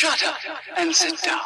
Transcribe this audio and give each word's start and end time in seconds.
Shut 0.00 0.22
up 0.22 0.36
and 0.76 0.92
sit 0.92 1.18
down. 1.24 1.40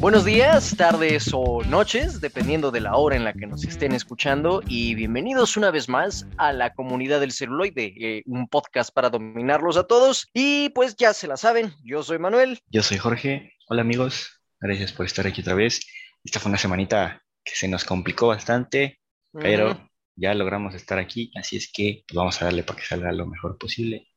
Buenos 0.00 0.24
días, 0.24 0.76
tardes 0.76 1.30
o 1.32 1.62
noches, 1.62 2.20
dependiendo 2.20 2.72
de 2.72 2.80
la 2.80 2.96
hora 2.96 3.14
en 3.14 3.22
la 3.22 3.32
que 3.32 3.46
nos 3.46 3.62
estén 3.62 3.92
escuchando, 3.92 4.60
y 4.66 4.96
bienvenidos 4.96 5.56
una 5.56 5.70
vez 5.70 5.88
más 5.88 6.26
a 6.36 6.52
la 6.52 6.74
comunidad 6.74 7.20
del 7.20 7.30
celuloide, 7.30 7.94
eh, 7.96 8.22
un 8.26 8.48
podcast 8.48 8.92
para 8.92 9.08
dominarlos 9.08 9.76
a 9.76 9.86
todos. 9.86 10.28
Y 10.34 10.70
pues 10.70 10.96
ya 10.96 11.14
se 11.14 11.28
la 11.28 11.36
saben, 11.36 11.72
yo 11.84 12.02
soy 12.02 12.18
Manuel. 12.18 12.58
Yo 12.70 12.82
soy 12.82 12.98
Jorge. 12.98 13.52
Hola 13.68 13.82
amigos, 13.82 14.42
gracias 14.58 14.90
por 14.90 15.06
estar 15.06 15.28
aquí 15.28 15.42
otra 15.42 15.54
vez. 15.54 15.78
Esta 16.24 16.40
fue 16.40 16.50
una 16.50 16.58
semanita 16.58 17.22
que 17.44 17.54
se 17.54 17.68
nos 17.68 17.84
complicó 17.84 18.26
bastante, 18.26 18.98
pero. 19.30 19.91
Ya 20.16 20.34
logramos 20.34 20.74
estar 20.74 20.98
aquí, 20.98 21.30
así 21.36 21.56
es 21.56 21.70
que 21.72 22.04
pues, 22.06 22.16
vamos 22.16 22.40
a 22.40 22.46
darle 22.46 22.62
para 22.62 22.78
que 22.78 22.86
salga 22.86 23.12
lo 23.12 23.26
mejor 23.26 23.58
posible 23.58 24.08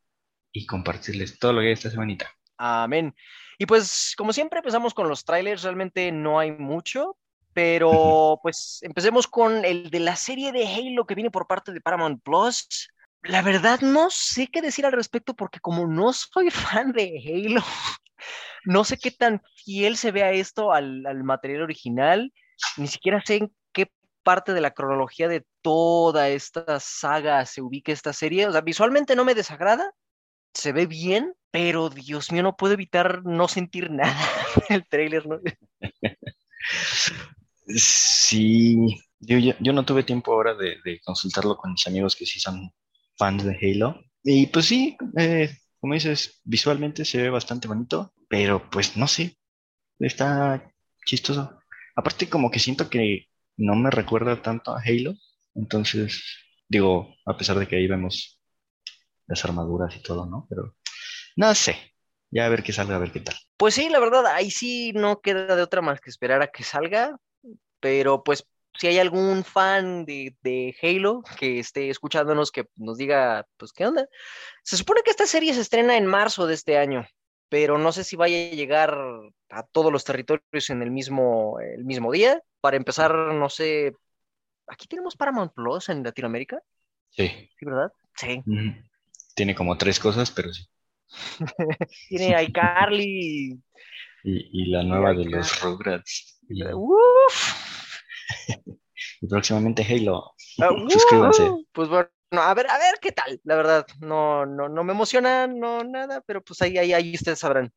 y 0.52 0.66
compartirles 0.66 1.40
todo 1.40 1.54
lo 1.54 1.62
que 1.62 1.68
hay 1.68 1.74
esta 1.74 1.90
semanita. 1.90 2.32
Amén. 2.58 3.14
Y 3.58 3.66
pues, 3.66 4.14
como 4.18 4.34
siempre, 4.34 4.60
empezamos 4.60 4.94
con 4.94 5.10
los 5.10 5.24
trailers. 5.24 5.64
Realmente 5.64 6.12
no 6.12 6.40
hay 6.40 6.52
mucho, 6.52 7.18
pero 7.54 8.40
pues 8.42 8.80
empecemos 8.82 9.28
con 9.28 9.64
el 9.66 9.90
de 9.90 10.00
la 10.00 10.16
serie 10.16 10.52
de 10.52 10.68
Halo 10.68 11.06
que 11.06 11.16
viene 11.16 11.32
por 11.32 11.48
parte 11.48 11.72
de 11.72 11.82
Paramount 11.82 12.22
Plus. 12.24 12.90
La 13.24 13.42
verdad, 13.42 13.82
no 13.82 14.10
sé 14.10 14.48
qué 14.48 14.62
decir 14.62 14.86
al 14.86 14.92
respecto 14.92 15.36
porque 15.36 15.60
como 15.60 15.88
no 15.88 16.14
soy 16.14 16.50
fan 16.52 16.92
de 16.92 17.22
Halo, 17.26 17.64
no 18.66 18.84
sé 18.84 18.98
qué 18.98 19.12
tan 19.12 19.42
fiel 19.64 19.98
se 19.98 20.12
vea 20.12 20.32
esto 20.32 20.72
al, 20.72 21.06
al 21.06 21.24
material 21.24 21.62
original. 21.64 22.34
Ni 22.78 22.88
siquiera 22.88 23.22
sé 23.26 23.50
parte 24.26 24.54
de 24.54 24.62
la 24.62 24.72
cronología 24.72 25.28
de 25.28 25.46
toda 25.62 26.30
esta 26.30 26.80
saga 26.80 27.46
se 27.46 27.62
ubica 27.62 27.92
esta 27.92 28.12
serie. 28.12 28.48
O 28.48 28.52
sea, 28.52 28.62
visualmente 28.62 29.16
no 29.16 29.24
me 29.24 29.36
desagrada, 29.36 29.94
se 30.54 30.74
ve 30.74 30.88
bien, 30.88 31.34
pero 31.52 31.90
Dios 31.90 32.32
mío, 32.32 32.42
no 32.42 32.58
puedo 32.58 32.74
evitar 32.74 33.24
no 33.24 33.48
sentir 33.48 33.92
nada 33.92 34.20
en 34.68 34.76
el 34.78 34.88
tráiler, 34.88 35.26
¿no? 35.28 35.40
Sí, 37.68 38.78
yo, 39.20 39.38
yo, 39.38 39.54
yo 39.60 39.74
no 39.74 39.86
tuve 39.86 40.04
tiempo 40.04 40.34
ahora 40.34 40.56
de, 40.56 40.78
de 40.84 41.00
consultarlo 41.02 41.56
con 41.58 41.72
mis 41.74 41.86
amigos 41.88 42.16
que 42.16 42.26
sí 42.26 42.40
son 42.40 42.72
fans 43.18 43.44
de 43.44 43.58
Halo. 43.62 44.02
Y 44.24 44.48
pues 44.48 44.66
sí, 44.66 44.98
eh, 45.18 45.56
como 45.80 45.94
dices, 45.94 46.42
visualmente 46.44 47.06
se 47.06 47.22
ve 47.22 47.30
bastante 47.30 47.68
bonito, 47.68 48.12
pero 48.28 48.70
pues 48.72 48.98
no 48.98 49.08
sé, 49.08 49.38
está 50.00 50.68
chistoso. 51.06 51.60
Aparte 51.96 52.28
como 52.28 52.50
que 52.50 52.60
siento 52.60 52.90
que 52.90 53.28
no 53.58 53.76
me 53.76 53.90
recuerda 53.90 54.42
tanto 54.42 54.76
a 54.76 54.82
Halo, 54.82 55.16
entonces 55.54 56.24
digo, 56.68 57.16
a 57.26 57.38
pesar 57.38 57.60
de 57.60 57.68
que 57.68 57.78
ahí 57.78 57.88
vemos 57.88 58.40
las 59.28 59.44
armaduras 59.46 59.96
y 59.96 60.02
todo, 60.02 60.26
¿no? 60.26 60.46
Pero 60.50 60.76
no 61.36 61.54
sé, 61.56 61.78
ya 62.32 62.46
a 62.46 62.50
ver 62.50 62.64
qué 62.64 62.74
salga, 62.74 62.96
a 62.96 63.00
ver 63.00 63.12
qué 63.12 63.20
tal. 63.20 63.36
Pues 63.58 63.76
sí, 63.76 63.90
la 63.90 64.00
verdad, 64.00 64.26
ahí 64.28 64.52
sí 64.52 64.92
no 64.94 65.22
queda 65.22 65.56
de 65.56 65.62
otra 65.62 65.82
más 65.82 66.02
que 66.02 66.10
esperar 66.10 66.42
a 66.42 66.48
que 66.48 66.64
salga, 66.64 67.18
pero 67.80 68.24
pues 68.24 68.46
si 68.78 68.88
hay 68.88 69.00
algún 69.00 69.44
fan 69.44 70.06
de, 70.06 70.36
de 70.42 70.76
Halo 70.82 71.24
que 71.40 71.60
esté 71.60 71.90
escuchándonos 71.90 72.52
que 72.52 72.66
nos 72.76 72.98
diga, 72.98 73.48
pues, 73.58 73.72
¿qué 73.72 73.86
onda? 73.86 74.08
Se 74.64 74.78
supone 74.78 75.02
que 75.04 75.12
esta 75.12 75.26
serie 75.26 75.54
se 75.54 75.62
estrena 75.62 75.98
en 75.98 76.06
marzo 76.06 76.46
de 76.48 76.56
este 76.56 76.78
año, 76.78 77.08
pero 77.50 77.78
no 77.78 77.92
sé 77.92 78.04
si 78.04 78.16
vaya 78.16 78.38
a 78.38 78.56
llegar 78.56 78.98
a 79.50 79.64
todos 79.64 79.92
los 79.92 80.04
territorios 80.04 80.70
en 80.70 80.82
el 80.82 80.92
mismo, 80.92 81.60
el 81.60 81.86
mismo 81.86 82.12
día. 82.12 82.42
Para 82.62 82.78
empezar, 82.78 83.14
no 83.16 83.50
sé, 83.50 83.94
aquí 84.68 84.88
tenemos 84.88 85.16
Paramount 85.16 85.54
Plus 85.54 85.90
en 85.90 86.04
Latinoamérica, 86.04 86.60
Sí, 87.10 87.28
¿sí, 87.28 87.66
verdad? 87.66 87.92
Sí. 88.16 88.44
tiene 89.36 89.56
como 89.56 89.78
tres 89.78 90.00
cosas, 90.00 90.32
pero 90.32 90.52
sí. 90.54 90.66
Tiene 92.10 92.44
iCarly. 92.44 93.62
Y, 94.24 94.64
y 94.64 94.66
la 94.72 94.84
nueva 94.84 95.14
de 95.14 95.26
los 95.26 95.62
Rugrats. 95.62 96.40
Y, 96.50 96.64
Uf. 96.74 97.56
y 99.22 99.28
próximamente 99.28 99.84
Halo. 99.84 100.34
Ah, 100.60 100.70
Suscríbanse. 100.90 101.44
uh, 101.44 101.66
Pues 101.72 101.90
bueno, 101.90 102.10
a 102.32 102.54
ver, 102.54 102.70
a 102.70 102.78
ver 102.78 102.96
qué 103.02 103.12
tal. 103.12 103.40
La 103.44 103.56
verdad, 103.56 103.86
no, 104.00 104.46
no, 104.46 104.68
no 104.70 104.84
me 104.84 104.94
emociona, 104.94 105.48
no 105.48 105.84
nada, 105.84 106.22
pero 106.26 106.42
pues 106.44 106.62
ahí, 106.62 106.78
ahí, 106.78 106.94
ahí 106.94 107.14
ustedes 107.16 107.40
sabrán. 107.40 107.72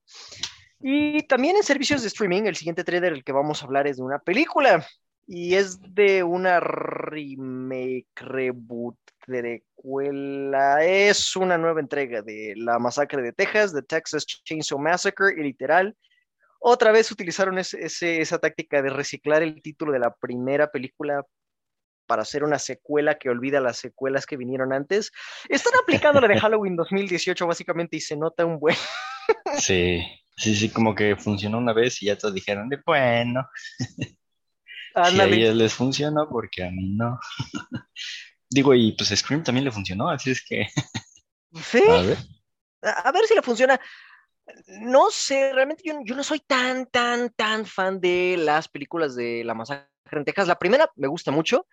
Y 0.81 1.23
también 1.27 1.57
en 1.57 1.63
servicios 1.63 2.03
de 2.03 2.09
streaming, 2.09 2.43
el 2.45 2.57
siguiente 2.57 2.85
trailer 2.85 3.13
del 3.13 3.25
que 3.25 3.33
vamos 3.33 3.63
a 3.63 3.67
hablar 3.67 3.87
es 3.87 3.97
de 3.97 4.03
una 4.05 4.19
película. 4.19 4.87
Y 5.27 5.57
es 5.57 5.79
de 5.95 6.23
una 6.23 6.59
remake, 6.59 8.07
reboot, 8.17 8.97
precuela. 9.27 10.83
Es 10.85 11.37
una 11.37 11.59
nueva 11.59 11.81
entrega 11.81 12.23
de 12.23 12.55
La 12.57 12.79
Masacre 12.79 13.21
de 13.23 13.33
Texas, 13.33 13.75
de 13.75 13.83
Texas 13.83 14.25
Chainsaw 14.27 14.79
Massacre, 14.79 15.35
y 15.37 15.43
literal, 15.43 15.95
otra 16.61 16.93
vez 16.93 17.11
utilizaron 17.13 17.59
ese- 17.59 17.85
ese- 17.85 18.21
esa 18.21 18.39
táctica 18.39 18.83
de 18.83 18.91
reciclar 18.91 19.43
el 19.43 19.61
título 19.63 19.93
de 19.93 19.99
la 20.01 20.15
primera 20.15 20.71
película 20.71 21.23
para 22.09 22.23
hacer 22.23 22.43
una 22.43 22.59
secuela 22.59 23.19
que 23.19 23.31
olvida 23.31 23.61
las 23.61 23.77
secuelas 23.77 24.27
que 24.27 24.37
vinieron 24.37 24.73
antes. 24.73 25.13
Están 25.49 25.75
aplicando 25.81 26.21
la 26.21 26.27
de 26.27 26.41
Halloween 26.41 26.75
2018 26.75 27.47
básicamente 27.47 27.97
y 27.97 28.01
se 28.01 28.17
nota 28.17 28.45
un 28.45 28.59
buen... 28.59 28.77
Sí, 29.59 30.03
sí, 30.37 30.57
sí, 30.57 30.71
como 30.71 30.95
que 30.95 31.15
funcionó 31.15 31.59
una 31.59 31.73
vez 31.73 32.03
y 32.03 32.07
ya 32.07 32.17
todos 32.17 32.35
dijeron, 32.35 32.69
de 32.69 32.81
bueno, 32.85 33.47
si 35.11 35.21
a 35.21 35.25
ellos 35.27 35.55
les 35.55 35.75
funcionó, 35.75 36.29
porque 36.29 36.65
a 36.65 36.71
mí 36.71 36.95
no. 36.97 37.21
Digo, 38.51 38.75
y 38.75 38.93
pues 38.93 39.11
Scream 39.11 39.45
también 39.45 39.67
le 39.67 39.71
funcionó, 39.71 40.09
así 40.09 40.31
es 40.31 40.43
que, 40.43 40.67
Sí, 41.55 41.83
a 41.89 42.03
ver. 42.03 42.19
a 42.83 43.09
a 43.09 43.13
ver 43.13 43.25
si 43.27 43.35
le 43.35 43.43
funciona. 43.43 43.81
No 44.67 45.11
sé, 45.11 45.53
realmente 45.53 45.83
yo, 45.85 45.95
yo 46.05 46.15
no 46.15 46.25
soy 46.25 46.41
tan, 46.41 46.87
tan, 46.87 47.31
tan 47.31 47.67
fan 47.67 48.01
de 48.01 48.37
las 48.39 48.69
películas 48.69 49.15
de 49.15 49.45
La 49.45 49.55
Masacre 49.55 49.89
en 50.13 50.25
Texas. 50.25 50.49
La 50.49 50.59
primera 50.59 50.91
me 50.97 51.09
gusta 51.09 51.31
mucho, 51.31 51.67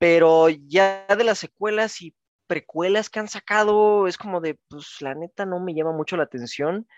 pero 0.00 0.48
ya 0.48 1.04
de 1.14 1.24
las 1.24 1.38
secuelas 1.38 2.00
y 2.00 2.14
precuelas 2.46 3.10
que 3.10 3.20
han 3.20 3.28
sacado 3.28 4.06
es 4.06 4.16
como 4.16 4.40
de, 4.40 4.58
pues 4.68 4.96
la 5.00 5.14
neta 5.14 5.44
no 5.44 5.60
me 5.60 5.74
llama 5.74 5.92
mucho 5.92 6.16
la 6.16 6.22
atención. 6.22 6.88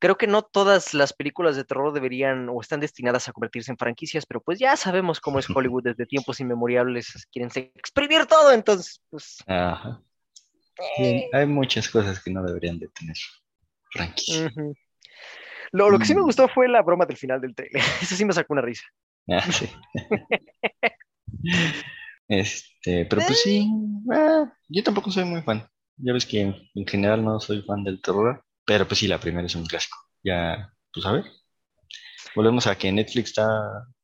Creo 0.00 0.18
que 0.18 0.26
no 0.26 0.42
todas 0.42 0.92
las 0.92 1.12
películas 1.12 1.54
de 1.54 1.62
terror 1.62 1.92
deberían 1.92 2.48
o 2.48 2.60
están 2.60 2.80
destinadas 2.80 3.28
a 3.28 3.32
convertirse 3.32 3.70
en 3.70 3.78
franquicias, 3.78 4.26
pero 4.26 4.40
pues 4.40 4.58
ya 4.58 4.76
sabemos 4.76 5.20
cómo 5.20 5.38
es 5.38 5.46
Hollywood 5.56 5.84
desde 5.84 6.06
tiempos 6.06 6.40
inmemoriales. 6.40 7.28
Quieren 7.30 7.52
exprimir 7.76 8.26
todo, 8.26 8.52
entonces, 8.52 9.00
pues... 9.10 9.38
Ajá. 9.46 10.02
Sí, 10.96 11.04
eh, 11.04 11.30
hay 11.32 11.46
muchas 11.46 11.88
cosas 11.88 12.20
que 12.20 12.32
no 12.32 12.42
deberían 12.42 12.80
de 12.80 12.88
tener 12.88 13.16
franquicia. 13.92 14.50
Ujú. 14.56 14.74
Lo, 15.70 15.88
lo 15.88 16.00
que 16.00 16.04
sí 16.04 16.16
me 16.16 16.22
Mm. 16.22 16.24
gustó 16.24 16.48
fue 16.48 16.66
la 16.66 16.82
broma 16.82 17.06
del 17.06 17.16
final 17.16 17.40
del 17.40 17.54
trailer. 17.54 17.80
Eso 18.02 18.16
sí 18.16 18.24
me 18.24 18.32
sacó 18.32 18.54
una 18.54 18.62
risa. 18.62 18.82
Ah, 19.28 19.52
sí. 19.52 19.70
Este, 22.30 23.06
pero 23.06 23.22
pues 23.26 23.42
sí, 23.42 23.68
ah, 24.12 24.44
yo 24.68 24.84
tampoco 24.84 25.10
soy 25.10 25.24
muy 25.24 25.42
fan. 25.42 25.68
Ya 25.96 26.12
ves 26.12 26.24
que 26.24 26.40
en, 26.40 26.56
en 26.76 26.86
general 26.86 27.24
no 27.24 27.40
soy 27.40 27.60
fan 27.62 27.82
del 27.82 28.00
terror, 28.00 28.44
pero 28.64 28.86
pues 28.86 29.00
sí, 29.00 29.08
la 29.08 29.18
primera 29.18 29.44
es 29.44 29.56
un 29.56 29.66
clásico. 29.66 29.96
Ya, 30.22 30.72
pues 30.94 31.04
a 31.06 31.12
ver. 31.12 31.24
Volvemos 32.36 32.68
a 32.68 32.78
que 32.78 32.92
Netflix 32.92 33.30
está 33.30 33.48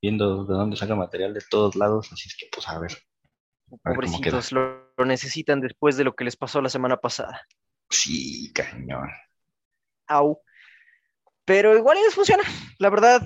viendo 0.02 0.44
de 0.44 0.54
dónde 0.54 0.76
saca 0.76 0.96
material 0.96 1.34
de 1.34 1.42
todos 1.48 1.76
lados, 1.76 2.12
así 2.12 2.28
es 2.28 2.36
que 2.36 2.48
pues 2.52 2.68
a 2.68 2.80
ver. 2.80 2.90
A 3.84 3.90
ver. 3.90 3.94
Pobrecitos, 3.94 4.50
lo, 4.50 4.92
lo 4.96 5.04
necesitan 5.04 5.60
después 5.60 5.96
de 5.96 6.02
lo 6.02 6.16
que 6.16 6.24
les 6.24 6.36
pasó 6.36 6.60
la 6.60 6.68
semana 6.68 6.96
pasada. 6.96 7.46
Sí, 7.90 8.52
cañón. 8.52 9.08
Au. 10.08 10.40
Pero 11.44 11.76
igual 11.76 11.96
les 12.04 12.14
funciona. 12.14 12.42
La 12.80 12.90
verdad, 12.90 13.22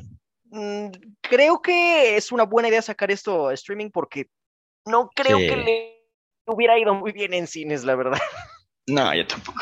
mm, 0.50 0.88
creo 1.22 1.62
que 1.62 2.18
es 2.18 2.32
una 2.32 2.44
buena 2.44 2.68
idea 2.68 2.82
sacar 2.82 3.10
esto 3.10 3.48
a 3.48 3.54
streaming 3.54 3.88
porque 3.88 4.28
no 4.86 5.08
creo 5.14 5.38
Sí. 5.38 5.46
que 5.48 5.56
le 5.56 6.06
hubiera 6.46 6.78
ido 6.78 6.94
muy 6.94 7.12
bien 7.12 7.34
en 7.34 7.46
cines, 7.46 7.84
la 7.84 7.94
verdad. 7.96 8.18
No, 8.86 9.14
yo 9.14 9.26
tampoco. 9.26 9.60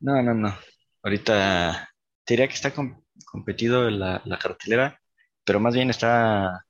No, 0.00 0.22
no, 0.22 0.34
no. 0.34 0.54
Ahorita 1.02 1.88
te 2.24 2.34
diría 2.34 2.48
que 2.48 2.54
está 2.54 2.72
com- 2.74 3.02
competido 3.24 3.88
la, 3.90 4.20
la 4.24 4.38
cartelera, 4.38 5.00
pero 5.44 5.58
más 5.60 5.74
bien 5.74 5.90
está 5.90 6.64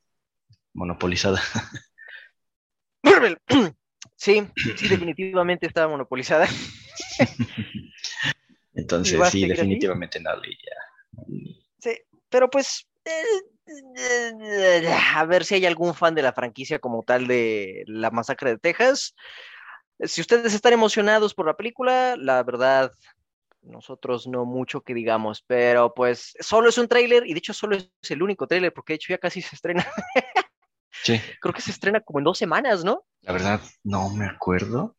monopolizada. 0.74 1.40
Marvel. 3.02 3.38
Sí, 4.20 4.44
sí, 4.76 4.88
definitivamente 4.88 5.66
está 5.68 5.86
monopolizada. 5.86 6.46
¿Y 6.48 7.24
Entonces, 8.74 9.12
sí, 9.30 9.40
seguir 9.40 9.52
así? 9.52 9.60
definitivamente 9.60 10.18
no 10.20 10.34
le 10.36 10.48
ya. 10.50 11.54
Sí, 11.78 11.90
pero 12.28 12.50
pues 12.50 12.88
eh, 13.04 13.22
a 15.14 15.24
ver 15.24 15.44
si 15.44 15.54
hay 15.56 15.66
algún 15.66 15.94
fan 15.94 16.14
de 16.14 16.22
la 16.22 16.32
franquicia 16.32 16.78
como 16.78 17.02
tal 17.02 17.26
de 17.26 17.84
La 17.86 18.10
Masacre 18.10 18.50
de 18.50 18.58
Texas. 18.58 19.14
Si 20.00 20.20
ustedes 20.20 20.54
están 20.54 20.72
emocionados 20.72 21.34
por 21.34 21.46
la 21.46 21.56
película, 21.56 22.16
la 22.16 22.42
verdad, 22.42 22.92
nosotros 23.62 24.26
no 24.26 24.44
mucho 24.44 24.82
que 24.82 24.94
digamos, 24.94 25.42
pero 25.46 25.92
pues 25.94 26.34
solo 26.40 26.68
es 26.68 26.78
un 26.78 26.88
tráiler 26.88 27.26
y 27.26 27.32
de 27.32 27.38
hecho 27.38 27.52
solo 27.52 27.76
es 27.76 27.90
el 28.08 28.22
único 28.22 28.46
tráiler 28.46 28.72
porque 28.72 28.92
de 28.92 28.96
hecho 28.96 29.12
ya 29.12 29.18
casi 29.18 29.42
se 29.42 29.54
estrena. 29.56 29.86
Sí, 31.00 31.20
Creo 31.40 31.54
que 31.54 31.62
se 31.62 31.70
estrena 31.70 32.00
como 32.00 32.18
en 32.18 32.24
dos 32.24 32.38
semanas, 32.38 32.82
¿no? 32.84 33.04
la 33.22 33.32
verdad 33.32 33.60
no 33.84 34.10
me 34.10 34.26
acuerdo, 34.26 34.96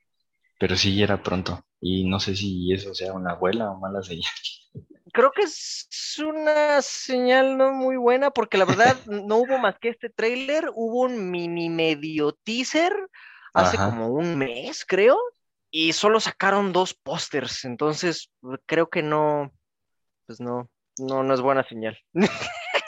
pero 0.58 0.78
sí 0.78 0.96
ya 0.96 1.04
era 1.04 1.22
pronto. 1.22 1.66
Y 1.82 2.04
no 2.10 2.20
sé 2.20 2.36
si 2.36 2.74
eso 2.74 2.94
sea 2.94 3.14
una 3.14 3.36
buena 3.36 3.72
o 3.72 3.80
mala 3.80 4.02
señal. 4.04 4.32
Creo 5.14 5.32
que 5.32 5.44
es 5.44 5.88
una 6.20 6.82
señal 6.82 7.58
no 7.58 7.74
muy 7.74 7.98
buena 7.98 8.32
porque 8.32 8.58
la 8.58 8.66
verdad 8.66 8.96
no 9.06 9.38
hubo 9.38 9.58
más 9.58 9.78
que 9.80 9.90
este 9.90 10.10
tráiler, 10.10 10.70
hubo 10.76 11.02
un 11.02 11.32
mini 11.32 11.70
medio 11.70 12.34
teaser 12.44 12.94
hace 13.54 13.78
Ajá. 13.78 13.90
como 13.90 14.10
un 14.10 14.38
mes, 14.38 14.86
creo, 14.86 15.18
y 15.72 15.94
solo 15.94 16.20
sacaron 16.20 16.72
dos 16.72 16.94
pósters, 16.94 17.66
entonces 17.66 18.32
creo 18.68 18.90
que 18.90 19.02
no, 19.02 19.52
pues 20.28 20.40
no, 20.40 20.70
no, 21.00 21.24
no 21.24 21.34
es 21.34 21.42
buena 21.42 21.68
señal. 21.68 21.98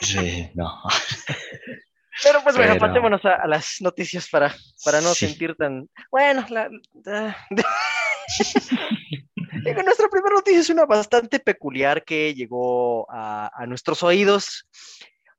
Sí, 0.01 0.49
no. 0.55 0.81
Pero 2.23 2.43
pues 2.43 2.55
bueno, 2.55 2.73
Pero- 2.73 2.87
pasémonos 2.87 3.25
a, 3.25 3.33
a 3.35 3.47
las 3.47 3.77
noticias 3.81 4.27
para, 4.29 4.55
para 4.85 5.01
no 5.01 5.13
Sí. 5.13 5.27
sentir 5.27 5.55
tan... 5.55 5.89
Bueno, 6.11 6.45
la... 6.49 6.69
nuestra 9.85 10.07
primera 10.09 10.35
noticia 10.35 10.59
es 10.59 10.69
una 10.69 10.85
bastante 10.85 11.39
peculiar 11.39 12.03
que 12.03 12.33
llegó 12.33 13.09
a, 13.11 13.51
a 13.53 13.65
nuestros 13.65 14.03
oídos, 14.03 14.67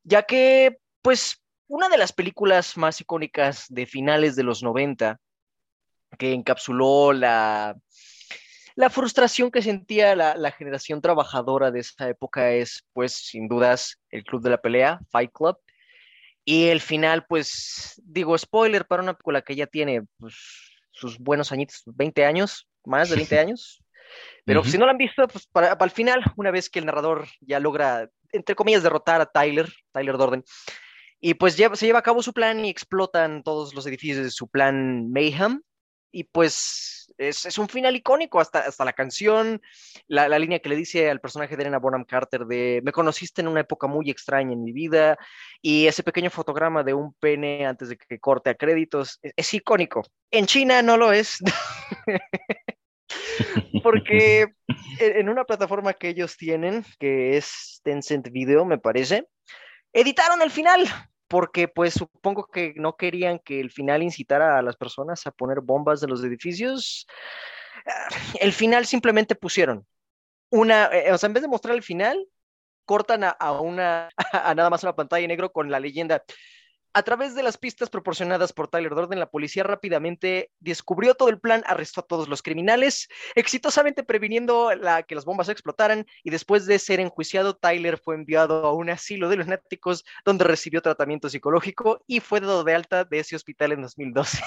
ya 0.02 0.22
que, 0.22 0.78
pues, 1.02 1.42
una 1.68 1.88
de 1.88 1.98
las 1.98 2.12
películas 2.12 2.76
más 2.76 3.00
icónicas 3.00 3.66
de 3.68 3.86
finales 3.86 4.36
de 4.36 4.42
los 4.42 4.62
90, 4.62 5.18
que 6.18 6.32
encapsuló 6.34 7.12
la, 7.12 7.76
la 8.74 8.90
frustración 8.90 9.50
que 9.50 9.62
sentía 9.62 10.14
la, 10.14 10.34
la 10.36 10.50
generación 10.52 11.00
trabajadora 11.00 11.70
de 11.70 11.80
esa 11.80 12.08
época 12.08 12.50
es, 12.50 12.84
pues, 12.92 13.12
sin 13.14 13.48
dudas, 13.48 13.98
el 14.10 14.24
Club 14.24 14.42
de 14.42 14.50
la 14.50 14.60
Pelea, 14.60 15.00
Fight 15.10 15.30
Club. 15.32 15.56
Y 16.44 16.64
el 16.66 16.80
final, 16.80 17.24
pues, 17.26 18.00
digo, 18.04 18.36
spoiler 18.36 18.86
para 18.86 19.02
una 19.02 19.14
película 19.14 19.42
que 19.42 19.54
ya 19.54 19.66
tiene 19.66 20.02
pues, 20.18 20.34
sus 20.90 21.18
buenos 21.18 21.52
añitos, 21.52 21.82
20 21.86 22.24
años, 22.24 22.68
más 22.84 23.10
de 23.10 23.16
20 23.16 23.38
años. 23.38 23.82
Pero 24.44 24.62
si 24.64 24.76
no 24.76 24.84
la 24.84 24.92
han 24.92 24.98
visto, 24.98 25.26
pues 25.28 25.46
para, 25.46 25.78
para 25.78 25.88
el 25.88 25.94
final, 25.94 26.22
una 26.36 26.50
vez 26.50 26.68
que 26.68 26.80
el 26.80 26.86
narrador 26.86 27.26
ya 27.40 27.60
logra, 27.60 28.10
entre 28.32 28.54
comillas, 28.56 28.82
derrotar 28.82 29.20
a 29.20 29.26
Tyler, 29.26 29.72
Tyler 29.92 30.18
Dorden, 30.18 30.44
y 31.20 31.34
pues 31.34 31.56
lleva- 31.56 31.76
se 31.76 31.86
lleva 31.86 32.00
a 32.00 32.02
cabo 32.02 32.22
su 32.22 32.32
plan 32.32 32.64
y 32.64 32.68
explotan 32.68 33.42
todos 33.44 33.72
los 33.74 33.86
edificios 33.86 34.18
de 34.24 34.30
su 34.30 34.48
plan 34.48 35.10
Mayhem. 35.12 35.62
Y 36.10 36.24
pues 36.24 36.91
es, 37.18 37.46
es 37.46 37.58
un 37.58 37.68
final 37.68 37.96
icónico, 37.96 38.40
hasta, 38.40 38.60
hasta 38.60 38.84
la 38.84 38.92
canción, 38.92 39.60
la, 40.06 40.28
la 40.28 40.38
línea 40.38 40.58
que 40.58 40.68
le 40.68 40.76
dice 40.76 41.10
al 41.10 41.20
personaje 41.20 41.56
de 41.56 41.62
Elena 41.62 41.78
Bonham 41.78 42.04
Carter 42.04 42.46
de 42.46 42.80
me 42.84 42.92
conociste 42.92 43.40
en 43.40 43.48
una 43.48 43.60
época 43.60 43.86
muy 43.86 44.10
extraña 44.10 44.52
en 44.52 44.64
mi 44.64 44.72
vida, 44.72 45.18
y 45.60 45.86
ese 45.86 46.02
pequeño 46.02 46.30
fotograma 46.30 46.82
de 46.82 46.94
un 46.94 47.14
pene 47.14 47.66
antes 47.66 47.88
de 47.88 47.96
que 47.96 48.18
corte 48.18 48.50
a 48.50 48.54
créditos, 48.54 49.18
es, 49.22 49.32
es 49.36 49.54
icónico. 49.54 50.02
En 50.30 50.46
China 50.46 50.82
no 50.82 50.96
lo 50.96 51.12
es, 51.12 51.38
porque 53.82 54.48
en 54.98 55.16
en 55.16 55.28
una 55.28 55.44
plataforma 55.44 55.94
que 55.94 56.08
ellos 56.08 56.36
tienen, 56.36 56.84
que 56.98 57.36
es 57.36 57.80
Tencent 57.82 58.30
Video, 58.30 58.64
me 58.64 58.78
parece, 58.78 59.26
editaron 59.92 60.42
el 60.42 60.50
final, 60.50 60.86
porque 61.32 61.66
pues 61.66 61.94
supongo 61.94 62.46
que 62.46 62.74
no 62.76 62.98
querían 62.98 63.38
que 63.38 63.58
el 63.58 63.70
final 63.70 64.02
incitara 64.02 64.58
a 64.58 64.62
las 64.62 64.76
personas 64.76 65.26
a 65.26 65.30
poner 65.30 65.62
bombas 65.62 65.98
de 66.02 66.06
los 66.06 66.22
edificios. 66.22 67.06
El 68.38 68.52
final 68.52 68.84
simplemente 68.84 69.34
pusieron 69.34 69.86
una, 70.50 70.90
eh, 70.92 71.10
o 71.10 71.16
sea, 71.16 71.28
en 71.28 71.32
vez 71.32 71.42
de 71.42 71.48
mostrar 71.48 71.74
el 71.74 71.82
final, 71.82 72.22
cortan 72.84 73.24
a, 73.24 73.30
a 73.30 73.58
una, 73.62 74.10
a 74.34 74.54
nada 74.54 74.68
más 74.68 74.82
una 74.82 74.94
pantalla 74.94 75.26
negro 75.26 75.50
con 75.50 75.70
la 75.70 75.80
leyenda. 75.80 76.22
A 76.94 77.02
través 77.02 77.34
de 77.34 77.42
las 77.42 77.56
pistas 77.56 77.88
proporcionadas 77.88 78.52
por 78.52 78.68
Tyler 78.68 78.94
Durden, 78.94 79.18
la 79.18 79.30
policía 79.30 79.62
rápidamente 79.62 80.50
descubrió 80.60 81.14
todo 81.14 81.30
el 81.30 81.40
plan, 81.40 81.62
arrestó 81.66 82.02
a 82.02 82.06
todos 82.06 82.28
los 82.28 82.42
criminales, 82.42 83.08
exitosamente 83.34 84.02
previniendo 84.02 84.74
la, 84.74 85.02
que 85.02 85.14
las 85.14 85.24
bombas 85.24 85.48
explotaran, 85.48 86.06
y 86.22 86.30
después 86.30 86.66
de 86.66 86.78
ser 86.78 87.00
enjuiciado, 87.00 87.56
Tyler 87.56 87.98
fue 87.98 88.14
enviado 88.14 88.66
a 88.66 88.74
un 88.74 88.90
asilo 88.90 89.30
de 89.30 89.36
lunáticos 89.36 90.04
donde 90.24 90.44
recibió 90.44 90.82
tratamiento 90.82 91.30
psicológico 91.30 92.04
y 92.06 92.20
fue 92.20 92.40
dado 92.40 92.62
de 92.62 92.74
alta 92.74 93.04
de 93.04 93.20
ese 93.20 93.36
hospital 93.36 93.72
en 93.72 93.82
2012. 93.82 94.42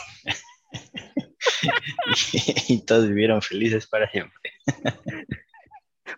y 2.67 2.85
todos 2.85 3.07
vivieron 3.07 3.41
felices 3.41 3.87
para 3.87 4.07
siempre. 4.11 4.51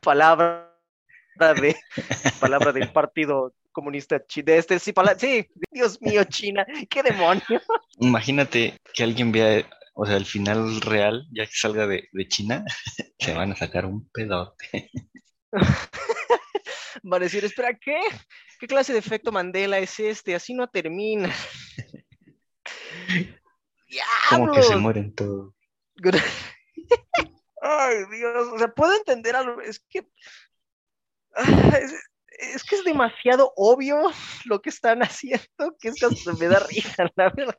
Palabra 0.01 0.73
de 1.37 1.75
palabra 2.39 2.73
del 2.73 2.91
Partido 2.91 3.53
Comunista 3.77 4.17
de 4.17 4.57
este 4.57 4.79
sí, 4.79 4.91
pala- 4.91 5.13
sí, 5.19 5.47
Dios 5.69 6.01
mío, 6.01 6.23
China, 6.23 6.65
qué 6.89 7.03
demonio. 7.03 7.61
Imagínate 7.99 8.75
que 8.91 9.03
alguien 9.03 9.31
vea, 9.31 9.69
o 9.93 10.03
sea, 10.03 10.17
el 10.17 10.25
final 10.25 10.81
real, 10.81 11.27
ya 11.31 11.45
que 11.45 11.51
salga 11.53 11.85
de, 11.85 12.09
de 12.11 12.27
China, 12.27 12.65
se 13.19 13.35
van 13.35 13.51
a 13.51 13.55
sacar 13.55 13.85
un 13.85 14.09
pedote. 14.09 14.89
Van 17.03 17.21
a 17.21 17.25
decir, 17.25 17.45
espera, 17.45 17.77
¿qué? 17.77 17.99
¿Qué 18.59 18.65
clase 18.65 18.93
de 18.93 18.99
efecto 18.99 19.31
Mandela 19.31 19.77
es 19.77 19.99
este? 19.99 20.33
Así 20.33 20.55
no 20.55 20.67
termina. 20.67 21.31
Como 24.31 24.51
que 24.53 24.63
se 24.63 24.75
mueren 24.75 25.13
todos. 25.13 25.53
Ay, 27.61 27.97
Dios, 28.11 28.47
o 28.53 28.57
sea, 28.57 28.69
puedo 28.69 28.95
entender 28.95 29.35
algo, 29.35 29.61
es 29.61 29.79
que 29.87 30.07
ah, 31.35 31.79
es, 32.37 32.63
que 32.63 32.75
es 32.75 32.83
demasiado 32.83 33.53
obvio 33.55 34.11
lo 34.45 34.61
que 34.61 34.69
están 34.69 35.01
haciendo, 35.01 35.75
que 35.79 35.89
es 35.89 35.95
que 35.95 36.07
me 36.39 36.47
da 36.47 36.59
risa, 36.59 37.09
la 37.15 37.29
verdad. 37.29 37.57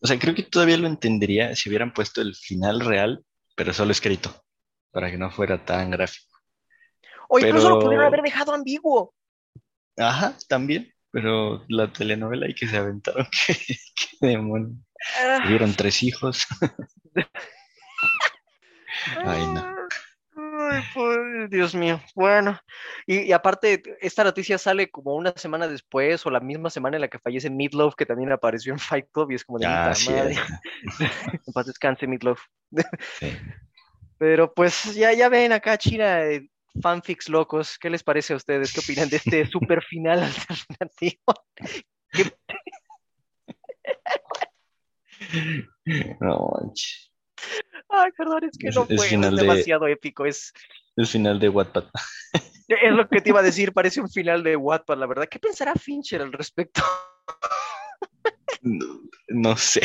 O 0.00 0.06
sea, 0.06 0.18
creo 0.18 0.34
que 0.34 0.44
todavía 0.44 0.76
lo 0.76 0.86
entendería 0.86 1.54
si 1.56 1.68
hubieran 1.68 1.92
puesto 1.92 2.20
el 2.20 2.34
final 2.34 2.80
real, 2.80 3.24
pero 3.56 3.72
solo 3.72 3.92
escrito, 3.92 4.44
para 4.90 5.10
que 5.10 5.18
no 5.18 5.30
fuera 5.30 5.64
tan 5.64 5.90
gráfico. 5.90 6.38
O 7.28 7.38
incluso 7.38 7.68
lo 7.68 7.80
pudieron 7.80 8.06
haber 8.06 8.22
dejado 8.22 8.54
ambiguo. 8.54 9.14
Ajá, 9.96 10.34
también, 10.48 10.92
pero 11.10 11.64
la 11.68 11.92
telenovela 11.92 12.48
y 12.48 12.54
que 12.54 12.68
se 12.68 12.76
aventaron, 12.76 13.26
qué, 13.46 13.54
qué 13.54 14.26
demonio. 14.26 14.76
Ah, 15.20 15.40
Tuvieron 15.42 15.74
tres 15.74 16.02
hijos. 16.02 16.46
Ay, 19.24 19.46
no. 19.46 19.77
Ay, 20.70 20.82
pues, 20.94 21.50
Dios 21.50 21.74
mío. 21.74 22.00
Bueno, 22.14 22.58
y, 23.06 23.20
y 23.20 23.32
aparte, 23.32 23.82
esta 24.00 24.24
noticia 24.24 24.58
sale 24.58 24.90
como 24.90 25.14
una 25.14 25.32
semana 25.36 25.68
después 25.68 26.24
o 26.26 26.30
la 26.30 26.40
misma 26.40 26.70
semana 26.70 26.96
en 26.96 27.02
la 27.02 27.08
que 27.08 27.18
fallece 27.18 27.50
Meatloaf, 27.50 27.94
que 27.94 28.06
también 28.06 28.32
apareció 28.32 28.72
en 28.72 28.78
Fight 28.78 29.06
Club, 29.12 29.30
y 29.30 29.34
es 29.36 29.44
como 29.44 29.58
de 29.58 29.66
Ah, 29.66 29.94
sí, 29.94 30.10
madre. 30.10 30.36
En 31.46 31.52
paz 31.52 31.66
descanse, 31.66 32.06
Meatloaf. 32.06 32.40
Sí. 33.18 33.36
Pero 34.18 34.52
pues 34.52 34.94
ya, 34.94 35.12
ya 35.12 35.28
ven 35.28 35.52
acá, 35.52 35.78
China, 35.78 36.24
eh, 36.24 36.48
fanfics 36.82 37.28
locos. 37.28 37.78
¿Qué 37.78 37.88
les 37.88 38.02
parece 38.02 38.32
a 38.32 38.36
ustedes? 38.36 38.72
¿Qué 38.72 38.80
opinan 38.80 39.08
de 39.08 39.16
este 39.16 39.46
super 39.50 39.82
final 39.82 40.22
alternativo? 40.22 41.22
No 46.20 46.52
manches. 46.54 47.07
Ay, 48.00 48.10
perdón, 48.16 48.44
es 48.44 48.56
que 48.58 48.68
Es- 48.68 48.74
no 48.76 48.86
puedo, 48.86 49.02
es 49.02 49.08
final 49.10 49.36
de- 49.36 49.42
demasiado 49.42 49.86
épico. 49.88 50.24
Es, 50.26 50.52
El 50.96 51.06
final 51.06 51.38
de 51.38 51.48
Wattpad. 51.48 51.84
es 52.68 52.92
lo 52.92 53.08
que 53.08 53.20
te 53.20 53.30
iba 53.30 53.40
a 53.40 53.42
decir, 53.50 53.72
parece 53.72 54.00
un 54.00 54.08
final 54.10 54.42
de 54.42 54.56
Wattpad, 54.56 54.98
la 54.98 55.06
verdad. 55.06 55.28
¿Qué 55.30 55.38
pensará 55.38 55.74
Fincher 55.74 56.22
al 56.22 56.32
respecto? 56.32 56.82
No, 58.60 58.86
no 59.28 59.56
sé. 59.56 59.82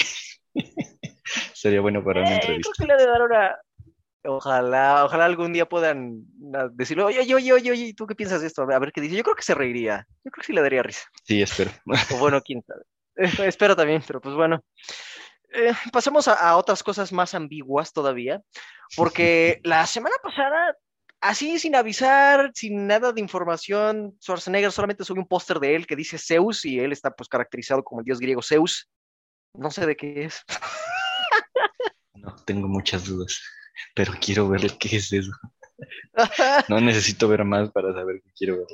Sería 1.53 1.79
bueno 1.81 2.03
para 2.03 2.21
una 2.21 2.31
Eh, 2.31 2.35
entrevista. 2.35 2.71
creo 2.75 2.87
que 2.87 2.93
le 2.97 3.05
dar 3.05 3.21
una. 3.21 3.55
Ojalá, 4.25 5.05
ojalá 5.05 5.25
algún 5.25 5.53
día 5.53 5.67
puedan 5.67 6.23
ah, 6.55 6.69
decirle, 6.71 7.03
oye, 7.03 7.19
oye, 7.35 7.53
oye, 7.53 7.71
oye, 7.71 7.93
¿tú 7.95 8.07
qué 8.07 8.15
piensas 8.15 8.41
de 8.41 8.47
esto? 8.47 8.63
A 8.63 8.79
ver, 8.79 8.91
qué 8.91 9.01
dice. 9.01 9.15
Yo 9.15 9.23
creo 9.23 9.35
que 9.35 9.43
se 9.43 9.53
reiría. 9.53 10.07
Yo 10.23 10.31
creo 10.31 10.41
que 10.41 10.47
sí 10.47 10.53
le 10.53 10.61
daría 10.61 10.81
risa. 10.81 11.03
Sí, 11.23 11.41
espero. 11.41 11.71
O 12.13 12.17
bueno, 12.17 12.41
quién 12.41 12.63
sabe. 12.63 12.83
Espero 13.47 13.75
también, 13.75 14.01
pero 14.07 14.19
pues 14.19 14.33
bueno. 14.33 14.63
Eh, 15.53 15.71
pasemos 15.91 16.27
a, 16.27 16.33
a 16.33 16.57
otras 16.57 16.83
cosas 16.83 17.11
más 17.11 17.33
ambiguas 17.33 17.93
todavía, 17.93 18.41
porque 18.97 19.61
la 19.63 19.85
semana 19.85 20.15
pasada, 20.21 20.75
así 21.21 21.59
sin 21.59 21.75
avisar, 21.75 22.51
sin 22.53 22.87
nada 22.87 23.13
de 23.13 23.21
información, 23.21 24.17
Schwarzenegger 24.21 24.71
solamente 24.71 25.03
subió 25.03 25.21
un 25.21 25.27
póster 25.27 25.59
de 25.59 25.75
él 25.75 25.87
que 25.87 25.95
dice 25.95 26.17
Zeus 26.17 26.65
y 26.65 26.79
él 26.79 26.91
está 26.91 27.11
pues 27.11 27.29
caracterizado 27.29 27.83
como 27.83 28.01
el 28.01 28.05
dios 28.05 28.19
griego 28.19 28.41
Zeus. 28.41 28.89
No 29.53 29.69
sé 29.69 29.85
de 29.85 29.95
qué 29.95 30.25
es. 30.25 30.41
No, 32.15 32.35
tengo 32.45 32.67
muchas 32.67 33.05
dudas, 33.05 33.41
pero 33.93 34.13
quiero 34.19 34.49
ver 34.49 34.77
qué 34.79 34.97
es 34.97 35.13
eso. 35.13 35.31
No 36.69 36.79
necesito 36.81 37.27
ver 37.27 37.43
más 37.43 37.71
para 37.71 37.93
saber 37.93 38.21
que 38.21 38.31
quiero 38.33 38.57
ver. 38.57 38.67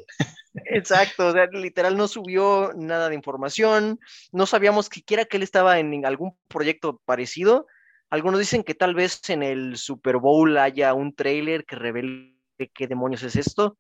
Exacto, 0.66 1.28
o 1.28 1.32
sea, 1.32 1.46
literal 1.48 1.96
no 1.98 2.08
subió 2.08 2.72
nada 2.76 3.10
de 3.10 3.16
información, 3.16 4.00
no 4.32 4.46
sabíamos 4.46 4.88
siquiera 4.88 5.26
que 5.26 5.38
él 5.38 5.44
estaba 5.44 5.80
en 5.80 6.06
algún 6.06 6.38
proyecto 6.48 7.02
parecido. 7.06 7.68
Algunos 8.10 8.40
dicen 8.40 8.64
que 8.64 8.74
tal 8.74 8.96
vez 8.96 9.22
en 9.30 9.44
el 9.44 9.78
Super 9.78 10.18
Bowl 10.18 10.58
haya 10.58 10.94
un 10.94 11.14
trailer 11.14 11.66
que 11.66 11.76
revele 11.76 12.36
qué 12.74 12.88
demonios 12.88 13.22
es 13.24 13.36
esto, 13.36 13.78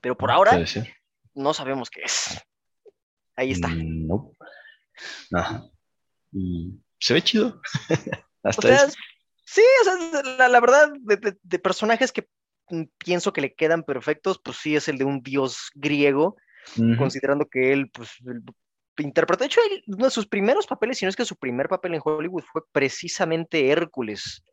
pero 0.00 0.16
por 0.16 0.30
ahora 0.30 0.52
no 1.34 1.54
sabemos 1.54 1.88
qué 1.90 2.02
es. 2.02 2.38
Ahí 3.36 3.52
está. 3.52 3.68
Mm, 3.68 4.06
No. 4.06 4.34
Y 6.32 6.78
se 6.98 7.14
ve 7.14 7.22
chido. 7.22 7.60
O 8.42 8.48
Hasta 8.48 8.62
sea, 8.68 8.84
eso. 8.84 8.94
Sí, 9.44 9.60
o 9.82 9.84
sea, 9.84 10.22
la, 10.38 10.48
la 10.48 10.60
verdad, 10.60 10.90
de, 11.00 11.16
de- 11.18 11.36
de 11.42 11.58
personajes 11.58 12.10
que 12.10 12.22
mm, 12.22 12.26
pienso 12.98 13.32
que 13.32 13.40
le 13.40 13.54
quedan 13.54 13.82
perfectos, 13.82 14.40
pues 14.42 14.58
sí 14.58 14.76
es 14.76 14.88
el 14.88 14.98
de 14.98 15.04
un 15.04 15.22
dios 15.22 15.70
griego, 15.74 16.36
Ujú. 16.76 16.96
considerando 16.96 17.48
que 17.48 17.72
él, 17.72 17.90
pues, 17.90 18.10
interpretó, 18.98 19.42
de 19.42 19.46
hecho, 19.46 19.60
él- 19.70 19.82
uno 19.86 20.04
de 20.06 20.10
sus 20.10 20.26
primeros 20.26 20.66
papeles, 20.66 20.98
si 20.98 21.04
no 21.04 21.08
es 21.08 21.16
que 21.16 21.24
su 21.24 21.36
primer 21.36 21.68
papel 21.68 21.94
en 21.94 22.02
Hollywood 22.04 22.44
fue 22.52 22.62
precisamente 22.72 23.70
Hércules. 23.70 24.44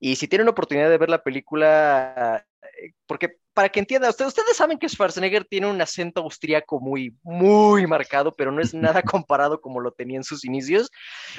Y 0.00 0.16
si 0.16 0.28
tienen 0.28 0.46
la 0.46 0.52
oportunidad 0.52 0.88
de 0.88 0.98
ver 0.98 1.10
la 1.10 1.22
película, 1.22 2.46
eh, 2.62 2.92
porque 3.06 3.38
para 3.52 3.68
que 3.70 3.80
entiendan, 3.80 4.10
ustedes, 4.10 4.28
ustedes 4.28 4.56
saben 4.56 4.78
que 4.78 4.88
Schwarzenegger 4.88 5.44
tiene 5.44 5.66
un 5.66 5.80
acento 5.80 6.20
austriaco 6.20 6.80
muy, 6.80 7.16
muy 7.24 7.86
marcado, 7.88 8.32
pero 8.36 8.52
no 8.52 8.60
es 8.62 8.72
nada 8.72 9.02
comparado 9.26 9.60
como 9.60 9.80
lo 9.80 9.90
tenía 9.90 10.16
en 10.16 10.22
sus 10.24 10.44
inicios. 10.44 10.88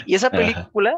Y 0.05 0.15
esa 0.15 0.29
película, 0.29 0.97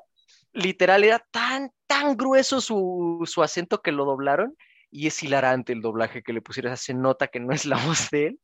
literal, 0.53 1.03
era 1.03 1.19
tan, 1.31 1.69
tan 1.85 2.17
grueso 2.17 2.59
su, 2.59 3.21
su 3.25 3.43
acento 3.43 3.83
que 3.83 3.91
lo 3.91 4.05
doblaron. 4.05 4.55
Y 4.93 5.07
es 5.07 5.23
hilarante 5.23 5.71
el 5.71 5.81
doblaje 5.81 6.21
que 6.21 6.33
le 6.33 6.41
pusieron, 6.41 6.75
se 6.75 6.93
nota 6.93 7.27
que 7.27 7.39
no 7.39 7.53
es 7.53 7.65
la 7.65 7.77
voz 7.85 8.09
de 8.11 8.27
él. 8.27 8.39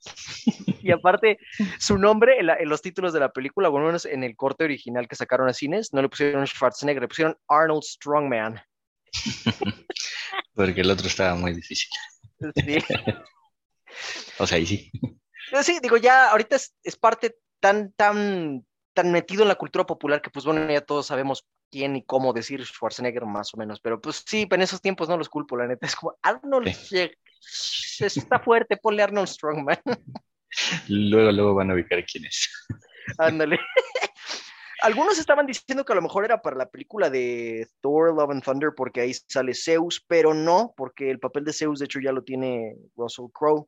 Y 0.81 0.91
aparte, 0.91 1.39
su 1.79 1.97
nombre 1.97 2.39
en, 2.39 2.47
la- 2.47 2.55
en 2.57 2.69
los 2.69 2.81
títulos 2.81 3.11
de 3.13 3.19
la 3.19 3.31
película, 3.33 3.69
bueno, 3.69 3.87
menos 3.87 4.05
en 4.05 4.23
el 4.23 4.35
corte 4.35 4.63
original 4.63 5.07
que 5.07 5.15
sacaron 5.15 5.49
a 5.49 5.53
cines, 5.53 5.93
no 5.93 6.01
le 6.01 6.09
pusieron 6.09 6.45
Schwarzenegger, 6.47 7.01
le 7.01 7.07
pusieron 7.07 7.37
Arnold 7.49 7.83
Strongman. 7.83 8.61
Porque 10.53 10.81
el 10.81 10.91
otro 10.91 11.07
estaba 11.07 11.35
muy 11.35 11.53
difícil. 11.53 11.89
Sí. 12.55 12.77
O 14.39 14.45
sea, 14.47 14.57
ahí 14.57 14.65
sí. 14.65 14.91
Sí, 15.63 15.79
digo, 15.81 15.97
ya 15.97 16.29
ahorita 16.31 16.55
es, 16.55 16.75
es 16.83 16.95
parte 16.97 17.35
tan, 17.59 17.91
tan, 17.93 18.65
tan 18.97 19.11
metido 19.11 19.43
en 19.43 19.47
la 19.47 19.53
cultura 19.53 19.85
popular 19.85 20.23
que 20.23 20.31
pues 20.31 20.43
bueno, 20.43 20.67
ya 20.71 20.81
todos 20.81 21.05
sabemos 21.05 21.47
quién 21.69 21.95
y 21.95 22.03
cómo 22.03 22.33
decir 22.33 22.65
Schwarzenegger 22.65 23.27
más 23.27 23.53
o 23.53 23.57
menos, 23.57 23.79
pero 23.79 24.01
pues 24.01 24.23
sí, 24.25 24.47
en 24.49 24.61
esos 24.63 24.81
tiempos 24.81 25.07
no 25.07 25.17
los 25.17 25.29
culpo, 25.29 25.55
la 25.55 25.67
neta, 25.67 25.85
es 25.85 25.95
como 25.95 26.17
Arnold, 26.23 26.67
Schwar- 26.69 27.15
está 27.99 28.39
fuerte, 28.39 28.75
ponle 28.77 29.03
Arnold 29.03 29.27
Strongman, 29.27 29.77
Luego, 30.87 31.31
luego 31.31 31.53
van 31.53 31.69
a 31.69 31.75
ubicar 31.75 32.03
quién 32.05 32.25
es. 32.25 32.49
ándale. 33.19 33.59
Algunos 34.81 35.19
estaban 35.19 35.45
diciendo 35.45 35.85
que 35.85 35.93
a 35.93 35.95
lo 35.95 36.01
mejor 36.01 36.25
era 36.25 36.41
para 36.41 36.55
la 36.55 36.69
película 36.69 37.11
de 37.11 37.67
Thor, 37.81 38.15
Love 38.15 38.31
and 38.31 38.43
Thunder, 38.43 38.71
porque 38.75 39.01
ahí 39.01 39.13
sale 39.13 39.53
Zeus, 39.53 40.03
pero 40.07 40.33
no, 40.33 40.73
porque 40.75 41.11
el 41.11 41.19
papel 41.19 41.43
de 41.43 41.53
Zeus 41.53 41.77
de 41.77 41.85
hecho 41.85 41.99
ya 41.99 42.11
lo 42.11 42.23
tiene 42.23 42.75
Russell 42.95 43.25
Crowe. 43.31 43.67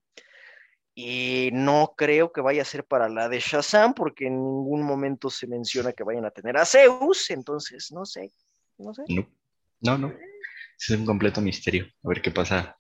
Y 1.02 1.50
no 1.54 1.94
creo 1.96 2.34
que 2.34 2.42
vaya 2.42 2.62
a 2.62 2.66
ser 2.66 2.84
para 2.84 3.08
la 3.08 3.30
de 3.30 3.40
Shazam, 3.40 3.94
porque 3.94 4.28
en 4.28 4.34
ningún 4.34 4.84
momento 4.84 5.30
se 5.30 5.48
menciona 5.48 5.94
que 5.94 6.04
vayan 6.04 6.26
a 6.26 6.32
tener 6.32 6.58
a 6.58 6.66
Zeus, 6.66 7.30
entonces 7.30 7.90
no 7.94 8.04
sé, 8.04 8.34
no 8.78 8.94
sé. 8.94 9.04
No, 9.08 9.26
no, 9.80 9.98
no. 9.98 10.14
Es 10.78 10.90
un 10.90 11.06
completo 11.06 11.40
misterio. 11.40 11.86
A 12.04 12.10
ver 12.10 12.22
qué 12.22 12.32
pasa. 12.32 12.76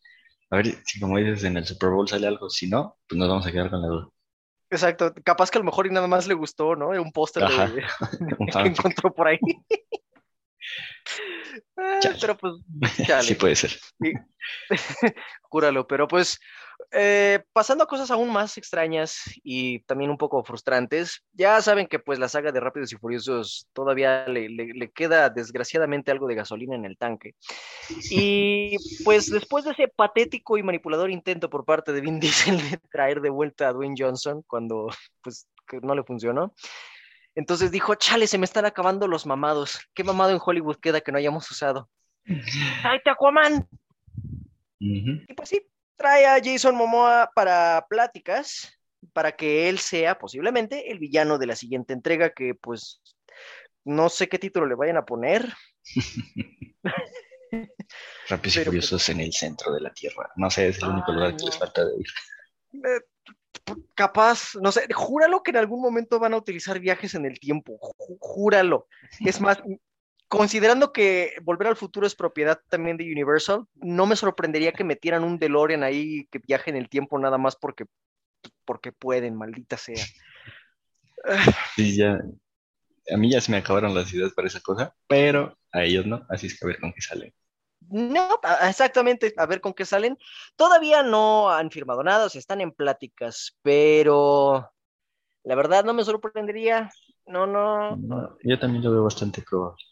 A 0.50 0.56
ver 0.58 0.66
si, 0.86 1.00
como 1.00 1.18
dices, 1.18 1.46
en 1.46 1.56
el 1.56 1.66
Super 1.66 1.92
Bowl 1.92 2.10
sale 2.10 2.28
algo. 2.28 2.50
Si 2.50 2.68
no, 2.68 2.98
pues 3.08 3.18
nos 3.18 3.30
vamos 3.30 3.48
a 3.48 3.54
quedar 3.54 3.70
con 3.70 3.82
la 3.82 3.88
duda. 3.88 4.10
Exacto, 4.70 5.14
capaz 5.24 5.50
que 5.50 5.58
a 5.58 5.62
lo 5.62 5.66
mejor 5.66 5.88
y 5.88 5.92
nada 5.92 6.08
más 6.08 6.28
le 6.28 6.34
gustó, 6.34 6.76
¿no? 6.76 6.90
Un 6.90 7.14
póster 7.14 7.44
de, 7.48 7.84
que 8.64 8.68
encontró 8.68 9.14
por 9.14 9.30
ahí. 9.30 9.40
Ah, 11.78 12.00
pero 12.20 12.38
pues, 12.38 12.54
chale. 13.08 13.24
Sí 13.28 13.36
puede 13.36 13.56
ser. 13.56 13.72
Júralo, 15.44 15.88
pero 15.88 16.08
pues 16.08 16.40
eh, 16.92 17.44
pasando 17.54 17.84
a 17.84 17.88
cosas 17.88 18.10
aún 18.12 18.32
más 18.32 18.58
extrañas 18.58 19.20
y 19.44 19.80
también 19.82 20.12
un 20.12 20.18
poco 20.18 20.44
frustrantes, 20.44 21.24
ya 21.34 21.62
saben 21.62 21.88
que 21.88 22.00
pues 22.00 22.20
la 22.20 22.30
saga 22.30 22.52
de 22.52 22.60
Rápidos 22.60 22.94
y 22.94 22.98
Furiosos 22.98 23.68
todavía 23.74 24.28
le, 24.28 24.48
le- 24.50 24.74
le 24.74 24.92
queda 24.92 25.30
desgraciadamente 25.30 26.12
algo 26.12 26.28
de 26.28 26.36
gasolina 26.36 26.76
en 26.76 26.86
el 26.86 26.98
tanque. 26.98 27.36
Y 28.12 28.78
pues 29.04 29.30
después 29.30 29.66
de 29.66 29.72
ese 29.72 29.88
patético 29.88 30.58
y 30.58 30.64
manipulador 30.64 31.10
intento 31.12 31.50
por 31.50 31.66
parte 31.66 31.92
de 31.92 32.02
Vin 32.02 32.20
Diesel 32.56 32.58
de 32.70 32.78
traer 32.92 33.22
de 33.22 33.30
vuelta 33.30 33.68
a 33.68 33.74
Dwayne 33.74 33.96
Johnson 33.98 34.44
cuando 34.48 34.88
pues 35.22 35.48
no 35.82 35.94
le 35.96 36.04
funcionó. 36.04 36.54
Entonces 37.40 37.72
dijo, 37.72 37.96
chale, 37.96 38.28
se 38.28 38.38
me 38.38 38.44
están 38.44 38.66
acabando 38.66 39.08
los 39.08 39.26
mamados. 39.26 39.80
¿Qué 39.94 40.04
mamado 40.04 40.32
en 40.32 40.42
Hollywood 40.46 40.76
queda 40.76 41.00
que 41.00 41.14
no 41.14 41.20
hayamos 41.20 41.50
usado? 41.50 41.90
¡Tráete 42.82 43.10
Aquaman! 43.10 43.66
Y 44.78 45.34
pues 45.34 45.48
sí, 45.48 45.66
trae 45.96 46.26
a 46.26 46.42
Jason 46.44 46.76
Momoa 46.76 47.32
para 47.34 47.86
pláticas, 47.90 48.78
para 49.14 49.38
que 49.38 49.70
él 49.70 49.80
sea 49.80 50.18
posiblemente 50.20 50.92
el 50.92 51.00
villano 51.00 51.38
de 51.38 51.46
la 51.46 51.56
siguiente 51.56 51.94
entrega, 51.94 52.34
que 52.34 52.56
pues 52.56 53.02
no 53.86 54.10
sé 54.10 54.28
qué 54.28 54.38
título 54.38 54.66
le 54.66 54.76
vayan 54.76 54.98
a 54.98 55.06
poner. 55.06 55.48
Rápidos 58.28 58.56
y 58.56 58.60
pues, 58.60 58.66
Furiosos 58.66 59.08
en 59.08 59.22
el 59.22 59.32
centro 59.32 59.72
de 59.72 59.80
la 59.80 59.94
Tierra. 59.94 60.30
No 60.36 60.52
sé, 60.52 60.68
es 60.68 60.84
el 60.84 60.90
único 60.90 61.12
Ay, 61.12 61.16
lugar 61.16 61.32
que 61.38 61.44
no. 61.44 61.46
les 61.46 61.58
falta 61.58 61.86
de 61.86 61.94
ir. 61.96 62.08
Capaz, 63.96 64.56
no 64.62 64.72
sé, 64.72 64.88
júralo 64.94 65.44
que 65.44 65.52
en 65.52 65.58
algún 65.58 65.82
momento 65.82 66.20
van 66.20 66.34
a 66.34 66.38
utilizar 66.38 66.80
viajes 66.80 67.16
en 67.16 67.26
el 67.26 67.40
tiempo, 67.40 67.78
júralo. 68.20 68.88
Es 69.20 69.42
más, 69.42 69.62
considerando 70.28 70.94
que 70.94 71.34
Volver 71.44 71.68
al 71.68 71.76
Futuro 71.76 72.08
es 72.08 72.16
propiedad 72.16 72.60
también 72.70 72.98
de 72.98 73.12
Universal, 73.12 73.66
no 73.76 74.06
me 74.06 74.16
sorprendería 74.16 74.72
que 74.72 74.84
metieran 74.84 75.24
un 75.24 75.38
DeLorean 75.38 75.84
ahí 75.84 76.28
que 76.32 76.40
viaje 76.40 76.70
en 76.70 76.78
el 76.78 76.90
tiempo 76.90 77.20
nada 77.20 77.38
más 77.38 77.56
porque, 77.56 77.86
porque 78.66 78.92
pueden, 78.92 79.36
maldita 79.36 79.78
sea. 79.78 80.04
Sí, 81.76 81.98
ya. 81.98 82.20
A 83.12 83.18
mí 83.18 83.32
ya 83.32 83.42
se 83.42 83.52
me 83.52 83.58
acabaron 83.58 83.94
las 83.94 84.14
ideas 84.14 84.34
para 84.34 84.48
esa 84.48 84.62
cosa, 84.62 84.96
pero 85.08 85.58
a 85.72 85.84
ellos 85.84 86.06
no. 86.06 86.26
Así 86.30 86.48
es 86.48 86.58
que 86.58 86.66
a 86.66 86.68
ver 86.68 86.80
con 86.80 86.94
qué 86.94 87.02
sale. 87.02 87.34
No, 87.92 88.40
exactamente, 88.68 89.34
a 89.38 89.46
ver 89.46 89.62
con 89.62 89.74
qué 89.74 89.86
salen. 89.86 90.18
Todavía 90.56 91.02
no 91.04 91.50
han 91.50 91.72
firmado 91.72 92.04
nada, 92.04 92.26
o 92.26 92.30
sea, 92.30 92.40
están 92.40 92.62
en 92.62 92.72
pláticas, 92.72 93.58
pero 93.64 94.72
la 95.44 95.56
verdad 95.56 95.84
no 95.84 95.94
me 95.94 96.04
sorprendería. 96.04 96.92
No, 97.26 97.48
no, 97.48 97.96
no. 97.96 98.38
Yo 98.44 98.60
también 98.60 98.84
lo 98.84 98.92
veo 98.92 99.04
bastante 99.04 99.42
probable. 99.42 99.84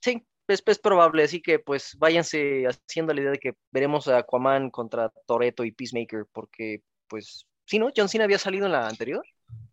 Sí, 0.00 0.26
es, 0.46 0.62
es 0.64 0.78
probable, 0.78 1.24
así 1.24 1.40
que 1.40 1.58
pues 1.58 1.96
váyanse 1.98 2.64
haciendo 2.66 3.14
la 3.14 3.20
idea 3.20 3.30
de 3.32 3.38
que 3.38 3.54
veremos 3.70 4.06
a 4.08 4.18
Aquaman 4.18 4.70
contra 4.70 5.10
Toretto 5.26 5.64
y 5.64 5.72
Peacemaker, 5.72 6.26
porque 6.32 6.82
pues, 7.08 7.46
sí, 7.64 7.78
¿no? 7.78 7.90
John 7.96 8.08
Cena 8.08 8.24
había 8.24 8.38
salido 8.38 8.66
en 8.66 8.72
la 8.72 8.86
anterior, 8.86 9.24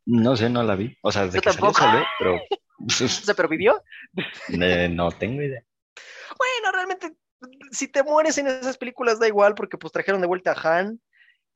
No 0.06 0.36
sé, 0.36 0.50
no 0.50 0.64
la 0.64 0.76
vi. 0.76 0.96
O 1.02 1.12
sea, 1.12 1.26
desde 1.26 1.38
Yo 1.38 1.42
que 1.42 1.52
salió, 1.52 1.72
tampoco. 1.72 1.80
salió, 1.80 2.06
pero 2.18 2.40
sea, 2.90 3.36
pero 3.36 3.50
vivió. 3.50 3.84
eh, 4.62 4.90
no 4.90 5.12
tengo 5.12 5.42
idea. 5.42 5.64
Bueno, 6.38 6.72
realmente, 6.74 7.16
si 7.72 7.88
te 7.88 8.04
mueres 8.04 8.38
en 8.38 8.48
esas 8.48 8.78
películas 8.78 9.20
da 9.20 9.28
igual, 9.28 9.56
porque 9.56 9.78
pues 9.78 9.92
trajeron 9.94 10.22
de 10.22 10.28
vuelta 10.28 10.54
a 10.54 10.80
Han, 10.80 11.00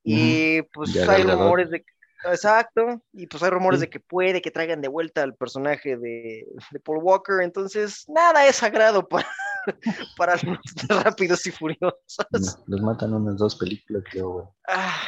y 0.04 0.62
pues 0.74 0.94
Ya 0.94 1.12
hay 1.12 1.24
rumores 1.24 1.70
de 1.70 1.86
Exacto, 2.32 3.04
y 3.13 3.27
pues 3.27 3.44
hay 3.44 3.51
rumores 3.51 3.80
Sí. 3.80 3.86
de 3.86 3.89
que 3.92 4.00
puede 4.00 4.42
que 4.42 4.50
traigan 4.50 4.82
de 4.82 4.88
vuelta 4.88 5.22
al 5.22 5.36
personaje 5.36 5.96
de, 5.96 6.48
de 6.72 6.80
Paul 6.80 7.00
Walker, 7.04 7.42
entonces 7.42 8.04
nada 8.08 8.48
es 8.48 8.56
sagrado 8.56 9.08
para, 9.08 9.27
para 10.18 10.36
los 10.36 10.58
rápidos 11.04 11.46
y 11.46 11.51
furiosos. 11.51 12.18
No, 12.32 12.39
Los 12.68 12.82
matan 12.82 13.13
unas 13.13 13.38
dos 13.38 13.56
películas, 13.58 14.04
creo. 14.10 14.56
Ah, 14.68 15.04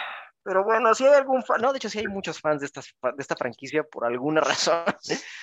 pero 0.48 0.64
bueno, 0.64 0.96
si 0.96 1.04
hay 1.04 1.14
algún 1.14 1.44
fan, 1.44 1.60
no, 1.60 1.74
de 1.74 1.78
hecho 1.78 1.90
sí 1.90 2.00
hay 2.00 2.08
muchos 2.08 2.40
fans 2.40 2.62
de, 2.62 2.68
estas, 2.68 2.96
de 3.04 3.16
esta 3.22 3.36
franquicia 3.36 3.84
por 3.84 4.06
alguna 4.06 4.40
razón. 4.42 4.86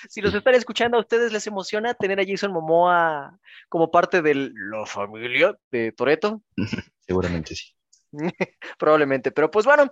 Si 0.09 0.23
los 0.23 0.33
están 0.33 0.55
escuchando, 0.55 0.97
a 0.97 1.01
ustedes 1.01 1.31
les 1.31 1.47
emociona 1.47 1.93
tener 1.93 2.19
a 2.19 2.25
Jason 2.27 2.51
Momoa 2.51 3.39
como 3.69 3.91
parte 3.91 4.23
de 4.23 4.35
la 4.35 4.87
familia 4.87 5.55
de 5.71 5.93
Toreto, 5.93 6.41
Seguramente 7.07 7.55
sí. 7.55 7.75
probablemente. 8.79 9.31
Pero 9.31 9.51
pues 9.51 9.67
bueno, 9.67 9.91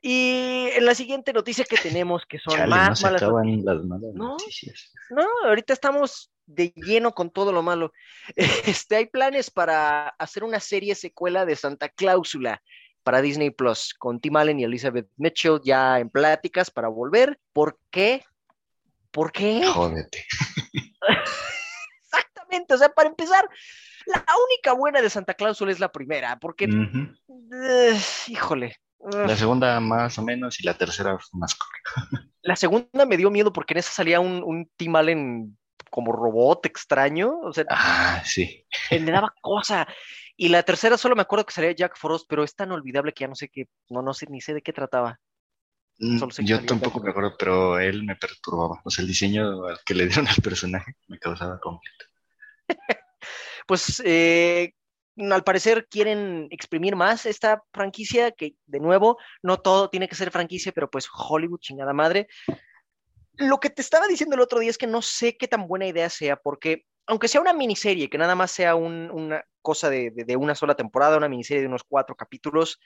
y 0.00 0.70
en 0.74 0.86
la 0.86 0.94
siguiente 0.94 1.34
noticia 1.34 1.66
que 1.66 1.76
tenemos, 1.76 2.24
que 2.26 2.38
son 2.38 2.54
Chale, 2.54 2.70
no 2.70 2.76
más 2.76 2.98
se 2.98 3.04
malas 3.04 3.22
acaban 3.22 3.62
las 3.62 3.84
malas 3.84 4.14
No. 4.14 4.28
noticias. 4.30 4.90
No, 5.10 5.26
ahorita 5.44 5.74
estamos 5.74 6.32
de 6.46 6.72
lleno 6.74 7.12
con 7.12 7.28
todo 7.28 7.52
lo 7.52 7.62
malo. 7.62 7.92
Este, 8.34 8.96
hay 8.96 9.06
planes 9.06 9.50
para 9.50 10.08
hacer 10.18 10.44
una 10.44 10.60
serie 10.60 10.94
secuela 10.94 11.44
de 11.44 11.56
Santa 11.56 11.90
Cláusula 11.90 12.62
para 13.02 13.20
Disney 13.22 13.50
Plus, 13.50 13.94
con 13.94 14.20
Tim 14.20 14.36
Allen 14.36 14.60
y 14.60 14.64
Elizabeth 14.64 15.08
Mitchell 15.16 15.60
ya 15.64 15.98
en 15.98 16.10
pláticas 16.10 16.70
para 16.70 16.88
volver. 16.88 17.38
¿Por 17.52 17.78
qué? 17.90 18.24
¿Por 19.10 19.32
qué? 19.32 19.64
Jódete. 19.66 20.24
Exactamente, 22.04 22.74
o 22.74 22.78
sea, 22.78 22.88
para 22.90 23.08
empezar, 23.08 23.48
la 24.06 24.24
única 24.48 24.72
buena 24.72 25.00
de 25.00 25.10
Santa 25.10 25.34
Cláusula 25.34 25.72
es 25.72 25.80
la 25.80 25.90
primera, 25.92 26.38
porque, 26.38 26.66
Ujú. 26.66 27.14
eh, 27.54 27.98
híjole, 28.28 28.66
eh, 28.66 29.26
La 29.26 29.36
segunda 29.36 29.78
más 29.80 30.18
o 30.18 30.22
menos 30.22 30.60
y 30.60 30.64
la 30.64 30.74
tercera 30.74 31.16
más 31.32 31.54
correcta. 31.54 32.28
la 32.42 32.56
segunda 32.56 33.06
me 33.06 33.16
dio 33.16 33.30
miedo 33.30 33.52
porque 33.52 33.74
en 33.74 33.78
esa 33.78 33.92
salía 33.92 34.20
un, 34.20 34.42
un 34.42 34.70
Tim 34.76 34.96
Allen 34.96 35.56
como 35.90 36.12
robot 36.12 36.66
extraño, 36.66 37.38
o 37.40 37.52
sea, 37.52 37.64
Ah, 37.70 38.22
sí. 38.24 38.64
le 38.90 39.10
daba 39.10 39.32
cosa. 39.40 39.86
Y 40.40 40.48
la 40.48 40.62
tercera 40.62 40.96
solo 40.96 41.14
me 41.14 41.20
acuerdo 41.20 41.44
que 41.44 41.52
salía 41.52 41.72
Jack 41.72 41.98
Frost, 41.98 42.24
pero 42.26 42.42
es 42.42 42.56
tan 42.56 42.72
olvidable 42.72 43.12
que 43.12 43.24
ya 43.24 43.28
no 43.28 43.34
sé 43.34 43.50
qué, 43.50 43.68
no, 43.90 44.00
no 44.00 44.14
sé 44.14 44.24
ni 44.30 44.40
sé 44.40 44.54
de 44.54 44.62
qué 44.62 44.72
trataba. 44.72 45.20
Mm, 45.98 46.18
Solo 46.18 46.32
sé 46.32 46.40
que 46.40 46.48
Yo 46.48 46.64
tampoco 46.64 46.98
me 46.98 47.10
acuerdo, 47.10 47.36
pero 47.38 47.78
él 47.78 48.04
me 48.04 48.16
perturbaba. 48.16 48.80
O 48.82 48.88
sea, 48.88 49.02
el 49.02 49.08
diseño 49.08 49.66
al 49.66 49.78
que 49.84 49.92
le 49.92 50.06
dieron 50.06 50.26
al 50.28 50.42
personaje 50.42 50.94
me 51.08 51.18
causaba 51.18 51.60
conflicto. 51.60 52.06
pues 53.66 54.00
eh, 54.02 54.72
al 55.18 55.44
parecer 55.44 55.86
quieren 55.90 56.48
exprimir 56.50 56.96
más 56.96 57.26
esta 57.26 57.62
franquicia, 57.70 58.30
que 58.30 58.54
de 58.64 58.80
nuevo, 58.80 59.18
no 59.42 59.58
todo 59.58 59.90
tiene 59.90 60.08
que 60.08 60.16
ser 60.16 60.30
franquicia, 60.30 60.72
pero 60.72 60.90
pues 60.90 61.06
Hollywood, 61.12 61.60
chingada 61.60 61.92
madre. 61.92 62.28
Lo 63.34 63.60
que 63.60 63.68
te 63.68 63.82
estaba 63.82 64.06
diciendo 64.06 64.36
el 64.36 64.42
otro 64.42 64.58
día 64.58 64.70
es 64.70 64.78
que 64.78 64.86
no 64.86 65.02
sé 65.02 65.36
qué 65.36 65.48
tan 65.48 65.68
buena 65.68 65.86
idea 65.86 66.08
sea, 66.08 66.36
porque 66.36 66.86
aunque 67.06 67.28
sea 67.28 67.40
una 67.40 67.52
miniserie, 67.52 68.08
que 68.08 68.18
nada 68.18 68.34
más 68.34 68.50
sea 68.50 68.74
una 68.74 69.44
cosa 69.62 69.90
de, 69.90 70.36
una 70.36 70.54
sola 70.54 70.74
temporada, 70.74 71.16
una 71.16 71.28
miniserie 71.28 71.62
de 71.62 71.68
unos 71.68 71.84
cuatro 71.84 72.14
capítulos, 72.14 72.80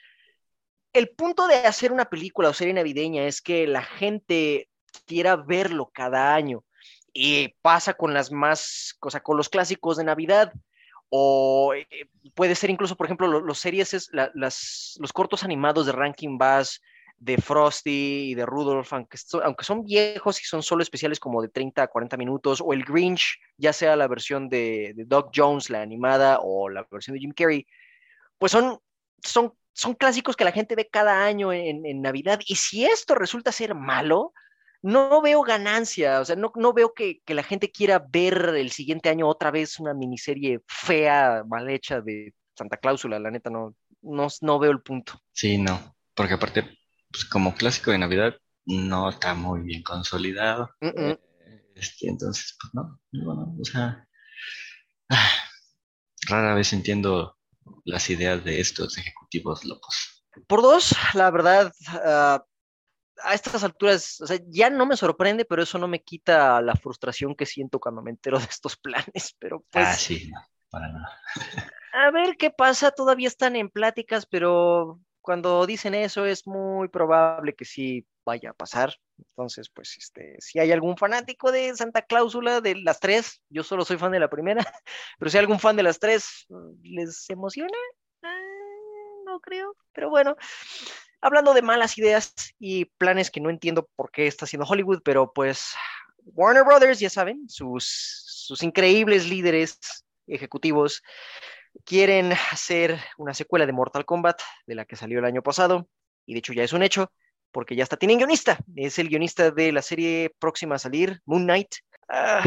el 0.93 1.09
punto 1.09 1.47
de 1.47 1.55
hacer 1.57 1.91
una 1.91 2.05
película 2.05 2.49
o 2.49 2.53
serie 2.53 2.73
navideña 2.73 3.25
es 3.25 3.41
que 3.41 3.67
la 3.67 3.83
gente 3.83 4.69
quiera 5.05 5.35
verlo 5.35 5.91
cada 5.93 6.33
año. 6.33 6.63
Y 7.11 7.49
pasa 7.61 7.93
con 7.93 8.13
las 8.13 8.31
más, 8.31 8.97
o 9.01 9.09
sea, 9.09 9.21
con 9.21 9.37
los 9.37 9.49
clásicos 9.49 9.97
de 9.97 10.05
Navidad. 10.05 10.53
O 11.09 11.73
eh, 11.73 11.85
puede 12.33 12.55
ser 12.55 12.69
incluso, 12.69 12.95
por 12.95 13.07
ejemplo, 13.07 13.27
los, 13.27 13.59
series, 13.59 14.09
las, 14.11 14.97
los 14.99 15.13
cortos 15.13 15.43
animados 15.43 15.85
de 15.85 15.91
Ranking 15.91 16.37
Bass, 16.37 16.81
de 17.17 17.37
Frosty 17.37 18.31
y 18.31 18.35
de 18.35 18.45
Rudolph, 18.45 18.91
aunque, 18.91 19.17
aunque, 19.43 19.63
son 19.63 19.83
viejos 19.83 20.41
y 20.41 20.45
son 20.45 20.61
solo 20.61 20.83
especiales 20.83 21.19
como 21.19 21.41
de 21.41 21.49
30 21.49 21.83
a 21.83 21.87
40 21.87 22.17
minutos, 22.17 22.61
o 22.63 22.73
el 22.73 22.83
Grinch, 22.83 23.39
ya 23.57 23.73
sea 23.73 23.95
la 23.95 24.07
versión 24.07 24.49
de, 24.49 24.93
Doug 25.07 25.31
Jones, 25.33 25.69
la 25.69 25.81
animada, 25.81 26.39
o 26.41 26.69
la 26.69 26.87
versión 26.91 27.15
de 27.15 27.21
Jim 27.21 27.33
Carrey, 27.35 27.65
pues 28.37 28.51
son, 28.51 28.79
son, 29.23 29.53
son 29.73 29.93
clásicos 29.93 30.35
que 30.35 30.43
la 30.43 30.51
gente 30.51 30.75
ve 30.75 30.89
cada 30.91 31.25
año 31.25 31.53
en, 31.53 31.85
en 31.85 32.01
Navidad. 32.01 32.39
Y 32.45 32.55
si 32.55 32.85
esto 32.85 33.15
resulta 33.15 33.51
ser 33.51 33.75
malo, 33.75 34.33
no 34.85 35.19
veo 35.19 35.41
ganancia, 35.41 36.19
o 36.19 36.25
sea, 36.25 36.35
no, 36.35 36.51
no 36.55 36.71
veo 36.71 36.93
que, 36.93 37.19
que, 37.25 37.33
la 37.33 37.41
gente 37.41 37.71
quiera 37.71 38.05
ver 38.07 38.53
el 38.55 38.69
siguiente 38.69 39.09
año 39.09 39.27
otra 39.27 39.49
vez 39.49 39.79
una 39.79 39.95
miniserie 39.95 40.59
fea, 40.67 41.43
mal 41.47 41.67
hecha 41.71 42.01
de 42.01 42.35
Santa 42.55 42.77
Cláusula, 42.77 43.17
la 43.17 43.31
neta, 43.31 43.49
no, 43.49 43.75
no, 44.03 44.27
no 44.41 44.59
veo 44.59 44.71
el 44.71 44.81
punto. 44.81 45.19
Sí, 45.31 45.57
no, 45.57 45.95
porque 46.13 46.35
aparte, 46.35 46.77
pues 47.15 47.23
como 47.25 47.55
clásico 47.55 47.91
de 47.91 47.97
Navidad, 47.97 48.35
no 48.65 49.09
está 49.09 49.33
muy 49.33 49.61
bien 49.61 49.83
consolidado. 49.83 50.69
Uh 50.81 50.87
-uh. 50.87 51.19
Este, 51.73 52.09
entonces, 52.09 52.57
pues 52.59 52.73
no, 52.73 52.99
bueno, 53.23 53.55
o 53.57 53.63
sea, 53.63 54.05
ah, 55.09 55.29
rara 56.27 56.55
vez 56.55 56.73
entiendo 56.73 57.37
las 57.85 58.09
ideas 58.09 58.43
de 58.43 58.59
estos 58.59 58.97
ejecutivos 58.97 59.63
locos. 59.63 60.25
Por 60.47 60.61
dos, 60.61 60.93
la 61.13 61.31
verdad, 61.31 61.73
uh, 61.93 62.43
a 63.23 63.33
estas 63.33 63.63
alturas, 63.63 64.19
o 64.19 64.27
sea, 64.27 64.39
ya 64.47 64.69
no 64.69 64.85
me 64.85 64.97
sorprende, 64.97 65.45
pero 65.45 65.63
eso 65.63 65.77
no 65.77 65.87
me 65.87 66.03
quita 66.03 66.61
la 66.61 66.75
frustración 66.75 67.33
que 67.33 67.45
siento 67.45 67.79
cuando 67.79 68.01
me 68.01 68.11
entero 68.11 68.39
de 68.39 68.45
estos 68.45 68.75
planes, 68.75 69.35
pero 69.39 69.63
pues... 69.71 69.87
Ah, 69.87 69.93
sí, 69.93 70.29
no, 70.29 70.41
para 70.69 70.89
nada. 70.91 71.21
a 71.93 72.11
ver 72.11 72.35
qué 72.35 72.51
pasa, 72.51 72.91
todavía 72.91 73.29
están 73.29 73.55
en 73.55 73.69
pláticas, 73.69 74.25
pero 74.25 74.99
cuando 75.25 75.65
dicen 75.65 75.95
eso 75.95 76.25
es 76.25 76.45
muy 76.45 76.87
probable 76.87 77.55
que 77.55 77.65
sí 77.65 78.05
vaya 78.23 78.51
a 78.51 78.53
pasar. 78.53 78.93
Entonces, 79.17 79.69
pues, 79.69 79.97
este, 79.97 80.35
si 80.39 80.59
hay 80.59 80.71
algún 80.71 80.97
fanático 80.97 81.51
de 81.51 81.75
Santa 81.75 82.03
Cláusula, 82.03 82.61
de 82.61 82.75
las 82.75 82.99
tres, 82.99 83.41
yo 83.49 83.63
solo 83.63 83.83
soy 83.83 83.97
fan 83.97 84.11
de 84.11 84.19
la 84.19 84.29
primera, 84.29 84.63
pero 85.19 85.31
si 85.31 85.37
hay 85.37 85.41
algún 85.41 85.59
fan 85.59 85.75
de 85.75 85.83
las 85.83 85.99
tres, 85.99 86.45
¿les 86.83 87.27
emociona? 87.29 87.77
Ah, 88.21 88.39
no 89.25 89.39
creo, 89.39 89.75
pero 89.93 90.11
bueno, 90.11 90.35
hablando 91.21 91.55
de 91.55 91.63
malas 91.63 91.97
ideas 91.97 92.33
y 92.59 92.85
planes 92.85 93.31
que 93.31 93.41
no 93.41 93.49
entiendo 93.49 93.89
por 93.95 94.11
qué 94.11 94.27
está 94.27 94.45
haciendo 94.45 94.67
Hollywood, 94.67 95.01
pero 95.03 95.33
pues 95.33 95.73
Warner 96.23 96.63
Brothers, 96.63 96.99
ya 96.99 97.09
saben, 97.09 97.49
sus, 97.49 97.85
sus 98.27 98.61
increíbles 98.61 99.27
líderes 99.27 99.79
ejecutivos 100.27 101.01
quieren 101.83 102.31
hacer 102.51 102.99
una 103.17 103.33
secuela 103.33 103.65
de 103.65 103.73
Mortal 103.73 104.05
Kombat, 104.05 104.41
de 104.65 104.75
la 104.75 104.85
que 104.85 104.95
salió 104.95 105.19
el 105.19 105.25
año 105.25 105.41
pasado, 105.41 105.87
y 106.25 106.33
de 106.33 106.39
hecho 106.39 106.53
ya 106.53 106.63
es 106.63 106.73
un 106.73 106.83
hecho, 106.83 107.11
porque 107.51 107.75
ya 107.75 107.83
está 107.83 107.97
tienen 107.97 108.17
guionista, 108.17 108.57
es 108.75 108.99
el 108.99 109.09
guionista 109.09 109.51
de 109.51 109.71
la 109.71 109.81
serie 109.81 110.31
próxima 110.39 110.75
a 110.75 110.79
salir, 110.79 111.21
Moon 111.25 111.43
Knight. 111.43 111.75
Ah, 112.09 112.43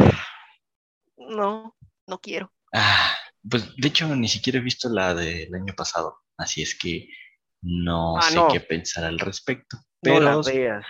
no, 1.16 1.76
no 2.06 2.18
quiero. 2.20 2.52
Ah, 2.72 3.14
pues 3.48 3.74
de 3.76 3.88
hecho 3.88 4.06
ni 4.14 4.28
siquiera 4.28 4.58
he 4.58 4.62
visto 4.62 4.88
la 4.88 5.14
del 5.14 5.54
año 5.54 5.74
pasado, 5.74 6.18
así 6.36 6.62
es 6.62 6.76
que 6.78 7.08
no 7.62 8.16
Ah, 8.18 8.22
sé 8.22 8.36
no. 8.36 8.48
qué 8.48 8.60
pensar 8.60 9.04
al 9.04 9.18
respecto. 9.18 9.76
No 9.76 9.82
Pero, 10.02 10.20
la 10.20 10.36
veas. 10.42 10.86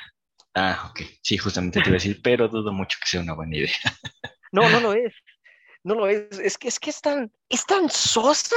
ah, 0.54 0.88
ok, 0.90 1.00
sí, 1.22 1.38
justamente 1.38 1.80
te 1.80 1.88
iba 1.88 1.94
a 1.96 2.00
decir, 2.00 2.20
pero 2.22 2.48
dudo 2.48 2.72
mucho 2.72 2.98
que 3.00 3.08
sea 3.08 3.20
una 3.20 3.34
buena 3.34 3.56
idea. 3.56 3.72
No, 4.52 4.68
no 4.70 4.80
lo 4.80 4.92
es. 4.94 5.12
No 5.84 5.94
lo 5.94 6.06
es. 6.08 6.38
Es 6.38 6.58
que 6.58 6.68
es 6.68 6.78
que 6.80 6.90
es 6.90 7.00
tan, 7.00 7.32
es 7.48 7.64
tan 7.66 7.88
sosa. 7.90 8.56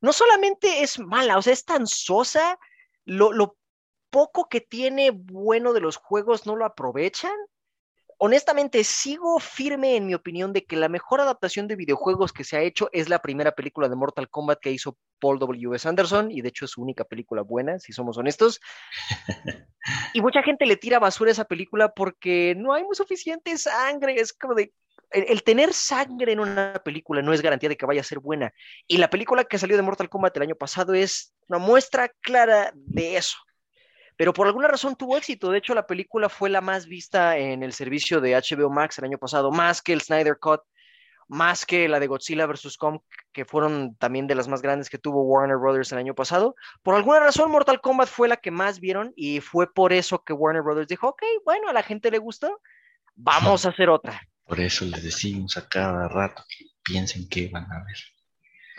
No 0.00 0.12
solamente 0.12 0.82
es 0.82 0.98
mala, 0.98 1.38
o 1.38 1.42
sea, 1.42 1.52
es 1.52 1.64
tan 1.64 1.86
sosa. 1.86 2.58
Lo, 3.04 3.32
lo 3.32 3.56
poco 4.10 4.48
que 4.48 4.60
tiene 4.60 5.10
bueno 5.10 5.72
de 5.72 5.80
los 5.80 5.96
juegos 5.96 6.46
no 6.46 6.56
lo 6.56 6.64
aprovechan. 6.64 7.34
Honestamente, 8.20 8.82
sigo 8.82 9.38
firme 9.38 9.94
en 9.94 10.06
mi 10.06 10.14
opinión 10.14 10.52
de 10.52 10.64
que 10.64 10.76
la 10.76 10.88
mejor 10.88 11.20
adaptación 11.20 11.68
de 11.68 11.76
videojuegos 11.76 12.32
que 12.32 12.42
se 12.42 12.56
ha 12.56 12.62
hecho 12.62 12.88
es 12.92 13.08
la 13.08 13.20
primera 13.20 13.52
película 13.52 13.88
de 13.88 13.94
Mortal 13.94 14.28
Kombat 14.28 14.58
que 14.58 14.72
hizo 14.72 14.96
Paul 15.20 15.38
W.S. 15.38 15.88
Anderson, 15.88 16.30
y 16.32 16.40
de 16.40 16.48
hecho 16.48 16.64
es 16.64 16.72
su 16.72 16.82
única 16.82 17.04
película 17.04 17.42
buena, 17.42 17.78
si 17.78 17.92
somos 17.92 18.18
honestos. 18.18 18.60
Y 20.12 20.20
mucha 20.20 20.42
gente 20.42 20.66
le 20.66 20.76
tira 20.76 20.98
basura 20.98 21.30
a 21.30 21.32
esa 21.32 21.44
película 21.46 21.94
porque 21.94 22.54
no 22.58 22.74
hay 22.74 22.84
suficiente 22.92 23.56
sangre. 23.56 24.20
Es 24.20 24.34
como 24.34 24.54
de, 24.54 24.74
el, 25.10 25.42
tener 25.42 25.72
sangre 25.72 26.32
en 26.32 26.40
una 26.40 26.80
película 26.84 27.22
no 27.22 27.32
es 27.32 27.42
garantía 27.42 27.68
de 27.68 27.76
que 27.76 27.86
vaya 27.86 28.00
a 28.00 28.04
ser 28.04 28.18
buena. 28.18 28.52
Y 28.86 28.98
la 28.98 29.10
película 29.10 29.44
que 29.44 29.58
salió 29.58 29.76
de 29.76 29.82
Mortal 29.82 30.08
Kombat 30.08 30.36
el 30.36 30.42
año 30.42 30.54
pasado 30.54 30.94
es 30.94 31.34
una 31.48 31.58
muestra 31.58 32.08
clara 32.20 32.72
de 32.74 33.16
eso. 33.16 33.36
Pero 34.16 34.32
por 34.32 34.46
alguna 34.46 34.68
razón 34.68 34.96
tuvo 34.96 35.16
éxito. 35.16 35.50
De 35.50 35.58
hecho, 35.58 35.74
la 35.74 35.86
película 35.86 36.28
fue 36.28 36.50
la 36.50 36.60
más 36.60 36.86
vista 36.86 37.36
en 37.36 37.62
el 37.62 37.72
servicio 37.72 38.20
de 38.20 38.34
HBO 38.34 38.68
Max 38.68 38.98
el 38.98 39.04
año 39.04 39.18
pasado, 39.18 39.50
más 39.50 39.80
que 39.80 39.92
el 39.92 40.00
Snyder 40.00 40.38
Cut, 40.38 40.60
más 41.28 41.64
que 41.64 41.88
la 41.88 42.00
de 42.00 42.06
Godzilla 42.08 42.46
vs. 42.46 42.76
Kong, 42.76 43.00
que 43.32 43.44
fueron 43.44 43.94
también 43.96 44.26
de 44.26 44.34
las 44.34 44.48
más 44.48 44.60
grandes 44.60 44.90
que 44.90 44.98
tuvo 44.98 45.22
Warner 45.22 45.58
Brothers 45.58 45.92
el 45.92 45.98
año 45.98 46.14
pasado. 46.14 46.56
Por 46.82 46.96
alguna 46.96 47.20
razón, 47.20 47.50
Mortal 47.50 47.80
Kombat 47.80 48.08
fue 48.08 48.28
la 48.28 48.38
que 48.38 48.50
más 48.50 48.80
vieron 48.80 49.12
y 49.14 49.40
fue 49.40 49.72
por 49.72 49.92
eso 49.92 50.24
que 50.24 50.32
Warner 50.32 50.62
Brothers 50.62 50.88
dijo, 50.88 51.08
ok, 51.08 51.22
bueno, 51.44 51.68
a 51.68 51.72
la 51.72 51.82
gente 51.82 52.10
le 52.10 52.18
gustó, 52.18 52.60
vamos 53.14 53.66
a 53.66 53.68
hacer 53.68 53.88
otra. 53.88 54.20
Por 54.48 54.60
eso 54.60 54.86
les 54.86 55.02
decimos 55.02 55.58
a 55.58 55.68
cada 55.68 56.08
rato 56.08 56.42
que 56.48 56.64
piensen 56.82 57.28
que 57.28 57.48
van 57.48 57.70
a 57.70 57.84
ver. 57.84 57.98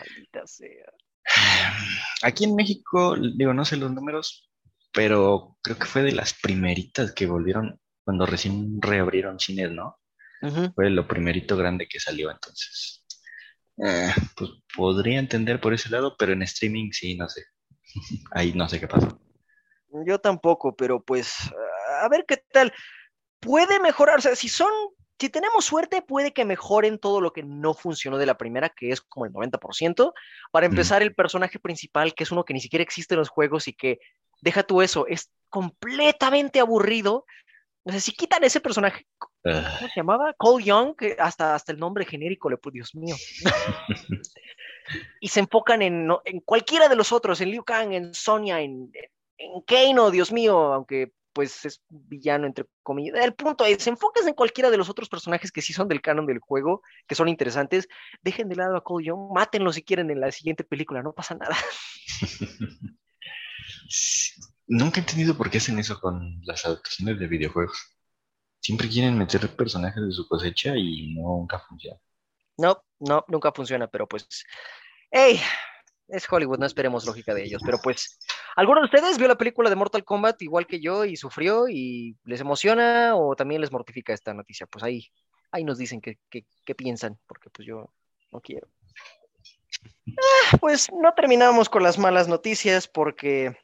Maldita 0.00 0.44
sea. 0.44 0.92
Aquí 2.22 2.42
en 2.42 2.56
México, 2.56 3.16
digo, 3.16 3.54
no 3.54 3.64
sé 3.64 3.76
los 3.76 3.92
números, 3.92 4.50
pero 4.92 5.56
creo 5.62 5.78
que 5.78 5.86
fue 5.86 6.02
de 6.02 6.10
las 6.10 6.34
primeritas 6.34 7.12
que 7.12 7.26
volvieron 7.26 7.80
cuando 8.02 8.26
recién 8.26 8.82
reabrieron 8.82 9.38
cines, 9.38 9.70
¿no? 9.70 10.00
Uh 10.42 10.48
-huh. 10.48 10.74
Fue 10.74 10.90
lo 10.90 11.06
primerito 11.06 11.56
grande 11.56 11.86
que 11.86 12.00
salió, 12.00 12.32
entonces. 12.32 13.06
Eh, 13.76 14.12
pues 14.36 14.50
podría 14.76 15.20
entender 15.20 15.60
por 15.60 15.72
ese 15.72 15.88
lado, 15.88 16.16
pero 16.18 16.32
en 16.32 16.42
streaming 16.42 16.90
sí, 16.90 17.16
no 17.16 17.28
sé. 17.28 17.44
Ahí 18.32 18.52
no 18.54 18.68
sé 18.68 18.80
qué 18.80 18.88
pasa. 18.88 19.16
Yo 20.04 20.18
tampoco, 20.18 20.74
pero 20.74 21.00
pues 21.00 21.36
a 22.02 22.08
ver 22.08 22.24
qué 22.26 22.42
tal. 22.52 22.72
Puede 23.38 23.78
mejorar, 23.78 24.18
o 24.18 24.22
sea, 24.22 24.34
si 24.34 24.48
son 24.48 24.72
si 25.20 25.28
tenemos 25.28 25.66
suerte, 25.66 26.00
puede 26.00 26.32
que 26.32 26.46
mejoren 26.46 26.98
todo 26.98 27.20
lo 27.20 27.34
que 27.34 27.42
no 27.42 27.74
funcionó 27.74 28.16
de 28.16 28.24
la 28.24 28.38
primera, 28.38 28.70
que 28.70 28.90
es 28.90 29.02
como 29.02 29.26
el 29.26 29.32
90%. 29.32 30.14
Para 30.50 30.64
empezar, 30.64 31.02
mm. 31.02 31.04
el 31.04 31.14
personaje 31.14 31.58
principal, 31.58 32.14
que 32.14 32.24
es 32.24 32.30
uno 32.30 32.44
que 32.44 32.54
ni 32.54 32.60
siquiera 32.60 32.82
existe 32.82 33.14
en 33.14 33.18
los 33.18 33.28
juegos 33.28 33.68
y 33.68 33.74
que, 33.74 34.00
deja 34.40 34.62
tú 34.62 34.80
eso, 34.80 35.06
es 35.06 35.30
completamente 35.50 36.58
aburrido. 36.58 37.26
O 37.82 37.90
sea, 37.90 38.00
si 38.00 38.12
quitan 38.12 38.44
ese 38.44 38.60
personaje, 38.60 39.06
¿cómo 39.18 39.58
uh. 39.58 39.88
se 39.88 39.92
llamaba? 39.94 40.32
Cole 40.38 40.64
Young, 40.64 40.96
que 40.96 41.16
hasta, 41.18 41.54
hasta 41.54 41.72
el 41.72 41.78
nombre 41.78 42.06
genérico 42.06 42.48
le 42.48 42.56
puso, 42.56 42.72
Dios 42.72 42.94
mío. 42.94 43.16
y 45.20 45.28
se 45.28 45.40
enfocan 45.40 45.82
en, 45.82 46.08
en, 46.24 46.40
cualquiera 46.40 46.88
de 46.88 46.96
los 46.96 47.12
otros, 47.12 47.42
en 47.42 47.50
Liu 47.50 47.62
Kang, 47.62 47.92
en 47.92 48.14
Sonya, 48.14 48.62
en, 48.62 48.90
en 49.36 49.60
Kano, 49.66 50.10
Dios 50.10 50.32
mío, 50.32 50.72
aunque 50.72 51.12
pues 51.32 51.64
es 51.64 51.82
villano 51.88 52.46
entre 52.46 52.66
comillas. 52.82 53.16
El 53.22 53.34
punto 53.34 53.64
es, 53.64 53.86
enfóquense 53.86 54.30
en 54.30 54.34
cualquiera 54.34 54.70
de 54.70 54.76
los 54.76 54.88
otros 54.88 55.08
personajes 55.08 55.52
que 55.52 55.62
sí 55.62 55.72
son 55.72 55.88
del 55.88 56.00
canon 56.00 56.26
del 56.26 56.38
juego, 56.38 56.82
que 57.06 57.14
son 57.14 57.28
interesantes, 57.28 57.88
dejen 58.22 58.48
de 58.48 58.56
lado 58.56 58.76
a 58.76 58.84
Cole 58.84 59.06
Young, 59.06 59.32
mátenlo 59.32 59.72
si 59.72 59.82
quieren 59.82 60.10
en 60.10 60.20
la 60.20 60.32
siguiente 60.32 60.64
película, 60.64 61.02
no 61.02 61.12
pasa 61.12 61.34
nada. 61.34 61.56
Nunca 64.66 65.00
he 65.00 65.02
entendido 65.02 65.36
por 65.36 65.50
qué 65.50 65.58
hacen 65.58 65.78
eso 65.78 66.00
con 66.00 66.40
las 66.44 66.64
adaptaciones 66.64 67.18
de 67.18 67.26
videojuegos. 67.26 67.96
Siempre 68.60 68.88
quieren 68.88 69.18
meter 69.18 69.48
personajes 69.56 70.04
de 70.04 70.12
su 70.12 70.28
cosecha 70.28 70.76
y 70.76 71.14
nunca 71.14 71.58
funciona. 71.58 71.98
No, 72.56 72.82
no, 73.00 73.24
nunca 73.26 73.50
funciona, 73.52 73.88
pero 73.88 74.06
pues, 74.06 74.28
hey, 75.10 75.40
es 76.12 76.30
Hollywood, 76.30 76.58
no 76.58 76.66
esperemos 76.66 77.06
lógica 77.06 77.34
de 77.34 77.44
ellos, 77.44 77.62
pero 77.64 77.78
pues, 77.82 78.18
¿alguno 78.56 78.80
de 78.80 78.86
ustedes 78.86 79.18
vio 79.18 79.28
la 79.28 79.38
película 79.38 79.70
de 79.70 79.76
Mortal 79.76 80.04
Kombat 80.04 80.42
igual 80.42 80.66
que 80.66 80.80
yo 80.80 81.04
y 81.04 81.16
sufrió 81.16 81.68
y 81.68 82.16
les 82.24 82.40
emociona 82.40 83.14
o 83.16 83.36
también 83.36 83.60
les 83.60 83.72
mortifica 83.72 84.12
esta 84.12 84.34
noticia? 84.34 84.66
Pues 84.66 84.82
ahí, 84.84 85.06
ahí 85.50 85.64
nos 85.64 85.78
dicen 85.78 86.00
qué, 86.00 86.18
piensan, 86.74 87.18
porque 87.26 87.50
pues 87.50 87.66
yo 87.66 87.92
no 88.32 88.40
quiero. 88.40 88.68
Pues 90.60 90.90
no 90.92 91.14
terminamos 91.14 91.68
con 91.68 91.82
las 91.82 91.98
malas 91.98 92.28
noticias 92.28 92.86
porque, 92.88 93.56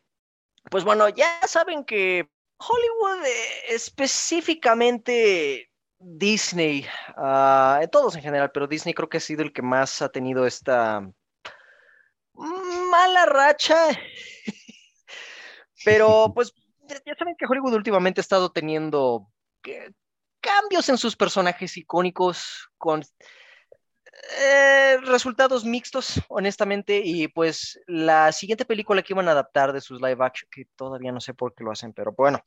pues 0.70 0.84
bueno, 0.84 1.08
ya 1.08 1.40
saben 1.46 1.84
que 1.84 2.28
Hollywood, 2.58 3.24
eh, 3.26 3.74
específicamente 3.74 5.70
Disney, 5.98 6.86
ah, 7.16 7.80
todos 7.90 8.16
en 8.16 8.22
general, 8.22 8.50
pero 8.52 8.66
Disney 8.66 8.94
creo 8.94 9.08
que 9.08 9.18
ha 9.18 9.20
sido 9.20 9.42
el 9.42 9.52
que 9.52 9.62
más 9.62 10.00
ha 10.02 10.08
tenido 10.08 10.46
esta 10.46 11.06
mala 12.36 13.26
racha. 13.26 13.88
pero 15.84 16.32
pues 16.34 16.52
ya 17.04 17.14
saben 17.18 17.36
que 17.36 17.46
Hollywood 17.46 17.74
últimamente 17.74 18.20
ha 18.20 18.22
estado 18.22 18.50
teniendo 18.50 19.28
eh, 19.64 19.90
cambios 20.40 20.88
en 20.88 20.98
sus 20.98 21.16
personajes 21.16 21.76
icónicos 21.76 22.68
con 22.78 23.02
eh, 24.40 24.96
resultados 25.02 25.64
mixtos, 25.64 26.20
honestamente, 26.28 27.00
y 27.04 27.28
pues 27.28 27.80
la 27.86 28.32
siguiente 28.32 28.64
película 28.64 29.02
que 29.02 29.12
iban 29.12 29.28
a 29.28 29.32
adaptar 29.32 29.72
de 29.72 29.80
sus 29.80 30.00
live 30.00 30.24
action, 30.24 30.48
que 30.50 30.66
todavía 30.76 31.12
no 31.12 31.20
sé 31.20 31.34
por 31.34 31.54
qué 31.54 31.64
lo 31.64 31.72
hacen, 31.72 31.92
pero 31.92 32.12
bueno, 32.12 32.40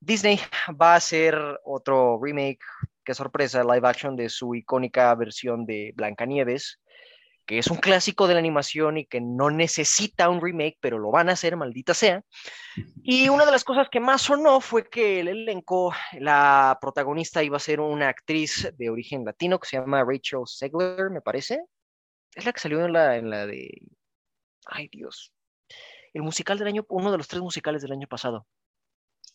Disney 0.00 0.38
va 0.80 0.94
a 0.94 0.96
hacer 0.96 1.36
otro 1.64 2.18
remake, 2.22 2.60
qué 3.04 3.14
sorpresa, 3.14 3.64
live 3.64 3.88
action 3.88 4.16
de 4.16 4.28
su 4.28 4.54
icónica 4.54 5.14
versión 5.14 5.66
de 5.66 5.92
Blancanieves, 5.94 6.80
que 7.46 7.58
es 7.58 7.68
un 7.68 7.78
clásico 7.78 8.26
de 8.26 8.34
la 8.34 8.40
animación 8.40 8.98
y 8.98 9.06
que 9.06 9.20
no 9.20 9.50
necesita 9.50 10.28
un 10.28 10.40
remake, 10.40 10.78
pero 10.80 10.98
lo 10.98 11.10
van 11.10 11.28
a 11.28 11.32
hacer, 11.32 11.56
maldita 11.56 11.94
sea. 11.94 12.22
Y 13.02 13.28
una 13.28 13.44
de 13.44 13.52
las 13.52 13.64
cosas 13.64 13.88
que 13.90 14.00
más 14.00 14.22
sonó 14.22 14.60
fue 14.60 14.88
que 14.88 15.20
el 15.20 15.28
elenco, 15.28 15.92
la 16.18 16.78
protagonista 16.80 17.42
iba 17.42 17.56
a 17.56 17.60
ser 17.60 17.80
una 17.80 18.08
actriz 18.08 18.72
de 18.76 18.90
origen 18.90 19.24
latino 19.24 19.58
que 19.58 19.68
se 19.68 19.76
llama 19.76 20.04
Rachel 20.04 20.42
Segler, 20.46 21.10
me 21.10 21.20
parece. 21.20 21.64
Es 22.34 22.44
la 22.44 22.52
que 22.52 22.60
salió 22.60 22.84
en 22.84 22.92
la, 22.92 23.16
en 23.16 23.28
la 23.28 23.46
de... 23.46 23.70
Ay, 24.66 24.88
Dios. 24.88 25.32
El 26.14 26.22
musical 26.22 26.58
del 26.58 26.68
año, 26.68 26.86
uno 26.88 27.10
de 27.10 27.18
los 27.18 27.28
tres 27.28 27.42
musicales 27.42 27.82
del 27.82 27.92
año 27.92 28.06
pasado. 28.06 28.46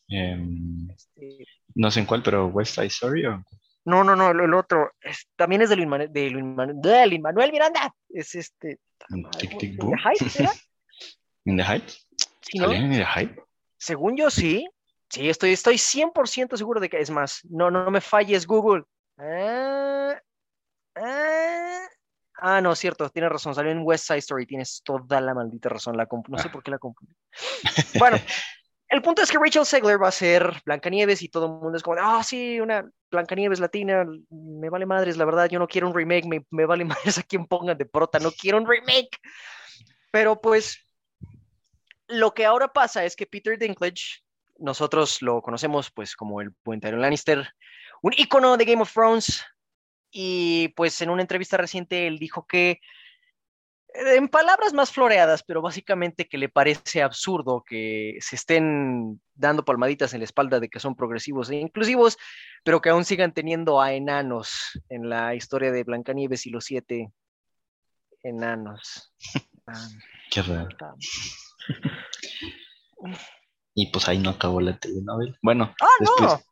Em, 0.07 0.89
este... 0.89 1.45
No 1.75 1.91
sé 1.91 1.99
en 1.99 2.05
cuál, 2.05 2.23
pero 2.23 2.47
West 2.47 2.75
Side 2.75 2.87
Story 2.87 3.25
o... 3.25 3.43
No, 3.87 4.03
no, 4.03 4.17
no, 4.17 4.31
el, 4.31 4.53
otro 4.53 4.91
también 5.37 5.61
es 5.61 5.69
de 5.69 5.77
Luis, 5.77 5.87
Manuel, 5.87 6.11
de, 6.11 6.29
Luis 6.29 7.21
Manuel, 7.21 7.51
Miranda. 7.53 7.95
Es 8.09 8.35
este. 8.35 8.79
Tic, 9.39 9.57
tic. 9.57 9.81
¿In 11.45 11.55
the 11.55 11.63
Heights? 11.63 12.05
¿Sí, 12.41 12.59
no? 12.59 12.73
¿In 12.73 12.91
the 12.91 13.05
Heights? 13.05 13.41
Según 13.77 14.17
yo, 14.17 14.29
sí. 14.29 14.67
Sí, 15.09 15.29
estoy, 15.29 15.53
estoy 15.53 15.75
100% 15.75 16.57
seguro 16.57 16.81
de 16.81 16.89
que 16.89 16.99
es 16.99 17.09
más. 17.09 17.39
No, 17.49 17.71
no, 17.71 17.85
no 17.85 17.91
me 17.91 18.01
falles, 18.01 18.45
Google. 18.45 18.83
Ah, 19.17 20.19
ah, 20.95 21.87
ah, 22.41 22.59
no, 22.59 22.75
cierto, 22.75 23.09
tienes 23.09 23.31
razón. 23.31 23.55
Salió 23.55 23.71
en 23.71 23.83
West 23.83 24.07
Side 24.07 24.19
Story. 24.19 24.45
Tienes 24.45 24.81
toda 24.83 25.21
la 25.21 25.33
maldita 25.33 25.69
razón. 25.69 25.95
La 25.95 26.09
no 26.27 26.37
sé 26.37 26.49
ah. 26.49 26.51
por 26.51 26.61
qué 26.61 26.71
la 26.71 26.77
confundí. 26.77 27.15
Bueno, 27.97 28.17
el 28.89 29.01
punto 29.01 29.21
es 29.21 29.31
que 29.31 29.37
Rachel 29.37 29.65
Segler 29.65 30.01
va 30.01 30.07
a 30.07 30.11
ser 30.11 30.61
Blancanieves 30.65 31.21
y 31.21 31.29
todo 31.29 31.45
el 31.47 31.51
mundo 31.53 31.77
es 31.77 31.83
como, 31.83 31.97
ah, 31.99 32.23
sí, 32.23 32.59
una 32.59 32.89
Blancanieves 33.11 33.59
latina, 33.59 34.05
me 34.29 34.69
vale 34.69 34.85
madres, 34.85 35.17
la 35.17 35.25
verdad, 35.25 35.49
yo 35.49 35.59
no 35.59 35.67
quiero 35.67 35.87
un 35.87 35.95
remake, 35.95 36.25
me, 36.25 36.45
me 36.51 36.65
vale 36.65 36.85
madres 36.85 37.17
a 37.17 37.23
quien 37.23 37.45
pongan 37.45 37.77
de 37.77 37.85
prota, 37.85 38.19
no 38.19 38.31
quiero 38.31 38.57
un 38.57 38.67
remake. 38.67 39.19
Pero 40.11 40.39
pues, 40.39 40.79
lo 42.07 42.33
que 42.33 42.45
ahora 42.45 42.71
pasa 42.71 43.03
es 43.03 43.15
que 43.15 43.25
Peter 43.25 43.57
Dinklage, 43.57 44.23
nosotros 44.57 45.21
lo 45.21 45.41
conocemos 45.41 45.91
pues 45.91 46.15
como 46.15 46.41
el 46.41 46.53
puente 46.53 46.91
Lannister, 46.91 47.47
un 48.01 48.13
icono 48.15 48.57
de 48.57 48.65
Game 48.65 48.81
of 48.81 48.91
Thrones, 48.91 49.43
y 50.11 50.69
pues 50.69 51.01
en 51.01 51.09
una 51.09 51.21
entrevista 51.21 51.57
reciente 51.57 52.07
él 52.07 52.17
dijo 52.17 52.47
que 52.47 52.79
en 53.93 54.27
palabras 54.27 54.73
más 54.73 54.91
floreadas, 54.91 55.43
pero 55.43 55.61
básicamente 55.61 56.27
que 56.27 56.37
le 56.37 56.49
parece 56.49 57.01
absurdo 57.01 57.63
que 57.65 58.17
se 58.19 58.35
estén 58.35 59.21
dando 59.33 59.65
palmaditas 59.65 60.13
en 60.13 60.19
la 60.19 60.25
espalda 60.25 60.59
de 60.59 60.69
que 60.69 60.79
son 60.79 60.95
progresivos 60.95 61.49
e 61.49 61.55
inclusivos, 61.55 62.17
pero 62.63 62.81
que 62.81 62.89
aún 62.89 63.05
sigan 63.05 63.33
teniendo 63.33 63.81
a 63.81 63.93
enanos 63.93 64.79
en 64.89 65.09
la 65.09 65.35
historia 65.35 65.71
de 65.71 65.83
Blancanieves 65.83 66.45
y 66.45 66.49
los 66.49 66.65
siete 66.65 67.11
enanos. 68.23 69.13
Qué 70.31 70.41
raro. 70.41 70.69
y 73.73 73.91
pues 73.91 74.07
ahí 74.07 74.19
no 74.19 74.31
acabó 74.31 74.61
la 74.61 74.77
telenovela. 74.77 75.37
Bueno, 75.41 75.73
ah, 75.81 75.87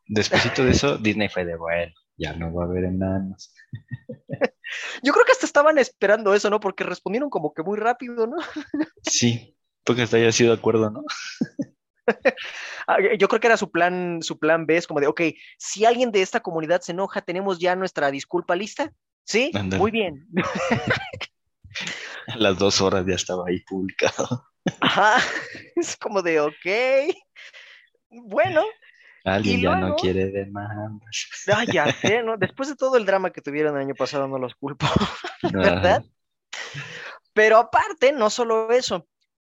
después, 0.08 0.56
de 0.56 0.70
eso, 0.70 0.98
Disney 0.98 1.28
fue 1.28 1.44
de 1.44 1.56
bueno, 1.56 1.92
ya 2.16 2.32
no 2.34 2.52
va 2.52 2.64
a 2.64 2.66
haber 2.66 2.84
enanos. 2.84 3.54
Yo 5.02 5.12
creo 5.12 5.24
que 5.24 5.32
hasta 5.32 5.46
estaban 5.46 5.78
esperando 5.78 6.34
eso, 6.34 6.50
¿no? 6.50 6.60
Porque 6.60 6.84
respondieron 6.84 7.30
como 7.30 7.52
que 7.54 7.62
muy 7.62 7.78
rápido, 7.78 8.26
¿no? 8.26 8.36
Sí, 9.02 9.56
porque 9.84 10.02
hasta 10.02 10.16
haya 10.16 10.32
sido 10.32 10.52
de 10.52 10.58
acuerdo, 10.58 10.90
¿no? 10.90 11.02
Ah, 12.88 12.98
yo 13.18 13.26
creo 13.26 13.40
que 13.40 13.48
era 13.48 13.56
su 13.56 13.72
plan, 13.72 14.22
su 14.22 14.38
plan 14.38 14.64
B, 14.64 14.76
es 14.76 14.86
como 14.86 15.00
de, 15.00 15.08
ok, 15.08 15.22
si 15.58 15.84
alguien 15.84 16.12
de 16.12 16.22
esta 16.22 16.38
comunidad 16.38 16.80
se 16.80 16.92
enoja, 16.92 17.20
tenemos 17.20 17.58
ya 17.58 17.74
nuestra 17.74 18.12
disculpa 18.12 18.54
lista. 18.54 18.92
¿Sí? 19.24 19.50
Muy 19.76 19.90
bien. 19.90 20.24
A 22.28 22.36
las 22.36 22.56
dos 22.58 22.80
horas 22.80 23.04
ya 23.08 23.16
estaba 23.16 23.44
ahí 23.48 23.58
publicado. 23.64 24.46
Ajá, 24.80 25.16
es 25.76 25.96
como 25.96 26.22
de, 26.22 26.40
ok, 26.40 27.16
bueno, 28.10 28.64
Alguien 29.26 29.60
ya 29.60 29.76
no 29.76 29.96
quiere 29.96 30.30
ya 31.72 31.92
sé, 31.92 32.22
¿no? 32.22 32.36
Después 32.36 32.68
de 32.68 32.76
todo 32.76 32.96
el 32.96 33.04
drama 33.04 33.30
que 33.30 33.42
tuvieron 33.42 33.74
el 33.74 33.82
año 33.82 33.94
pasado, 33.94 34.28
no 34.28 34.38
los 34.38 34.54
culpo, 34.54 34.86
¿verdad? 35.52 36.04
Pero 37.32 37.58
aparte, 37.58 38.12
no 38.12 38.30
solo 38.30 38.70
eso, 38.70 39.06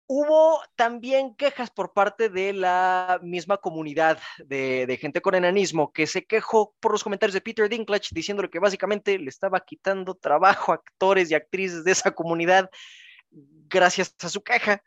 hubo 0.08 0.62
también 0.76 1.36
quejas 1.36 1.72
por 1.72 1.94
parte 1.94 2.28
de 2.28 2.52
la 2.52 3.22
misma 3.24 3.58
comunidad 3.58 4.20
de, 4.46 4.98
gente 5.00 5.22
con 5.22 5.36
enanismo 5.36 5.94
que 5.94 6.06
se 6.06 6.26
quejó 6.26 6.76
por 6.82 6.92
los 6.92 7.02
comentarios 7.02 7.34
de 7.34 7.40
Peter 7.40 7.70
Dinklage 7.70 8.10
diciéndole 8.12 8.50
que 8.50 8.60
básicamente 8.60 9.18
le 9.18 9.30
estaba 9.30 9.62
quitando 9.62 10.16
trabajo 10.16 10.74
a 10.74 10.76
actores 10.76 11.32
y 11.32 11.34
actrices 11.34 11.86
de 11.86 11.92
esa 11.92 12.12
comunidad 12.12 12.70
gracias 13.30 14.14
a 14.22 14.28
su 14.28 14.44
queja 14.44 14.84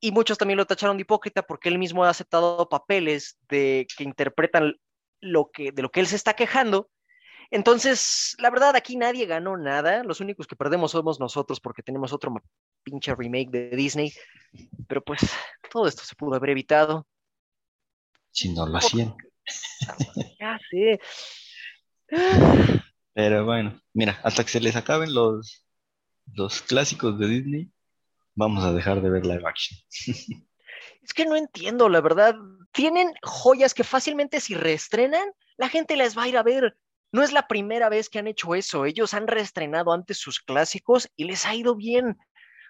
y 0.00 0.12
muchos 0.12 0.38
también 0.38 0.56
lo 0.56 0.66
tacharon 0.66 0.96
de 0.96 1.02
hipócrita 1.02 1.42
porque 1.42 1.68
él 1.68 1.78
mismo 1.78 2.04
ha 2.04 2.08
aceptado 2.08 2.68
papeles 2.68 3.38
de 3.48 3.86
que 3.96 4.04
interpretan 4.04 4.76
lo 5.20 5.50
que 5.50 5.72
de 5.72 5.82
lo 5.82 5.90
que 5.90 6.00
él 6.00 6.06
se 6.06 6.16
está 6.16 6.34
quejando. 6.34 6.90
Entonces, 7.50 8.36
la 8.38 8.50
verdad, 8.50 8.76
aquí 8.76 8.96
nadie 8.96 9.26
ganó 9.26 9.56
nada. 9.56 10.04
Los 10.04 10.20
únicos 10.20 10.46
que 10.46 10.54
perdemos 10.56 10.92
somos 10.92 11.18
nosotros 11.18 11.60
porque 11.60 11.82
tenemos 11.82 12.12
otro 12.12 12.32
pinche 12.84 13.14
remake 13.14 13.50
de 13.50 13.70
Disney. 13.70 14.12
Pero 14.86 15.02
pues 15.02 15.20
todo 15.70 15.86
esto 15.86 16.04
se 16.04 16.14
pudo 16.14 16.36
haber 16.36 16.50
evitado. 16.50 17.06
Si 18.30 18.52
no 18.52 18.66
lo 18.66 18.76
hacían. 18.78 19.14
Ya 20.38 20.60
sé. 20.70 21.00
Pero 23.12 23.44
bueno, 23.44 23.80
mira, 23.92 24.20
hasta 24.22 24.44
que 24.44 24.50
se 24.50 24.60
les 24.60 24.76
acaben 24.76 25.12
los, 25.12 25.66
los 26.34 26.62
clásicos 26.62 27.18
de 27.18 27.26
Disney, 27.26 27.70
vamos 28.40 28.64
a 28.64 28.72
dejar 28.72 29.00
de 29.00 29.10
ver 29.10 29.24
live 29.24 29.46
action. 29.46 29.78
Es 31.02 31.14
que 31.14 31.24
no 31.24 31.36
entiendo, 31.36 31.88
la 31.88 32.00
verdad. 32.00 32.34
Tienen 32.72 33.12
joyas 33.22 33.74
que 33.74 33.84
fácilmente 33.84 34.40
si 34.40 34.54
reestrenan, 34.54 35.28
la 35.56 35.68
gente 35.68 35.96
las 35.96 36.16
va 36.16 36.24
a 36.24 36.28
ir 36.28 36.36
a 36.36 36.42
ver. 36.42 36.76
No 37.12 37.22
es 37.22 37.32
la 37.32 37.48
primera 37.48 37.88
vez 37.88 38.08
que 38.08 38.18
han 38.18 38.28
hecho 38.28 38.54
eso. 38.54 38.84
Ellos 38.84 39.14
han 39.14 39.26
reestrenado 39.26 39.92
antes 39.92 40.18
sus 40.18 40.40
clásicos 40.40 41.08
y 41.16 41.24
les 41.24 41.46
ha 41.46 41.54
ido 41.54 41.74
bien. 41.74 42.16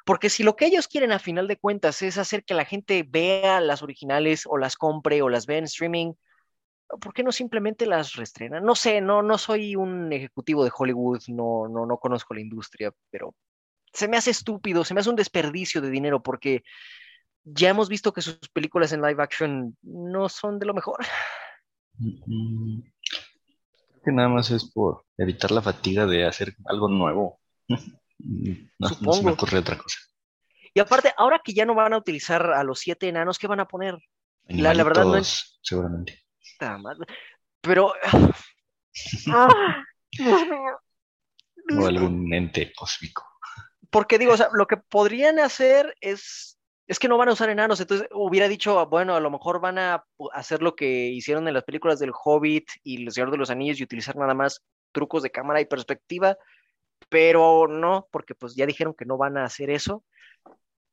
Porque 0.07 0.31
si 0.31 0.43
lo 0.43 0.57
que 0.57 0.67
ellos 0.67 0.89
quieren 0.89 1.13
a 1.13 1.19
final 1.19 1.47
de 1.47 1.59
cuentas 1.59 2.03
es 2.03 2.19
hacer 2.19 2.45
que 2.45 2.55
la 2.55 2.65
gente 2.65 3.05
vea 3.07 3.61
las 3.61 3.83
originales 3.83 4.45
o 4.47 4.57
las 4.57 4.77
compre 4.77 5.23
o 5.23 5.29
las 5.29 5.47
vea 5.47 5.59
en 5.59 5.65
streaming, 5.65 6.15
¿por 7.01 7.13
qué 7.13 7.23
no 7.23 7.33
simplemente 7.33 7.87
las 7.87 8.15
reestrenan? 8.15 8.65
No 8.65 8.75
sé, 8.75 9.01
no, 9.01 9.23
no 9.23 9.37
soy 9.39 9.77
un 9.77 10.13
ejecutivo 10.13 10.65
de 10.65 10.73
Hollywood, 10.77 11.21
no, 11.29 11.69
no, 11.69 11.85
no 11.87 11.99
conozco 11.99 12.35
la 12.35 12.41
industria, 12.41 12.93
pero 13.11 13.35
se 13.93 14.09
me 14.09 14.17
hace 14.17 14.31
estúpido, 14.31 14.85
se 14.85 14.95
me 14.95 15.01
hace 15.01 15.11
un 15.11 15.17
desperdicio 15.17 15.81
de 15.81 15.91
dinero 15.91 16.23
porque 16.23 16.63
ya 17.45 17.71
hemos 17.71 17.89
visto 17.89 18.13
que 18.13 18.23
sus 18.23 18.39
películas 18.53 18.93
en 18.93 19.03
live 19.03 19.23
action 19.23 19.77
no 19.83 20.29
son 20.29 20.59
de 20.59 20.67
lo 20.67 20.75
mejor. 20.75 20.99
Creo 21.99 22.83
que 24.05 24.13
nada 24.13 24.29
más 24.29 24.51
es 24.51 24.65
por 24.71 25.05
evitar 25.17 25.51
la 25.51 25.63
fatiga 25.63 26.07
de 26.07 26.27
hacer 26.27 26.55
algo 26.67 26.89
nuevo. 26.89 27.41
No, 28.79 29.15
se 29.15 29.23
me 29.23 29.31
ocurre 29.31 29.61
otra 29.61 29.79
cosa. 29.79 29.99
Y 30.75 30.81
aparte, 30.81 31.11
ahora 31.17 31.41
que 31.43 31.55
ya 31.55 31.65
no 31.65 31.75
van 31.75 31.95
a 31.95 31.97
utilizar 31.97 32.51
a 32.51 32.63
los 32.65 32.79
siete 32.79 33.09
enanos, 33.09 33.39
¿qué 33.39 33.47
van 33.47 33.61
a 33.61 33.67
poner? 33.67 33.97
La, 34.45 34.75
verdad 34.75 35.07
no 35.07 35.17
es... 35.17 35.59
Seguramente. 35.63 36.23
Pero... 37.63 37.95
Ah, 39.33 39.85
o 41.79 41.87
algún 41.87 42.35
ente 42.35 42.73
cósmico 42.75 43.30
porque 43.91 44.19
digo, 44.19 44.33
o 44.33 44.37
sea, 44.37 44.49
lo 44.53 44.67
que 44.67 44.77
podrían 44.77 45.39
hacer 45.39 45.95
es, 46.01 46.59
es 46.87 46.99
que 46.99 47.09
no 47.09 47.19
van 47.19 47.29
a 47.29 47.33
usar 47.33 47.51
enanos, 47.51 47.81
entonces 47.81 48.09
hubiera 48.13 48.49
dicho, 48.49 48.87
bueno, 48.87 49.15
a 49.15 49.21
lo 49.21 49.31
mejor 49.31 49.61
van 49.61 49.79
a 49.79 50.05
hacer 50.33 50.63
lo 50.63 50.75
que 50.75 51.09
hicieron 51.09 51.47
en 51.49 51.55
las 51.55 51.65
películas 51.65 51.99
del 51.99 52.13
Hobbit 52.13 52.69
y 52.83 53.05
El 53.05 53.13
Señor 53.13 53.31
de 53.31 53.37
los 53.37 53.51
Anillos 53.51 53.81
y 53.81 53.85
utilizar 53.85 54.17
nada 54.17 54.35
más 54.35 54.63
trucos 54.93 55.23
de 55.23 55.31
cámara 55.31 55.61
y 55.61 55.67
perspectiva, 55.67 56.37
pero 57.09 57.67
no, 57.69 58.09
porque 58.11 58.35
pues 58.35 58.55
ya 58.55 58.67
dijeron 58.67 58.95
que 58.95 59.05
no 59.05 59.17
van 59.17 59.37
a 59.37 59.45
hacer 59.45 59.71
eso. 59.71 60.05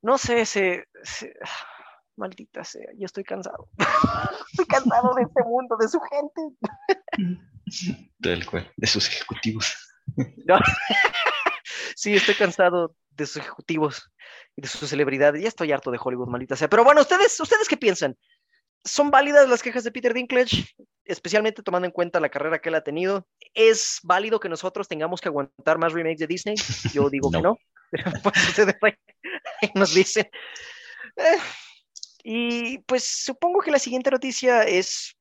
No 0.01 0.17
sé, 0.17 0.45
se, 0.45 0.85
maldita 2.15 2.63
sea, 2.63 2.87
yo 2.97 3.05
estoy 3.05 3.23
cansado. 3.23 3.69
estoy 4.51 4.65
cansado 4.65 5.13
de 5.15 5.23
este 5.23 5.43
mundo, 5.43 5.77
de 5.77 5.87
su 5.87 5.99
gente. 5.99 6.41
Cual, 8.49 8.71
de 8.75 8.87
sus 8.87 9.07
ejecutivos. 9.07 9.75
sí, 11.97 12.13
estoy 12.13 12.35
cansado 12.35 12.95
de 13.09 13.25
sus 13.25 13.37
ejecutivos 13.37 14.11
y 14.55 14.61
de 14.61 14.67
sus 14.67 14.87
celebridades. 14.87 15.41
Ya 15.41 15.47
estoy 15.47 15.71
harto 15.71 15.89
de 15.89 15.99
Hollywood, 15.99 16.27
maldita 16.27 16.55
sea. 16.55 16.69
Pero 16.69 16.83
bueno, 16.83 17.01
ustedes, 17.01 17.39
¿ustedes 17.39 17.67
qué 17.67 17.75
piensan? 17.75 18.15
¿Son 18.85 19.09
válidas 19.09 19.49
las 19.49 19.63
quejas 19.63 19.83
de 19.83 19.91
Peter 19.91 20.13
Dinklage? 20.13 20.75
Especialmente 21.03 21.63
tomando 21.63 21.87
en 21.87 21.91
cuenta 21.91 22.19
la 22.19 22.29
carrera 22.29 22.59
que 22.59 22.69
él 22.69 22.75
ha 22.75 22.83
tenido. 22.83 23.27
¿Es 23.55 23.99
válido 24.03 24.39
que 24.39 24.47
nosotros 24.47 24.87
tengamos 24.87 25.19
que 25.19 25.29
aguantar 25.29 25.79
más 25.79 25.91
remakes 25.91 26.19
de 26.19 26.27
Disney? 26.27 26.55
Yo 26.93 27.09
digo 27.09 27.31
que 27.31 27.41
no. 27.41 27.57
Pero 27.89 28.11
pues 28.23 28.47
ustedes 28.49 28.75
nos 29.73 29.93
dicen. 29.95 30.29
Eh, 31.15 31.39
y 32.23 32.77
pues 32.79 33.05
supongo 33.05 33.61
que 33.61 33.71
la 33.71 33.79
siguiente 33.79 34.11
noticia 34.11 34.61
es, 34.63 35.17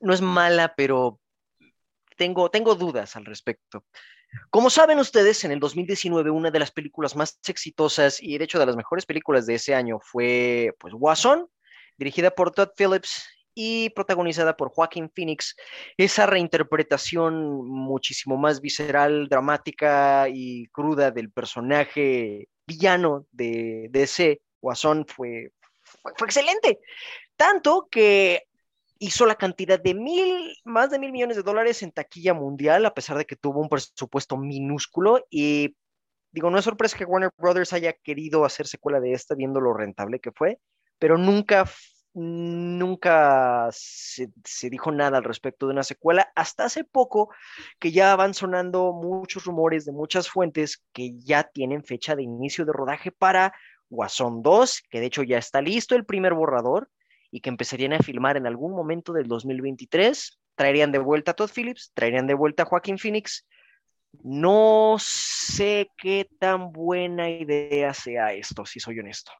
no 0.00 0.12
es 0.12 0.20
mala, 0.20 0.74
pero 0.76 1.18
tengo, 2.18 2.50
tengo 2.50 2.74
dudas 2.74 3.16
al 3.16 3.24
respecto. 3.24 3.84
Como 4.50 4.70
saben 4.70 4.98
ustedes, 4.98 5.44
en 5.44 5.52
el 5.52 5.60
2019 5.60 6.30
una 6.30 6.50
de 6.50 6.58
las 6.58 6.70
películas 6.70 7.16
más 7.16 7.38
exitosas 7.46 8.22
y 8.22 8.38
de 8.38 8.44
hecho 8.44 8.58
de 8.58 8.66
las 8.66 8.76
mejores 8.76 9.06
películas 9.06 9.46
de 9.46 9.54
ese 9.54 9.74
año 9.74 9.98
fue 10.00 10.74
pues 10.78 10.94
dirigida 11.96 12.30
por 12.30 12.50
Todd 12.50 12.70
Phillips 12.76 13.28
y 13.54 13.90
protagonizada 13.90 14.56
por 14.56 14.70
Joaquin 14.70 15.10
Phoenix. 15.10 15.56
Esa 15.96 16.26
reinterpretación 16.26 17.68
muchísimo 17.68 18.36
más 18.36 18.60
visceral, 18.60 19.28
dramática 19.28 20.28
y 20.28 20.66
cruda 20.68 21.10
del 21.10 21.30
personaje 21.30 22.48
villano 22.66 23.26
de, 23.32 23.88
de 23.90 24.02
ese 24.02 24.42
Guasón 24.60 25.06
fue, 25.06 25.52
fue, 25.82 26.12
fue 26.16 26.26
excelente. 26.26 26.80
Tanto 27.36 27.88
que 27.90 28.44
hizo 29.00 29.24
la 29.26 29.34
cantidad 29.34 29.80
de 29.80 29.94
mil, 29.94 30.54
más 30.64 30.90
de 30.90 30.98
mil 30.98 31.10
millones 31.10 31.36
de 31.36 31.42
dólares 31.42 31.82
en 31.82 31.90
taquilla 31.90 32.34
mundial, 32.34 32.84
a 32.84 32.94
pesar 32.94 33.16
de 33.16 33.24
que 33.24 33.34
tuvo 33.34 33.60
un 33.60 33.70
presupuesto 33.70 34.36
minúsculo. 34.36 35.26
Y 35.30 35.74
digo, 36.30 36.50
no 36.50 36.58
es 36.58 36.64
sorpresa 36.64 36.98
que 36.98 37.06
Warner 37.06 37.32
Brothers 37.36 37.72
haya 37.72 37.94
querido 37.94 38.44
hacer 38.44 38.66
secuela 38.66 39.00
de 39.00 39.14
esta, 39.14 39.34
viendo 39.34 39.58
lo 39.58 39.72
rentable 39.72 40.20
que 40.20 40.32
fue, 40.32 40.60
pero 40.98 41.16
nunca, 41.16 41.64
nunca 42.12 43.70
se, 43.72 44.30
dijo 44.68 44.92
nada 44.92 45.16
al 45.16 45.24
respecto 45.24 45.66
de 45.66 45.72
una 45.72 45.82
secuela. 45.82 46.30
Hasta 46.36 46.64
hace 46.64 46.84
poco, 46.84 47.30
que 47.78 47.92
ya 47.92 48.14
van 48.16 48.34
sonando 48.34 48.92
muchos 48.92 49.46
rumores 49.46 49.86
de 49.86 49.92
muchas 49.92 50.28
fuentes 50.28 50.84
que 50.92 51.12
ya 51.16 51.44
tienen 51.44 51.84
fecha 51.84 52.14
de 52.16 52.22
inicio 52.22 52.66
de 52.66 52.74
rodaje 52.74 53.12
para 53.12 53.54
Guasón 53.88 54.42
2, 54.42 54.82
que 54.90 55.00
de 55.00 55.06
hecho 55.06 55.22
ya 55.22 55.38
está 55.38 55.62
listo 55.62 55.94
el 55.96 56.04
primer 56.04 56.34
borrador 56.34 56.90
y 57.30 57.40
que 57.40 57.50
empezarían 57.50 57.92
a 57.92 58.00
filmar 58.00 58.36
en 58.36 58.46
algún 58.46 58.72
momento 58.72 59.12
del 59.12 59.28
2023. 59.28 60.38
Traerían 60.54 60.92
de 60.92 60.98
vuelta 60.98 61.30
a 61.32 61.34
Todd 61.34 61.50
Phillips, 61.54 61.92
traerían 61.94 62.26
de 62.26 62.34
vuelta 62.34 62.64
a 62.64 62.66
Joaquín 62.66 62.98
Phoenix. 62.98 63.46
No 64.24 64.96
sé 64.98 65.90
qué 65.96 66.28
tan 66.38 66.72
buena 66.72 67.30
idea 67.30 67.94
sea 67.94 68.32
esto, 68.32 68.66
si 68.66 68.80
soy 68.80 68.98
honesto. 68.98 69.32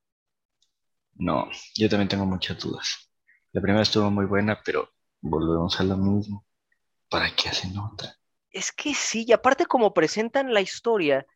No, 1.14 1.50
yo 1.74 1.88
también 1.88 2.08
tengo 2.08 2.24
muchas 2.24 2.58
dudas. 2.58 3.10
La 3.52 3.60
primera 3.60 3.82
estuvo 3.82 4.10
muy 4.10 4.26
buena, 4.26 4.60
pero 4.64 4.88
volvemos 5.20 5.78
a 5.80 5.84
lo 5.84 5.96
mismo. 5.96 6.46
¿Para 7.08 7.34
qué 7.34 7.48
hacen 7.48 7.76
otra? 7.76 8.14
Es 8.50 8.72
que 8.72 8.94
sí, 8.94 9.24
y 9.26 9.32
aparte 9.32 9.66
como 9.66 9.92
presentan 9.92 10.54
la 10.54 10.60
historia, 10.60 11.26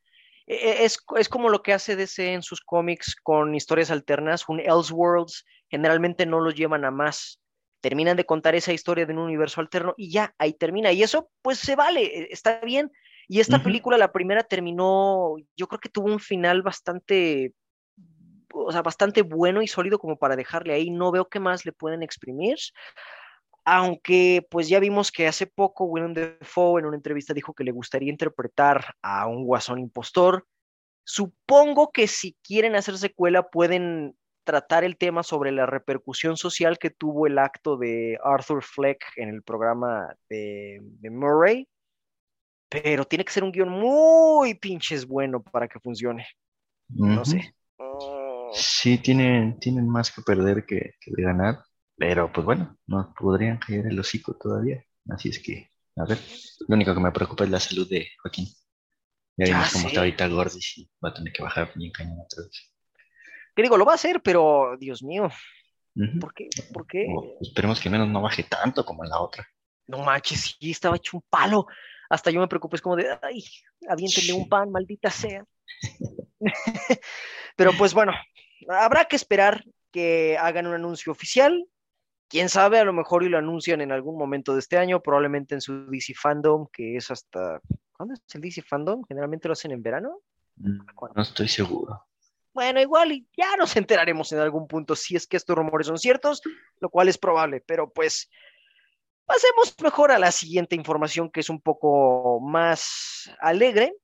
e, 0.46 0.54
e, 0.54 0.84
es, 0.84 0.98
es, 1.16 1.28
como 1.28 1.48
lo 1.48 1.62
que 1.62 1.72
hace 1.72 1.96
DC 1.96 2.32
en 2.32 2.42
sus 2.42 2.60
cómics 2.60 3.16
con 3.16 3.54
historias 3.54 3.90
alternas, 3.90 4.48
un 4.48 4.60
Elseworlds, 4.60 5.44
generalmente 5.74 6.24
no 6.24 6.38
los 6.38 6.54
llevan 6.54 6.84
a 6.84 6.92
más. 6.92 7.40
Terminan 7.80 8.16
de 8.16 8.24
contar 8.24 8.54
esa 8.54 8.72
historia 8.72 9.06
de 9.06 9.12
un 9.12 9.18
universo 9.18 9.60
alterno 9.60 9.92
y 9.96 10.08
ya, 10.08 10.32
ahí 10.38 10.52
termina. 10.52 10.92
Y 10.92 11.02
eso, 11.02 11.30
pues 11.42 11.58
se 11.58 11.74
vale, 11.74 12.04
e, 12.04 12.28
está 12.30 12.60
bien. 12.60 12.92
Y 13.26 13.40
esta 13.40 13.56
uh 13.56 13.58
-huh. 13.58 13.64
película, 13.64 13.98
la 13.98 14.12
primera, 14.12 14.44
terminó, 14.44 15.34
yo 15.56 15.66
creo 15.66 15.80
que 15.80 15.88
tuvo 15.88 16.06
un 16.12 16.20
final 16.20 16.62
bastante, 16.62 17.54
o 18.52 18.70
sea, 18.70 18.82
bastante 18.82 19.22
bueno 19.22 19.62
y 19.62 19.66
sólido 19.66 19.98
como 19.98 20.16
para 20.16 20.36
dejarle 20.36 20.74
ahí. 20.74 20.90
No 20.90 21.10
veo 21.10 21.28
qué 21.28 21.40
más 21.40 21.64
le 21.64 21.72
pueden 21.72 22.04
exprimir 22.04 22.58
aunque 23.66 24.46
pues 24.50 24.68
ya 24.68 24.78
vimos 24.78 25.10
que 25.10 25.26
hace 25.26 25.46
poco 25.46 25.86
Willem 25.86 26.12
Dafoe 26.12 26.80
en 26.80 26.86
una 26.86 26.96
entrevista 26.96 27.32
dijo 27.32 27.54
que 27.54 27.64
le 27.64 27.72
gustaría 27.72 28.10
interpretar 28.10 28.94
a 29.00 29.26
un 29.26 29.46
guasón 29.46 29.78
impostor. 29.78 30.46
Supongo 31.02 31.90
que 31.90 32.06
si 32.06 32.36
quieren 32.42 32.76
hacer 32.76 32.98
secuela 32.98 33.48
pueden 33.48 34.14
tratar 34.44 34.84
el 34.84 34.96
tema 34.96 35.22
sobre 35.22 35.50
la 35.50 35.66
repercusión 35.66 36.36
social 36.36 36.78
que 36.78 36.90
tuvo 36.90 37.26
el 37.26 37.38
acto 37.38 37.76
de 37.76 38.18
Arthur 38.22 38.62
Fleck 38.62 39.02
en 39.16 39.30
el 39.30 39.42
programa 39.42 40.14
de, 40.28 40.78
de 40.82 41.10
Murray, 41.10 41.68
pero 42.68 43.04
tiene 43.04 43.24
que 43.24 43.32
ser 43.32 43.44
un 43.44 43.52
guion 43.52 43.68
muy 43.68 44.54
pinches 44.54 45.06
bueno 45.06 45.42
para 45.42 45.68
que 45.68 45.80
funcione. 45.80 46.26
Uh 46.90 47.06
-huh. 47.06 47.14
No 47.16 47.24
sé. 47.24 47.54
Sí, 48.52 48.98
tienen, 48.98 49.58
tienen 49.58 49.88
más 49.88 50.12
que 50.12 50.22
perder 50.22 50.64
que, 50.64 50.92
que 51.00 51.10
de 51.10 51.22
ganar. 51.22 51.58
Pero 51.96 52.32
pues 52.32 52.44
bueno, 52.44 52.76
no 52.86 53.14
podrían 53.16 53.58
caer 53.58 53.86
el 53.86 53.98
hocico 53.98 54.34
todavía. 54.34 54.84
Así 55.10 55.28
es 55.28 55.38
que, 55.38 55.70
a 55.96 56.04
ver, 56.04 56.18
lo 56.66 56.74
único 56.74 56.92
que 56.92 57.00
me 57.00 57.12
preocupa 57.12 57.44
es 57.44 57.50
la 57.50 57.60
salud 57.60 57.88
de 57.88 58.08
Joaquín. 58.20 58.46
Ya 59.36 59.46
vimos 59.46 59.66
ah, 59.66 59.70
cómo 59.72 59.82
sí. 59.82 59.88
está 59.88 60.00
ahorita 60.00 60.28
Gordis 60.28 60.78
y 60.78 60.90
va 61.04 61.10
a 61.10 61.14
tener 61.14 61.32
que 61.32 61.42
bajar 61.42 61.72
bien 61.74 61.92
cañón 61.92 62.18
otra 62.20 62.42
vez. 62.44 62.73
¿Qué 63.54 63.62
digo? 63.62 63.76
Lo 63.76 63.84
va 63.84 63.92
a 63.92 63.96
hacer, 63.96 64.20
pero 64.22 64.76
Dios 64.78 65.02
mío. 65.02 65.28
Uh 65.96 66.00
-huh. 66.00 66.20
¿Por 66.20 66.34
qué? 66.34 66.48
¿Por 66.72 66.86
qué? 66.86 67.06
Esperemos 67.40 67.80
que 67.80 67.90
menos 67.90 68.08
no 68.08 68.20
baje 68.20 68.42
tanto 68.42 68.84
como 68.84 69.04
en 69.04 69.10
la 69.10 69.20
otra. 69.20 69.46
No 69.86 69.98
manches, 69.98 70.56
sí, 70.58 70.70
estaba 70.70 70.96
hecho 70.96 71.16
un 71.16 71.24
palo. 71.28 71.66
Hasta 72.10 72.30
yo 72.30 72.40
me 72.40 72.48
preocupé, 72.48 72.76
es 72.76 72.82
como 72.82 72.96
de, 72.96 73.06
ay, 73.22 73.44
aviéntenle 73.88 74.32
un 74.32 74.48
pan, 74.48 74.70
maldita 74.70 75.10
sea. 75.10 75.44
pero 77.56 77.72
pues 77.78 77.94
bueno, 77.94 78.12
habrá 78.68 79.04
que 79.04 79.16
esperar 79.16 79.64
que 79.90 80.36
hagan 80.38 80.66
un 80.66 80.74
anuncio 80.74 81.12
oficial 81.12 81.66
quién 82.28 82.48
sabe, 82.48 82.80
a 82.80 82.84
lo 82.84 82.92
mejor 82.92 83.22
y 83.22 83.28
lo 83.28 83.38
anuncian 83.38 83.80
en 83.80 83.92
algún 83.92 84.18
momento 84.18 84.54
de 84.54 84.58
este 84.60 84.76
año, 84.76 85.00
probablemente 85.00 85.54
en 85.54 85.60
su 85.60 85.86
DC 85.86 86.14
Fandom, 86.14 86.66
que 86.72 86.96
es 86.96 87.10
hasta. 87.10 87.60
¿Cuándo 87.96 88.14
es 88.14 88.34
el 88.34 88.40
DC 88.40 88.62
Fandom? 88.62 89.04
Generalmente 89.06 89.46
lo 89.46 89.52
hacen 89.52 89.70
en 89.70 89.82
verano. 89.82 90.18
No 90.56 91.22
estoy 91.22 91.46
seguro. 91.46 92.04
Bueno, 92.54 92.80
igual 92.80 93.26
ya 93.36 93.56
nos 93.56 93.76
enteraremos 93.76 94.32
en 94.32 94.38
algún 94.38 94.66
punto 94.66 94.96
si 94.96 95.16
es 95.16 95.26
que 95.26 95.36
estos 95.36 95.56
rumores 95.56 95.88
son 95.88 95.98
ciertos, 95.98 96.40
lo 96.80 96.88
cual 96.88 97.08
es 97.08 97.18
probable, 97.18 97.60
pero 97.66 97.92
pues 97.92 98.30
pasemos 99.26 99.74
mejor 99.82 100.12
a 100.12 100.18
la 100.18 100.30
siguiente 100.30 100.76
información 100.76 101.30
que 101.30 101.40
es 101.40 101.50
un 101.50 101.60
poco 101.60 102.40
más 102.40 103.30
alegre. 103.40 103.94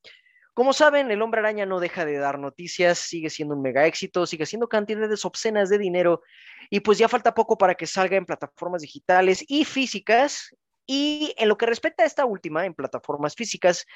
Como 0.52 0.72
saben, 0.72 1.10
el 1.10 1.22
hombre 1.22 1.40
araña 1.40 1.64
no 1.64 1.78
deja 1.78 2.04
de 2.04 2.18
dar 2.18 2.38
noticias, 2.38 2.98
sigue 2.98 3.30
siendo 3.30 3.54
un 3.54 3.62
mega 3.62 3.86
éxito, 3.86 4.26
sigue 4.26 4.46
siendo 4.46 4.68
cantidades 4.68 5.24
obscenas 5.24 5.68
de 5.70 5.78
dinero 5.78 6.22
y 6.70 6.80
pues 6.80 6.98
ya 6.98 7.08
falta 7.08 7.34
poco 7.34 7.56
para 7.56 7.76
que 7.76 7.86
salga 7.86 8.16
en 8.16 8.26
plataformas 8.26 8.82
digitales 8.82 9.44
y 9.46 9.64
físicas. 9.64 10.54
Y 10.86 11.34
en 11.38 11.48
lo 11.48 11.56
que 11.56 11.66
respecta 11.66 12.02
a 12.02 12.06
esta 12.06 12.24
última, 12.24 12.66
en 12.66 12.74
plataformas 12.74 13.36
físicas, 13.36 13.86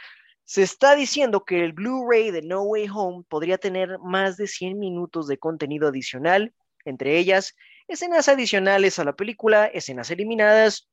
se 0.45 0.63
está 0.63 0.95
diciendo 0.95 1.45
que 1.45 1.65
el 1.65 1.73
Blu-ray 1.73 2.31
de 2.31 2.43
No 2.43 2.63
Way 2.63 2.89
Home 2.95 3.25
podría 3.29 3.59
tener 3.59 3.99
más 3.99 4.37
de 4.37 4.47
100 4.47 4.79
minutos 4.79 5.27
de 5.27 5.39
contenido 5.39 5.89
adicional, 5.89 6.55
entre 6.85 7.19
ellas 7.19 7.55
escenas 7.89 8.29
adicionales 8.29 8.99
a 8.99 9.05
la 9.05 9.15
película, 9.15 9.67
escenas 9.67 10.11
eliminadas, 10.11 10.89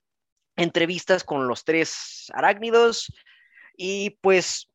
entrevistas 0.56 1.24
con 1.24 1.48
los 1.48 1.64
tres 1.64 2.28
arácnidos 2.34 3.14
y 3.78 4.12
pues 4.22 4.70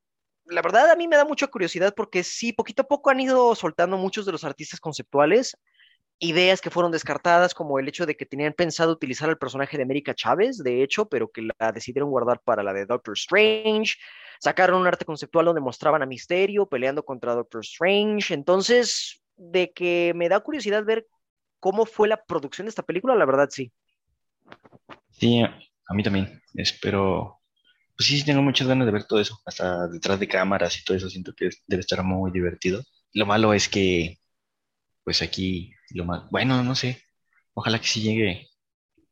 la 0.44 0.62
verdad 0.62 0.90
a 0.90 0.96
mí 0.96 1.08
me 1.08 1.16
da 1.16 1.24
mucha 1.24 1.46
curiosidad 1.46 1.94
porque 1.94 2.22
sí, 2.22 2.52
poquito 2.52 2.82
a 2.82 2.88
poco 2.88 3.10
han 3.10 3.20
ido 3.20 3.54
soltando 3.54 3.96
muchos 3.96 4.26
de 4.26 4.32
los 4.32 4.44
artistas 4.44 4.80
conceptuales 4.80 5.56
ideas 6.18 6.60
que 6.60 6.70
fueron 6.70 6.92
descartadas, 6.92 7.54
como 7.54 7.78
el 7.78 7.88
hecho 7.88 8.06
de 8.06 8.16
que 8.16 8.26
tenían 8.26 8.52
pensado 8.52 8.92
utilizar 8.92 9.28
al 9.28 9.38
personaje 9.38 9.76
de 9.76 9.82
América 9.82 10.14
Chávez, 10.14 10.58
de 10.58 10.82
hecho, 10.82 11.08
pero 11.08 11.30
que 11.30 11.48
la 11.58 11.72
decidieron 11.72 12.10
guardar 12.10 12.40
para 12.42 12.62
la 12.62 12.72
de 12.72 12.86
Doctor 12.86 13.14
Strange. 13.14 13.96
Sacaron 14.40 14.80
un 14.80 14.86
arte 14.86 15.04
conceptual 15.04 15.46
donde 15.46 15.60
mostraban 15.60 16.02
a 16.02 16.06
Misterio 16.06 16.66
peleando 16.66 17.04
contra 17.04 17.34
Doctor 17.34 17.62
Strange. 17.62 18.34
Entonces, 18.34 19.22
de 19.36 19.72
que 19.72 20.12
me 20.14 20.28
da 20.28 20.40
curiosidad 20.40 20.84
ver 20.84 21.06
cómo 21.60 21.86
fue 21.86 22.08
la 22.08 22.22
producción 22.22 22.66
de 22.66 22.70
esta 22.70 22.82
película, 22.82 23.14
la 23.14 23.26
verdad 23.26 23.48
sí. 23.50 23.72
Sí, 25.10 25.42
a 25.42 25.94
mí 25.94 26.02
también. 26.02 26.42
Espero. 26.54 27.40
Pues 27.96 28.08
sí, 28.08 28.24
tengo 28.24 28.42
muchas 28.42 28.68
ganas 28.68 28.86
de 28.86 28.92
ver 28.92 29.04
todo 29.04 29.20
eso, 29.20 29.40
hasta 29.46 29.88
detrás 29.88 30.20
de 30.20 30.28
cámaras 30.28 30.78
y 30.78 30.84
todo 30.84 30.96
eso. 30.96 31.08
Siento 31.08 31.32
que 31.34 31.48
debe 31.66 31.80
estar 31.80 32.02
muy 32.04 32.30
divertido. 32.30 32.82
Lo 33.12 33.24
malo 33.24 33.54
es 33.54 33.68
que, 33.70 34.18
pues 35.02 35.22
aquí 35.22 35.72
lo 35.90 36.04
más, 36.04 36.28
bueno, 36.30 36.62
no 36.62 36.74
sé, 36.74 37.02
ojalá 37.54 37.80
que 37.80 37.86
sí 37.86 38.02
llegue 38.02 38.48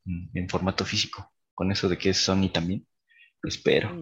en 0.04 0.48
formato 0.48 0.84
físico, 0.84 1.32
con 1.54 1.72
eso 1.72 1.88
de 1.88 1.96
que 1.96 2.10
es 2.10 2.18
Sony 2.18 2.50
también, 2.52 2.86
espero. 3.42 3.96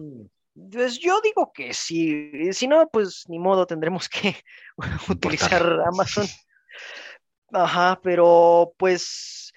Pues 0.71 0.99
yo 0.99 1.19
digo 1.21 1.51
que 1.53 1.73
sí. 1.73 2.53
Si 2.53 2.67
no, 2.67 2.87
pues 2.89 3.23
ni 3.27 3.39
modo, 3.39 3.65
tendremos 3.65 4.07
que 4.07 4.35
utilizar 5.09 5.63
Amazon. 5.85 6.27
Ajá, 7.51 7.99
pero 8.01 8.73
pues 8.77 9.53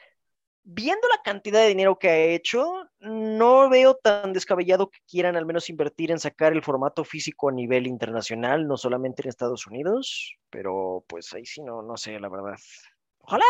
viendo 0.68 1.06
la 1.08 1.22
cantidad 1.22 1.60
de 1.60 1.68
dinero 1.68 1.96
que 1.98 2.08
ha 2.08 2.18
hecho, 2.18 2.88
no 2.98 3.70
veo 3.70 3.94
tan 3.94 4.32
descabellado 4.32 4.90
que 4.90 4.98
quieran 5.08 5.36
al 5.36 5.46
menos 5.46 5.70
invertir 5.70 6.10
en 6.10 6.18
sacar 6.18 6.52
el 6.52 6.62
formato 6.62 7.04
físico 7.04 7.48
a 7.48 7.52
nivel 7.52 7.86
internacional, 7.86 8.66
no 8.66 8.76
solamente 8.76 9.22
en 9.22 9.28
Estados 9.28 9.66
Unidos, 9.68 10.34
pero 10.50 11.04
pues 11.06 11.32
ahí 11.34 11.46
sí 11.46 11.62
no, 11.62 11.82
no 11.82 11.96
sé, 11.96 12.18
la 12.18 12.28
verdad. 12.28 12.56
Ojalá, 13.20 13.44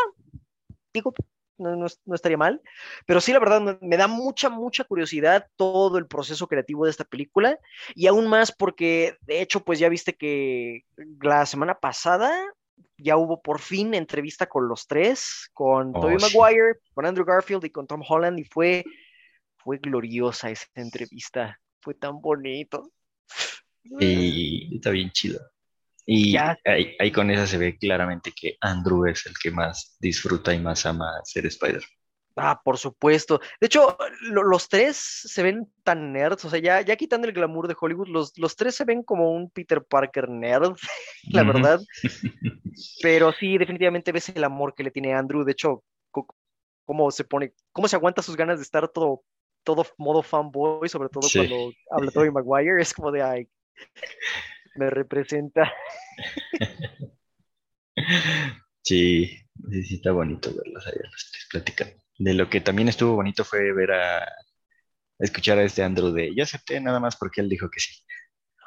digo, 0.93 1.15
no, 1.59 1.87
estaría 2.15 2.37
mal, 2.37 2.61
pero 3.07 3.21
sí, 3.21 3.33
la 3.33 3.39
verdad, 3.39 3.79
me, 3.81 3.97
da 3.97 4.07
mucha, 4.07 4.51
mucha 4.51 4.85
curiosidad 4.85 5.47
todo 5.57 5.99
el 5.99 6.07
proceso 6.07 6.47
creativo 6.47 6.85
de 6.85 6.91
esta 6.91 7.05
película, 7.05 7.59
y 7.95 8.07
aún 8.07 8.27
más 8.27 8.53
porque, 8.53 9.17
de 9.23 9.41
hecho, 9.41 9.61
pues 9.61 9.79
ya 9.79 9.89
viste 9.89 10.15
que 10.15 10.85
la 11.21 11.47
semana 11.47 11.75
pasada 11.75 12.33
ya 12.99 13.17
hubo 13.17 13.41
por 13.43 13.61
fin 13.61 13.95
entrevista 13.95 14.47
con 14.47 14.69
los 14.69 14.87
tres, 14.87 15.51
con 15.53 15.93
oh, 15.95 16.01
Tobey 16.01 16.17
Maguire, 16.17 16.79
con 16.95 17.07
Andrew 17.07 17.27
Garfield 17.27 17.65
y 17.65 17.71
con 17.71 17.87
Tom 17.87 18.03
Holland, 18.07 18.39
y 18.39 18.45
fue, 18.45 18.85
fue 19.57 19.79
gloriosa 19.79 20.51
esa 20.51 20.67
entrevista, 20.75 21.61
fue 21.81 21.95
tan 21.95 22.21
bonito. 22.21 22.91
Y 24.01 24.75
está 24.77 24.91
bien 24.91 25.11
chido. 25.11 25.41
Y 26.09 26.37
ahí, 26.37 27.11
con 27.13 27.31
esa 27.33 27.49
se 27.49 27.59
ve 27.59 27.77
claramente 27.77 28.33
que 28.33 28.57
Andrew 28.61 29.07
es 29.07 29.27
el 29.27 29.35
que 29.43 29.51
más 29.51 29.97
disfruta 29.99 30.55
y 30.55 30.61
más 30.61 30.87
ama 30.87 31.21
ser 31.25 31.47
Spider. 31.47 31.83
Ah, 32.37 32.61
por 32.63 32.79
supuesto. 32.79 33.41
De 33.61 33.67
hecho, 33.67 33.97
los 34.21 34.69
tres 34.69 34.97
se 34.97 35.43
ven 35.43 35.73
tan 35.83 36.13
nerds, 36.13 36.45
o 36.45 36.51
sea, 36.51 36.61
ya, 36.61 36.83
ya 36.83 36.95
quitando 36.95 37.27
el 37.27 37.33
glamour 37.33 37.67
de 37.67 37.75
Hollywood, 37.81 38.09
los, 38.09 38.37
los 38.37 38.55
tres 38.55 38.77
se 38.77 38.85
ven 38.85 39.03
como 39.03 39.33
un 39.33 39.51
Peter 39.51 39.83
Parker 39.83 40.29
nerd, 40.29 40.77
la 41.33 41.43
verdad. 41.43 41.81
Pero 43.03 43.33
sí, 43.33 43.59
definitivamente 43.59 44.13
ves 44.13 44.29
el 44.29 44.45
amor 44.45 44.75
que 44.75 44.85
le 44.85 44.91
tiene 44.91 45.15
Andrew. 45.15 45.45
De 45.45 45.53
hecho, 45.53 45.83
cómo 46.85 47.11
se 47.11 47.25
pone, 47.25 47.53
cómo 47.73 47.89
se 47.89 47.97
aguanta 47.97 48.23
sus 48.23 48.37
ganas 48.37 48.59
de 48.59 48.63
estar 48.63 48.87
todo, 48.89 49.25
todo 49.65 49.85
modo 49.99 50.23
fanboy, 50.23 50.89
sobre 50.89 51.09
todo 51.09 51.29
cuando 51.33 51.73
habla 51.91 52.11
Tobey 52.13 52.31
Maguire, 52.31 52.81
es 52.81 52.95
como 52.95 53.11
de, 53.11 53.23
ay, 53.23 53.49
me 54.77 54.91
representa. 54.91 55.73
Sí, 58.83 59.27
sí, 59.27 59.95
está 59.97 60.13
bonito 60.13 60.55
verlos 60.55 60.87
ahí 60.87 60.93
los 61.03 61.31
tres 61.33 61.49
platicando. 61.51 61.95
De 62.19 62.35
lo 62.35 62.49
que 62.49 62.61
también 62.61 62.89
estuvo 62.89 63.17
bonito 63.17 63.45
fue 63.45 63.73
ver 63.73 63.91
a 63.91 64.25
escuchar 65.19 65.59
a 65.59 65.65
este 65.65 65.83
Andrew 65.83 66.13
de 66.13 66.33
yo 66.37 66.45
acepté 66.45 66.81
nada 66.81 67.01
más 67.01 67.17
porque 67.17 67.41
él 67.41 67.49
dijo 67.49 67.69
que 67.69 67.81
sí. 67.81 67.95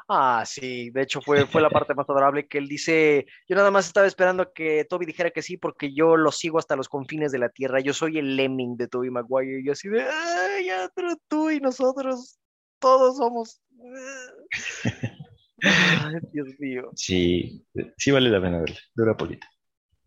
Ah, 0.09 0.43
sí, 0.45 0.89
de 0.89 1.03
hecho 1.03 1.21
fue, 1.21 1.45
fue 1.45 1.61
la 1.61 1.69
parte 1.69 1.93
más 1.93 2.09
adorable 2.09 2.47
que 2.47 2.57
él 2.57 2.67
dice, 2.67 3.27
yo 3.47 3.55
nada 3.55 3.69
más 3.69 3.85
estaba 3.85 4.07
esperando 4.07 4.51
que 4.51 4.83
Toby 4.83 5.05
dijera 5.05 5.29
que 5.29 5.43
sí 5.43 5.55
porque 5.55 5.93
yo 5.93 6.17
lo 6.17 6.31
sigo 6.31 6.57
hasta 6.57 6.75
los 6.75 6.89
confines 6.89 7.31
de 7.31 7.37
la 7.37 7.49
tierra, 7.49 7.79
yo 7.79 7.93
soy 7.93 8.17
el 8.17 8.35
lemming 8.35 8.75
de 8.75 8.87
Toby 8.87 9.11
Maguire 9.11 9.61
y 9.61 9.65
yo 9.65 9.73
así 9.73 9.87
de, 9.87 10.01
ay, 10.01 10.69
Andrew, 10.71 11.15
tú 11.27 11.51
y 11.51 11.59
nosotros 11.59 12.39
todos 12.79 13.17
somos... 13.17 13.61
Ay, 15.61 16.15
Dios 16.31 16.47
mío. 16.59 16.91
Sí, 16.95 17.65
sí 17.97 18.11
vale 18.11 18.29
la 18.29 18.41
pena 18.41 18.59
verla, 18.59 18.77
dura 18.95 19.17
poquito. 19.17 19.47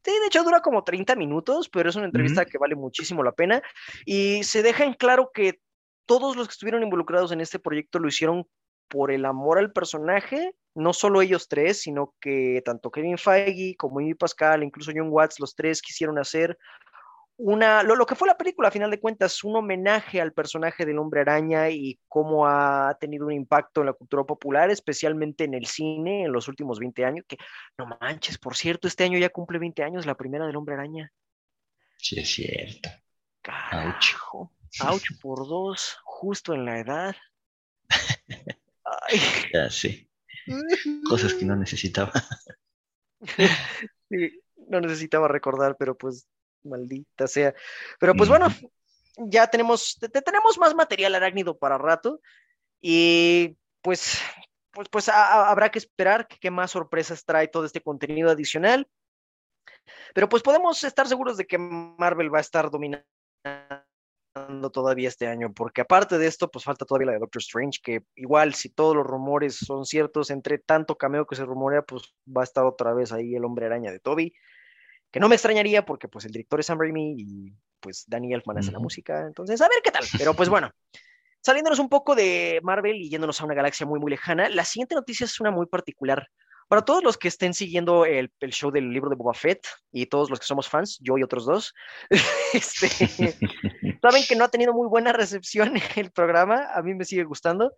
Sí, 0.05 0.11
de 0.11 0.27
hecho 0.27 0.43
dura 0.43 0.61
como 0.61 0.83
30 0.83 1.15
minutos, 1.15 1.69
pero 1.69 1.89
es 1.89 1.97
una 1.97 2.07
entrevista 2.07 2.45
que 2.45 2.59
vale 2.59 2.75
muchísimo 2.75 3.23
la 3.23 3.33
pena 3.33 3.63
y 4.05 4.43
se 4.43 4.63
deja 4.63 4.85
en 4.85 4.95
claro 4.95 5.31
que 5.33 5.61
todos 6.07 6.37
los 6.37 6.49
que 6.49 6.53
estuvieron 6.53 6.83
involucrados 6.83 7.31
en 7.31 7.41
este 7.41 7.61
proyecto 7.61 8.01
lo 8.01 8.09
hicieron 8.09 8.47
por 8.89 9.13
el 9.13 9.25
amor 9.25 9.59
al 9.59 9.73
personaje, 9.73 10.57
no 10.75 10.93
solo 10.93 11.23
ellos 11.23 11.49
tres, 11.49 11.83
sino 11.83 12.15
que 12.21 12.63
tanto 12.65 12.91
Kevin 12.91 13.17
Feige 13.17 13.77
como 13.77 14.01
Amy 14.01 14.15
Pascal, 14.15 14.65
incluso 14.65 14.91
John 14.95 15.09
Watts, 15.09 15.39
los 15.39 15.55
tres 15.55 15.81
quisieron 15.81 16.19
hacer 16.19 16.59
una, 17.45 17.83
lo, 17.83 18.07
que 18.07 18.15
fue 18.15 18.29
la 18.29 18.37
película, 18.37 18.69
a 18.69 18.71
final 18.71 18.89
de 18.89 19.01
cuentas, 19.01 19.43
un 19.43 19.57
homenaje 19.57 20.21
al 20.21 20.33
personaje 20.33 20.87
del 20.87 20.99
hombre 20.99 21.23
araña 21.23 21.71
y 21.71 21.99
cómo 22.07 22.47
ha 22.47 22.97
tenido 23.01 23.27
un 23.27 23.33
impacto 23.33 23.81
en 23.81 23.87
la 23.87 23.95
cultura 23.95 24.23
popular, 24.23 24.71
especialmente 24.71 25.43
en 25.43 25.55
el 25.55 25.67
cine 25.67 26.23
en 26.23 26.33
los 26.33 26.47
últimos 26.47 26.79
20 26.79 27.05
años, 27.05 27.25
que 27.27 27.39
no 27.77 27.87
manches, 28.01 28.39
por 28.39 28.55
cierto, 28.55 28.87
este 28.87 29.03
año 29.03 29.19
ya 29.19 29.29
cumple 29.29 29.59
20 29.59 29.83
años 29.83 30.07
la 30.07 30.15
primera 30.15 30.47
del 30.47 30.55
hombre 30.55 30.75
araña. 30.75 31.13
Sí, 31.97 32.21
es 32.21 32.33
cierto. 32.33 32.89
Carajo. 33.41 34.53
Ouch 34.87 35.21
por 35.21 35.49
dos, 35.49 35.99
justo 36.05 36.55
en 36.55 36.65
la 36.65 36.79
edad. 36.79 37.17
Ya 39.53 39.69
sí. 39.69 40.09
Cosas 41.09 41.35
que 41.35 41.45
no 41.45 41.57
necesitaba. 41.57 42.13
sí, 44.09 44.43
no 44.69 44.81
necesitaba 44.81 45.29
recordar, 45.29 45.77
pero 45.79 45.97
pues 45.97 46.29
maldita 46.65 47.27
sea. 47.27 47.55
Pero 47.99 48.15
pues 48.15 48.29
bueno, 48.29 48.49
ya 49.17 49.47
tenemos, 49.47 49.99
tenemos 50.25 50.59
más 50.59 50.75
material 50.75 51.15
arácnido 51.15 51.59
para 51.59 51.79
rato 51.79 52.21
y 52.81 53.57
pues, 53.83 54.19
pues, 54.73 54.89
pues 54.89 55.09
habrá 55.09 55.71
que 55.71 55.79
esperar 55.79 56.27
qué 56.27 56.51
más 56.51 56.71
sorpresas 56.71 57.25
trae 57.25 57.49
todo 57.49 57.65
este 57.65 57.81
contenido 57.81 58.31
adicional. 58.31 58.89
Pero 60.15 60.29
pues 60.29 60.43
podemos 60.43 60.83
estar 60.85 61.09
seguros 61.09 61.37
de 61.37 61.47
que 61.47 61.59
Marvel 61.59 62.33
va 62.33 62.39
a 62.39 62.43
estar 62.43 62.71
dominando 62.71 63.05
todavía 64.73 65.09
este 65.09 65.27
año, 65.27 65.53
porque 65.53 65.83
aparte 65.83 66.19
de 66.19 66.27
esto, 66.27 66.51
pues 66.51 66.65
falta 66.65 66.85
todavía 66.85 67.07
la 67.07 67.13
de 67.13 67.19
Doctor 67.19 67.41
Strange, 67.41 67.81
que 67.83 68.05
igual 68.15 68.55
si 68.55 68.71
todos 68.71 68.97
los 68.97 69.07
rumores 69.07 69.57
son 69.57 69.85
ciertos, 69.85 70.31
entre 70.31 70.59
tanto 70.59 70.97
cameo 70.97 71.27
que 71.27 71.37
se 71.37 71.45
rumorea, 71.45 71.83
pues 71.83 72.15
va 72.27 72.43
a 72.43 72.45
estar 72.45 72.65
otra 72.65 72.95
vez 72.95 73.13
ahí 73.13 73.35
el 73.35 73.45
hombre 73.45 73.67
araña 73.67 73.93
de 73.93 74.01
Toby 74.01 74.35
que 75.13 75.21
no 75.21 75.29
me 75.29 75.37
extrañaría 75.37 75.85
porque 75.85 76.09
pues 76.09 76.25
el 76.25 76.33
director 76.33 76.59
es 76.59 76.67
Sam 76.67 76.81
Raimi 76.81 77.15
y 77.19 77.53
pues 77.79 78.05
Danny 78.09 78.33
Elfman 78.33 78.59
hace 78.59 78.73
la 78.73 78.79
música, 78.79 79.27
entonces 79.27 79.61
a 79.61 79.69
ver 79.69 79.81
qué 79.85 79.91
tal, 79.91 80.05
pero 80.17 80.35
pues 80.35 80.49
bueno, 80.49 80.71
saliéndonos 81.41 81.79
un 81.79 81.89
poco 81.89 82.15
de 82.15 82.61
Marvel 82.63 82.97
y 82.97 83.11
yéndonos 83.11 83.41
a 83.41 83.45
una 83.45 83.55
galaxia 83.55 83.87
muy 83.87 84.01
muy 84.01 84.11
lejana, 84.11 84.49
la 84.49 84.65
siguiente 84.65 84.95
noticia 84.95 85.25
es 85.25 85.39
una 85.39 85.51
muy 85.51 85.67
particular. 85.67 86.27
Para 86.69 86.87
todos 86.87 87.05
los 87.05 87.19
que 87.19 87.29
estén 87.29 87.53
siguiendo 87.53 88.07
el, 88.07 88.33
el 88.41 88.51
show 88.51 88.71
del 88.71 88.91
libro 88.91 89.11
de 89.11 89.17
Boba 89.17 89.35
Fett 89.35 89.67
y 89.91 90.07
todos 90.07 90.31
los 90.31 90.41
que 90.41 90.47
somos 90.47 90.71
fans, 90.71 90.99
yo 91.03 91.19
y 91.19 91.23
otros 91.23 91.45
dos, 91.45 91.75
este, 92.55 92.89
saben 94.01 94.23
que 94.27 94.37
no 94.37 94.45
ha 94.45 94.49
tenido 94.49 94.73
muy 94.73 94.89
buena 94.89 95.13
recepción 95.13 95.75
el 95.97 96.11
programa, 96.13 96.69
a 96.73 96.81
mí 96.81 96.95
me 96.95 97.05
sigue 97.05 97.25
gustando, 97.25 97.75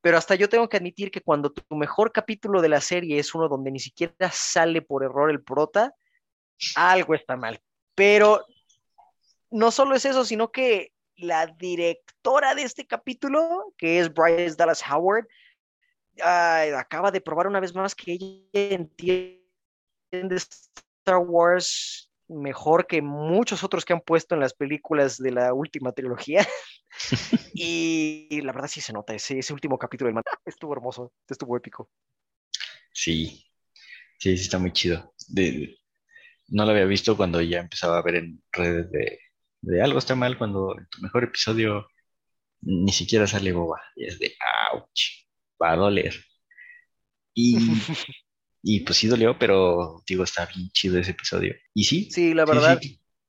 pero 0.00 0.18
hasta 0.18 0.36
yo 0.36 0.48
tengo 0.48 0.68
que 0.68 0.76
admitir 0.76 1.10
que 1.10 1.22
cuando 1.22 1.50
tu 1.50 1.74
mejor 1.74 2.12
capítulo 2.12 2.62
de 2.62 2.68
la 2.68 2.80
serie 2.80 3.18
es 3.18 3.34
uno 3.34 3.48
donde 3.48 3.72
ni 3.72 3.80
siquiera 3.80 4.30
sale 4.30 4.80
por 4.80 5.02
error 5.02 5.28
el 5.32 5.42
prota, 5.42 5.92
algo 6.74 7.14
está 7.14 7.36
mal. 7.36 7.60
Pero 7.94 8.44
no 9.50 9.70
solo 9.70 9.94
es 9.94 10.04
eso, 10.04 10.24
sino 10.24 10.50
que 10.50 10.92
la 11.16 11.46
directora 11.46 12.54
de 12.54 12.62
este 12.62 12.86
capítulo, 12.86 13.72
que 13.78 14.00
es 14.00 14.12
Bryce 14.12 14.56
Dallas 14.56 14.82
Howard, 14.90 15.26
acaba 16.22 17.10
de 17.10 17.20
probar 17.20 17.46
una 17.46 17.60
vez 17.60 17.74
más 17.74 17.94
que 17.94 18.12
ella 18.12 18.46
entiende 18.52 19.42
Star 20.30 21.18
Wars 21.18 22.10
mejor 22.28 22.86
que 22.86 23.02
muchos 23.02 23.62
otros 23.62 23.84
que 23.84 23.92
han 23.92 24.00
puesto 24.00 24.34
en 24.34 24.40
las 24.40 24.52
películas 24.54 25.16
de 25.18 25.30
la 25.30 25.52
última 25.52 25.92
trilogía. 25.92 26.46
y 27.54 28.40
la 28.42 28.52
verdad 28.52 28.68
sí 28.68 28.80
se 28.80 28.92
nota, 28.92 29.14
ese, 29.14 29.38
ese 29.38 29.52
último 29.52 29.78
capítulo 29.78 30.10
del 30.12 30.22
estuvo 30.44 30.72
hermoso, 30.72 31.12
estuvo 31.28 31.56
épico. 31.56 31.88
Sí, 32.92 33.44
sí, 34.18 34.36
sí 34.36 34.42
está 34.44 34.58
muy 34.58 34.72
chido. 34.72 35.14
De, 35.28 35.76
no 36.48 36.64
lo 36.64 36.70
había 36.70 36.84
visto 36.84 37.16
cuando 37.16 37.40
ya 37.40 37.60
empezaba 37.60 37.98
a 37.98 38.02
ver 38.02 38.16
en 38.16 38.42
redes 38.52 38.90
de, 38.90 39.82
algo 39.82 39.98
está 39.98 40.14
mal 40.14 40.38
cuando 40.38 40.76
en 40.78 40.86
tu 40.88 41.02
mejor 41.02 41.24
episodio 41.24 41.88
ni 42.62 42.92
siquiera 42.92 43.26
sale 43.26 43.52
boba. 43.52 43.80
Y 43.96 44.06
es 44.06 44.18
de, 44.18 44.34
ouch, 44.72 45.26
va 45.60 45.72
a 45.72 45.76
doler. 45.76 46.14
Y, 47.34 47.58
y 48.62 48.80
pues 48.80 48.98
sí 48.98 49.08
dolió, 49.08 49.38
pero 49.38 50.02
digo, 50.06 50.24
está 50.24 50.46
bien 50.46 50.70
chido 50.70 50.98
ese 50.98 51.12
episodio. 51.12 51.54
Y 51.74 51.84
sí, 51.84 52.08
sí, 52.10 52.32
la 52.32 52.44
verdad. 52.44 52.80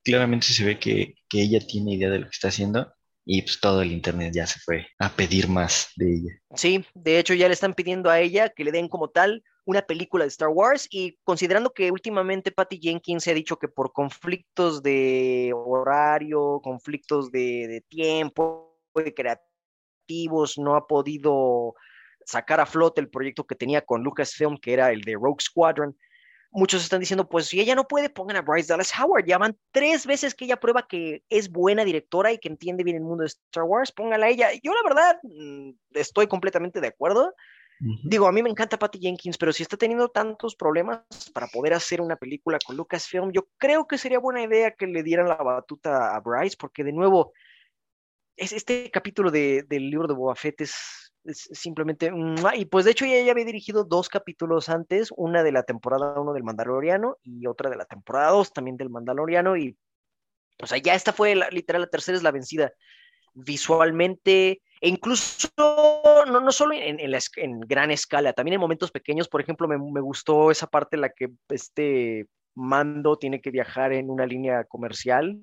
claramente 0.04 0.46
se 0.46 0.64
ve 0.64 0.78
que, 0.78 1.14
que 1.28 1.42
ella 1.42 1.60
tiene 1.66 1.94
idea 1.94 2.10
de 2.10 2.20
lo 2.20 2.24
que 2.26 2.34
está 2.34 2.48
haciendo 2.48 2.92
y 3.30 3.42
pues 3.42 3.60
todo 3.60 3.82
el 3.82 3.92
internet 3.92 4.32
ya 4.34 4.46
se 4.46 4.58
fue 4.58 4.86
a 4.98 5.10
pedir 5.10 5.48
más 5.48 5.90
de 5.96 6.14
ella. 6.14 6.32
Sí, 6.56 6.82
de 6.94 7.18
hecho 7.18 7.34
ya 7.34 7.46
le 7.46 7.52
están 7.52 7.74
pidiendo 7.74 8.08
a 8.08 8.20
ella 8.20 8.48
que 8.48 8.64
le 8.64 8.72
den 8.72 8.88
como 8.88 9.10
tal 9.10 9.44
una 9.68 9.82
película 9.82 10.24
de 10.24 10.28
Star 10.28 10.48
Wars 10.48 10.88
y 10.90 11.18
considerando 11.24 11.74
que 11.74 11.90
últimamente 11.90 12.50
Patty 12.50 12.80
Jenkins 12.80 13.22
se 13.22 13.32
ha 13.32 13.34
dicho 13.34 13.58
que 13.58 13.68
por 13.68 13.92
conflictos 13.92 14.82
de 14.82 15.52
horario, 15.54 16.60
conflictos 16.62 17.30
de, 17.30 17.84
tiempo, 17.86 18.80
de 18.94 19.12
creativos, 19.12 20.56
no 20.56 20.74
ha 20.74 20.86
podido 20.86 21.74
sacar 22.24 22.60
a 22.60 22.66
flote 22.66 23.02
el 23.02 23.10
proyecto 23.10 23.46
que 23.46 23.56
tenía 23.56 23.82
con 23.82 24.02
Lucasfilm, 24.02 24.56
que 24.56 24.72
era 24.72 24.90
el 24.90 25.02
de 25.02 25.16
Rogue 25.16 25.42
Squadron, 25.42 25.94
muchos 26.50 26.82
están 26.82 27.00
diciendo, 27.00 27.28
pues 27.28 27.48
si 27.48 27.60
ella 27.60 27.74
no 27.74 27.86
puede, 27.86 28.08
pongan 28.08 28.38
a 28.38 28.40
Bryce 28.40 28.72
Dallas 28.72 28.98
Howard. 28.98 29.26
Ya 29.26 29.36
van 29.36 29.58
tres 29.70 30.06
veces 30.06 30.34
que 30.34 30.46
ella 30.46 30.56
prueba 30.56 30.88
que 30.88 31.22
es 31.28 31.50
buena 31.50 31.84
directora 31.84 32.32
y 32.32 32.38
que 32.38 32.48
entiende 32.48 32.84
bien 32.84 32.96
el 32.96 33.02
mundo 33.02 33.20
de 33.20 33.26
Star 33.26 33.64
Wars, 33.64 33.92
póngala 33.92 34.24
a 34.24 34.30
ella. 34.30 34.48
Yo 34.62 34.72
la 34.72 34.88
verdad 34.88 35.20
mm, 35.24 35.72
estoy 35.92 36.26
completamente 36.26 36.80
de 36.80 36.88
acuerdo. 36.88 37.34
Digo, 37.80 38.26
a 38.26 38.32
mí 38.32 38.42
me 38.42 38.50
encanta 38.50 38.78
Patty 38.78 38.98
Jenkins, 38.98 39.38
pero 39.38 39.52
si 39.52 39.62
está 39.62 39.76
teniendo 39.76 40.08
tantos 40.08 40.56
problemas 40.56 41.02
para 41.32 41.46
poder 41.46 41.74
hacer 41.74 42.00
una 42.00 42.16
película 42.16 42.58
con 42.64 42.76
Lucasfilm, 42.76 43.30
yo 43.32 43.48
creo 43.56 43.86
que 43.86 43.98
sería 43.98 44.18
buena 44.18 44.42
idea 44.42 44.72
que 44.72 44.86
le 44.86 45.02
dieran 45.02 45.28
la 45.28 45.36
batuta 45.36 46.16
a 46.16 46.20
Bryce, 46.20 46.56
porque 46.58 46.82
de 46.82 46.92
nuevo, 46.92 47.32
es 48.36 48.52
este 48.52 48.90
capítulo 48.90 49.30
del 49.30 49.66
libro 49.68 50.08
de 50.08 50.14
Boba 50.14 50.34
Fett 50.34 50.60
es, 50.62 51.12
simplemente... 51.24 52.10
Y 52.54 52.64
pues 52.64 52.84
de 52.84 52.90
hecho 52.90 53.04
ella 53.04 53.24
ya 53.24 53.32
había 53.32 53.44
dirigido 53.44 53.84
dos 53.84 54.08
capítulos 54.08 54.68
antes, 54.68 55.12
una 55.16 55.42
de 55.42 55.52
la 55.52 55.62
temporada 55.62 56.18
1 56.18 56.32
del 56.32 56.44
Mandaloriano 56.44 57.18
y 57.22 57.46
otra 57.46 57.70
de 57.70 57.76
la 57.76 57.84
temporada 57.84 58.30
2 58.30 58.52
también 58.52 58.76
del 58.76 58.90
Mandaloriano, 58.90 59.56
y 59.56 59.76
o 60.60 60.66
sea, 60.66 60.78
ya 60.78 60.94
esta 60.94 61.12
fue 61.12 61.36
literal, 61.52 61.82
la 61.82 61.88
tercera 61.88 62.16
es 62.16 62.24
la 62.24 62.32
vencida. 62.32 62.72
Visualmente, 63.34 64.62
e 64.80 64.88
incluso, 64.88 65.48
no, 65.56 66.24
no 66.40 66.52
solo 66.52 66.74
en, 66.74 66.98
en, 67.00 67.60
gran 67.60 67.90
escala, 67.90 68.32
también 68.32 68.54
en 68.54 68.60
momentos 68.60 68.90
pequeños, 68.90 69.28
por 69.28 69.40
ejemplo, 69.40 69.66
me, 69.68 69.78
me, 69.78 70.00
gustó 70.00 70.50
esa 70.50 70.66
parte 70.66 70.96
en 70.96 71.02
la 71.02 71.10
que 71.10 71.30
este 71.48 72.26
mando 72.54 73.16
tiene 73.16 73.40
que 73.40 73.50
viajar 73.50 73.92
en 73.92 74.10
una 74.10 74.26
línea 74.26 74.64
comercial 74.64 75.40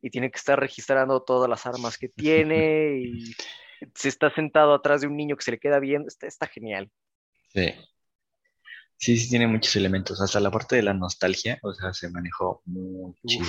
y 0.00 0.10
tiene 0.10 0.30
que 0.30 0.38
estar 0.38 0.58
registrando 0.58 1.22
todas 1.22 1.48
las 1.48 1.66
armas 1.66 1.98
que 1.98 2.08
tiene 2.08 3.00
y 3.00 3.34
se 3.94 4.08
está 4.08 4.32
sentado 4.34 4.74
atrás 4.74 5.00
de 5.00 5.06
un 5.06 5.16
niño 5.16 5.36
que 5.36 5.44
se 5.44 5.50
le 5.52 5.58
queda 5.58 5.78
viendo, 5.78 6.08
está, 6.08 6.26
está 6.26 6.46
genial. 6.46 6.90
Sí. 7.52 7.74
Sí, 8.96 9.16
sí, 9.16 9.30
tiene 9.30 9.46
muchos 9.46 9.76
elementos, 9.76 10.20
hasta 10.20 10.40
la 10.40 10.50
parte 10.50 10.74
de 10.74 10.82
la 10.82 10.92
nostalgia, 10.92 11.58
o 11.62 11.72
sea, 11.72 11.92
se 11.92 12.10
manejó 12.10 12.62
muy 12.64 13.14
chido. 13.26 13.46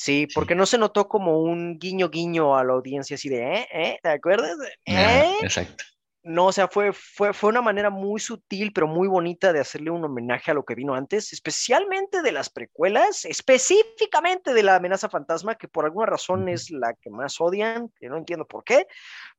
Sí, 0.00 0.28
porque 0.32 0.54
no 0.54 0.64
se 0.64 0.78
notó 0.78 1.08
como 1.08 1.40
un 1.40 1.76
guiño 1.76 2.08
guiño 2.08 2.56
a 2.56 2.62
la 2.62 2.74
audiencia 2.74 3.16
así 3.16 3.28
de, 3.28 3.42
¿eh? 3.42 3.68
¿eh? 3.72 3.98
¿Te 4.00 4.10
acuerdas? 4.10 4.56
Ah, 4.86 5.24
¿Eh? 5.24 5.32
exacto. 5.42 5.82
No, 6.22 6.46
o 6.46 6.52
sea, 6.52 6.68
fue, 6.68 6.92
fue, 6.92 7.32
fue 7.32 7.50
una 7.50 7.62
manera 7.62 7.90
muy 7.90 8.20
sutil, 8.20 8.72
pero 8.72 8.86
muy 8.86 9.08
bonita 9.08 9.52
de 9.52 9.58
hacerle 9.58 9.90
un 9.90 10.04
homenaje 10.04 10.52
a 10.52 10.54
lo 10.54 10.64
que 10.64 10.76
vino 10.76 10.94
antes, 10.94 11.32
especialmente 11.32 12.22
de 12.22 12.30
las 12.30 12.48
precuelas, 12.48 13.24
específicamente 13.24 14.54
de 14.54 14.62
la 14.62 14.76
amenaza 14.76 15.08
fantasma, 15.08 15.56
que 15.56 15.66
por 15.66 15.84
alguna 15.84 16.06
razón 16.06 16.48
es 16.48 16.70
la 16.70 16.94
que 16.94 17.10
más 17.10 17.40
odian, 17.40 17.88
que 17.98 18.08
no 18.08 18.18
entiendo 18.18 18.46
por 18.46 18.62
qué, 18.62 18.86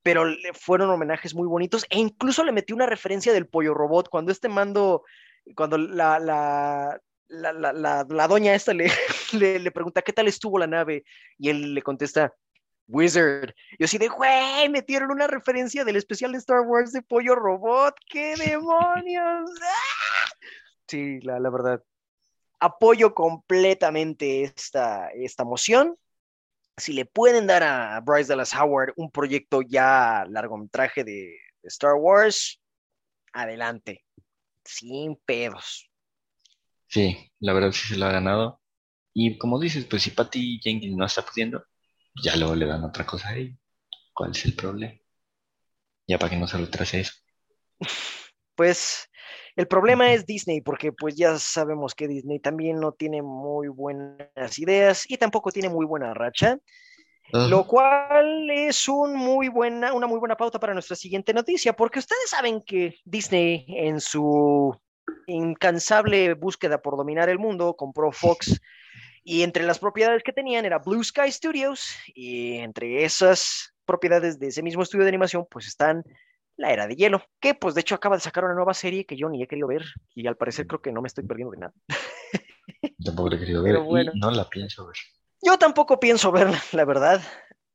pero 0.03 0.25
fueron 0.55 0.89
homenajes 0.89 1.33
muy 1.33 1.47
bonitos, 1.47 1.85
e 1.89 1.99
incluso 1.99 2.43
le 2.43 2.51
metí 2.51 2.73
una 2.73 2.85
referencia 2.85 3.31
del 3.31 3.47
pollo 3.47 3.73
robot, 3.73 4.09
cuando 4.09 4.33
este 4.33 4.49
mando, 4.49 5.03
cuando 5.55 5.77
la, 5.77 6.19
la, 6.19 6.99
la, 7.29 7.53
la, 7.53 8.05
la, 8.07 8.27
doña 8.27 8.53
esta 8.53 8.73
le, 8.73 8.89
le, 9.59 9.71
pregunta, 9.71 10.01
¿qué 10.01 10.13
tal 10.13 10.27
estuvo 10.27 10.59
la 10.59 10.67
nave? 10.67 11.03
Y 11.37 11.49
él 11.49 11.73
le 11.73 11.81
contesta, 11.81 12.33
Wizard. 12.87 13.53
Yo 13.77 13.85
así 13.85 13.97
de, 13.97 14.07
güey, 14.07 14.67
metieron 14.69 15.11
una 15.11 15.27
referencia 15.27 15.85
del 15.85 15.95
especial 15.95 16.31
de 16.31 16.39
Star 16.39 16.61
Wars 16.61 16.91
de 16.91 17.03
Pollo 17.03 17.35
Robot. 17.35 17.95
¡Qué 18.09 18.35
demonios! 18.35 19.49
Sí, 20.87 21.19
la, 21.21 21.39
la 21.39 21.51
verdad. 21.51 21.83
Apoyo 22.59 23.13
completamente 23.13 24.41
esta, 24.41 25.09
esta 25.09 25.43
moción. 25.43 25.95
Si 26.77 26.93
le 26.93 27.05
pueden 27.05 27.45
dar 27.45 27.61
a 27.61 27.99
Bryce 27.99 28.29
Dallas 28.29 28.55
Howard 28.55 28.93
un 28.95 29.11
proyecto 29.11 29.61
ya 29.61 30.25
largometraje 30.27 31.03
de, 31.03 31.37
de 31.61 31.67
Star 31.67 31.93
Wars, 31.93 32.59
adelante. 33.33 34.03
Sin 34.65 35.15
pedos. 35.27 35.88
Sí, 36.89 37.31
la 37.39 37.53
verdad 37.53 37.71
sí 37.71 37.87
se 37.87 37.97
lo 37.97 38.05
ha 38.05 38.11
ganado. 38.11 38.61
Y 39.13 39.37
como 39.37 39.59
dices, 39.59 39.85
pues 39.85 40.03
si 40.03 40.11
Patty 40.11 40.59
Jenkins 40.61 40.97
no 40.97 41.05
está 41.05 41.21
pudiendo, 41.21 41.63
ya 42.23 42.35
luego 42.35 42.55
le 42.55 42.65
dan 42.65 42.83
otra 42.83 43.05
cosa 43.05 43.29
ahí. 43.29 43.55
¿Cuál 44.13 44.31
es 44.31 44.45
el 44.45 44.55
problema? 44.55 44.93
Ya 46.07 46.17
para 46.17 46.31
que 46.31 46.37
no 46.37 46.47
se 46.47 46.57
retrase 46.57 47.01
eso. 47.01 47.13
Pues 48.55 49.09
el 49.55 49.69
problema 49.69 50.11
es 50.11 50.25
Disney, 50.25 50.59
porque 50.59 50.91
pues 50.91 51.15
ya 51.15 51.39
sabemos 51.39 51.95
que 51.95 52.09
Disney 52.09 52.39
también 52.39 52.77
no 52.77 52.91
tiene 52.91 53.21
muy 53.21 53.69
buenas 53.69 54.59
ideas 54.59 55.09
y 55.09 55.15
tampoco 55.15 55.49
tiene 55.49 55.69
muy 55.69 55.85
buena 55.85 56.13
racha. 56.13 56.57
Lo 57.31 57.65
cual 57.65 58.49
es 58.49 58.89
un 58.89 59.15
muy 59.15 59.47
buena, 59.47 59.93
una 59.93 60.07
muy 60.07 60.19
buena 60.19 60.35
pauta 60.35 60.59
para 60.59 60.73
nuestra 60.73 60.97
siguiente 60.97 61.33
noticia, 61.33 61.71
porque 61.71 61.99
ustedes 61.99 62.29
saben 62.29 62.61
que 62.61 62.95
Disney 63.05 63.65
en 63.69 64.01
su 64.01 64.75
incansable 65.27 66.33
búsqueda 66.33 66.81
por 66.81 66.97
dominar 66.97 67.29
el 67.29 67.39
mundo, 67.39 67.75
compró 67.75 68.11
Fox 68.11 68.59
y 69.23 69.43
entre 69.43 69.63
las 69.63 69.79
propiedades 69.79 70.23
que 70.23 70.33
tenían 70.33 70.65
era 70.65 70.79
Blue 70.79 71.03
Sky 71.03 71.31
Studios 71.31 71.95
y 72.13 72.57
entre 72.57 73.03
esas 73.03 73.73
propiedades 73.85 74.39
de 74.39 74.47
ese 74.47 74.63
mismo 74.63 74.83
estudio 74.83 75.03
de 75.03 75.09
animación 75.09 75.45
pues 75.49 75.67
están 75.67 76.03
La 76.55 76.71
Era 76.71 76.87
de 76.87 76.95
Hielo, 76.95 77.23
que 77.39 77.53
pues 77.53 77.75
de 77.75 77.81
hecho 77.81 77.95
acaba 77.95 78.15
de 78.15 78.21
sacar 78.21 78.45
una 78.45 78.55
nueva 78.55 78.73
serie 78.73 79.05
que 79.05 79.17
yo 79.17 79.29
ni 79.29 79.43
he 79.43 79.47
querido 79.47 79.67
ver 79.67 79.85
y 80.15 80.27
al 80.27 80.37
parecer 80.37 80.67
creo 80.67 80.81
que 80.81 80.91
no 80.91 81.01
me 81.01 81.07
estoy 81.07 81.25
perdiendo 81.25 81.51
de 81.51 81.59
nada. 81.59 81.73
Tampoco 83.03 83.29
la 83.29 83.35
he 83.35 83.39
querido 83.39 83.63
ver 83.63 83.75
y 83.75 84.19
no 84.19 84.31
la 84.31 84.49
pienso 84.49 84.85
ver. 84.87 84.95
Yo 85.41 85.57
tampoco 85.57 85.99
pienso 85.99 86.31
verla, 86.31 86.61
la 86.71 86.85
verdad 86.85 87.21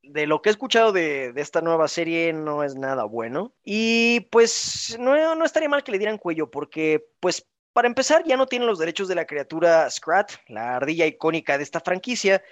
de 0.08 0.26
lo 0.26 0.42
que 0.42 0.48
he 0.48 0.52
escuchado 0.52 0.92
de, 0.92 1.32
esta 1.36 1.60
nueva 1.60 1.88
serie 1.88 2.32
no 2.32 2.62
es 2.62 2.74
nada 2.76 3.04
bueno. 3.04 3.54
Y 3.64 4.20
pues 4.30 4.96
no, 4.98 5.34
no 5.34 5.44
estaría 5.44 5.68
mal 5.68 5.82
que 5.82 5.92
le 5.92 5.98
dieran 5.98 6.18
cuello, 6.18 6.50
porque 6.50 7.06
pues 7.20 7.46
para 7.72 7.88
empezar 7.88 8.24
ya 8.24 8.36
no 8.36 8.46
tienen 8.46 8.68
los 8.68 8.78
derechos 8.78 9.08
de 9.08 9.16
la 9.16 9.26
criatura 9.26 9.90
Scrat, 9.90 10.32
la 10.48 10.76
ardilla 10.76 11.06
icónica 11.06 11.58
de 11.58 11.64
esta 11.64 11.80
franquicia, 11.80 12.42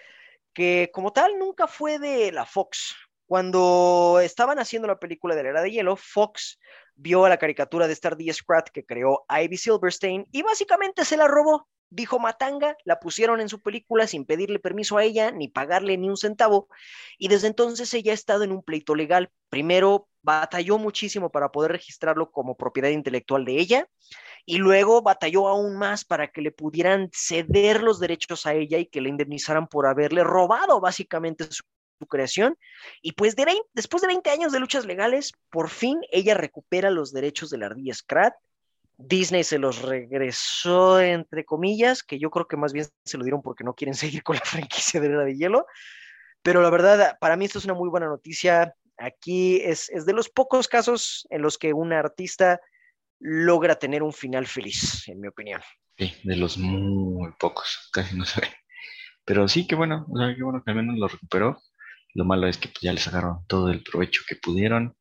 que 0.53 0.91
como 0.93 1.13
tal 1.13 1.39
nunca 1.39 1.67
fue 1.67 1.99
de 1.99 2.33
la 2.33 2.45
Fox. 2.45 2.95
Cuando 3.27 4.21
estaban 4.23 4.59
haciendo 4.59 4.89
la 4.89 4.99
película 4.99 5.35
de 5.35 5.45
la 5.45 5.49
era 5.51 5.63
de 5.63 5.71
hielo, 5.71 5.97
Fox 5.97 6.59
vio 6.95 7.25
a 7.25 7.29
la 7.29 7.39
caricatura 7.39 7.87
de 7.87 7.93
esta 7.93 8.09
ardilla 8.09 8.35
Scrat 8.35 8.69
que 8.71 8.85
creó 8.85 9.25
Ivy 9.29 9.57
Silverstein 9.57 10.27
y 10.33 10.43
básicamente 10.43 11.05
se 11.05 11.17
la 11.17 11.29
robó 11.29 11.69
dijo 11.93 12.19
Matanga, 12.19 12.77
la 12.85 12.99
pusieron 12.99 13.41
en 13.41 13.49
su 13.49 13.61
película 13.61 14.07
sin 14.07 14.25
pedirle 14.25 14.59
permiso 14.59 14.97
a 14.97 15.05
ella 15.05 15.31
ni 15.31 15.49
pagarle 15.49 15.99
ni 15.99 16.09
un 16.09 16.17
centavo, 16.17 16.69
y 17.19 17.29
desde 17.29 17.49
entonces 17.49 17.93
ella 17.95 18.13
ha 18.13 18.15
estado 18.15 18.45
en 18.45 18.53
un 18.53 18.63
pleito 18.63 18.95
legal. 18.95 19.31
Primero 19.51 20.09
batalló 20.23 20.79
muchísimo 20.79 21.31
para 21.31 21.51
poder 21.53 21.73
registrarlo 21.73 22.31
como 22.31 22.57
propiedad 22.57 22.89
intelectual 22.89 23.45
de 23.45 23.59
ella, 23.59 23.87
y 24.47 24.57
luego 24.57 25.03
batalló 25.03 25.49
aún 25.49 25.77
más 25.77 26.05
para 26.05 26.29
que 26.29 26.41
le 26.41 26.51
pudieran 26.51 27.11
ceder 27.13 27.83
los 27.83 28.01
derechos 28.01 28.47
a 28.47 28.55
ella 28.55 28.79
y 28.79 28.87
que 28.87 29.01
le 29.01 29.11
indemnizaran 29.11 29.67
por 29.69 29.87
haberle 29.87 30.25
robado 30.25 30.81
básicamente 30.81 31.45
su, 31.51 31.63
creación. 32.09 32.59
Y 33.01 33.13
pues 33.13 33.37
después 33.75 34.01
de 34.01 34.09
20 34.09 34.29
años 34.31 34.51
de 34.51 34.59
luchas 34.59 34.87
legales, 34.87 35.35
por 35.51 35.69
fin 35.69 36.01
ella 36.11 36.35
recupera 36.35 36.91
los 36.91 37.13
derechos 37.13 37.49
de 37.49 37.59
la 37.59 37.67
ardilla 37.67 37.95
Scrat 37.95 38.35
Disney 38.99 39.45
se 39.45 39.59
los 39.59 39.83
regresó, 39.83 41.01
entre 41.01 41.45
comillas, 41.45 42.03
que 42.03 42.19
yo 42.19 42.31
creo 42.31 42.47
que 42.47 42.57
más 42.57 42.73
bien 42.73 42.87
se 43.05 43.19
lo 43.19 43.25
dieron 43.25 43.43
porque 43.43 43.65
no 43.65 43.75
quieren 43.75 43.95
seguir 43.95 44.23
con 44.23 44.37
la 44.37 44.43
franquicia 44.45 45.01
de 45.01 45.09
Era 45.09 45.25
de 45.25 45.37
Hielo. 45.37 45.67
Pero 46.43 46.61
la 46.61 46.71
verdad, 46.71 47.17
para 47.21 47.37
mí 47.37 47.45
esto 47.45 47.59
es 47.59 47.65
una 47.65 47.75
muy 47.75 47.89
buena 47.89 48.07
noticia. 48.07 48.75
Aquí 48.99 49.61
es, 49.63 49.89
de 49.89 50.13
los 50.13 50.29
pocos 50.29 50.69
casos 50.69 51.27
en 51.31 51.43
los 51.43 51.57
que 51.57 51.73
un 51.73 51.93
artista 51.93 52.61
logra 53.21 53.77
tener 53.77 54.03
un 54.03 54.13
final 54.13 54.47
feliz, 54.47 55.07
en 55.09 55.21
mi 55.21 55.29
opinión. 55.29 55.61
Sí, 55.97 56.13
de 56.25 56.37
los 56.37 56.59
muy 56.59 57.31
pocos, 57.39 57.89
casi 57.93 58.17
no 58.17 58.25
se 58.25 58.41
ve. 58.41 58.49
Pero 59.25 59.47
sí, 59.47 59.67
qué 59.69 59.77
bueno, 59.77 60.05
o 60.11 60.19
sea, 60.19 60.35
qué 60.35 60.43
bueno 60.43 60.63
que 60.65 60.71
al 60.73 60.77
menos 60.77 60.99
lo 60.99 61.07
recuperó. 61.07 61.61
Lo 62.15 62.25
malo 62.25 62.49
es 62.49 62.59
que 62.59 62.69
pues, 62.69 62.81
ya 62.83 62.93
le 62.93 62.99
sacaron 62.99 63.47
todo 63.47 63.71
el 63.71 63.83
provecho 63.83 64.23
que 64.29 64.37
pudieron 64.37 64.97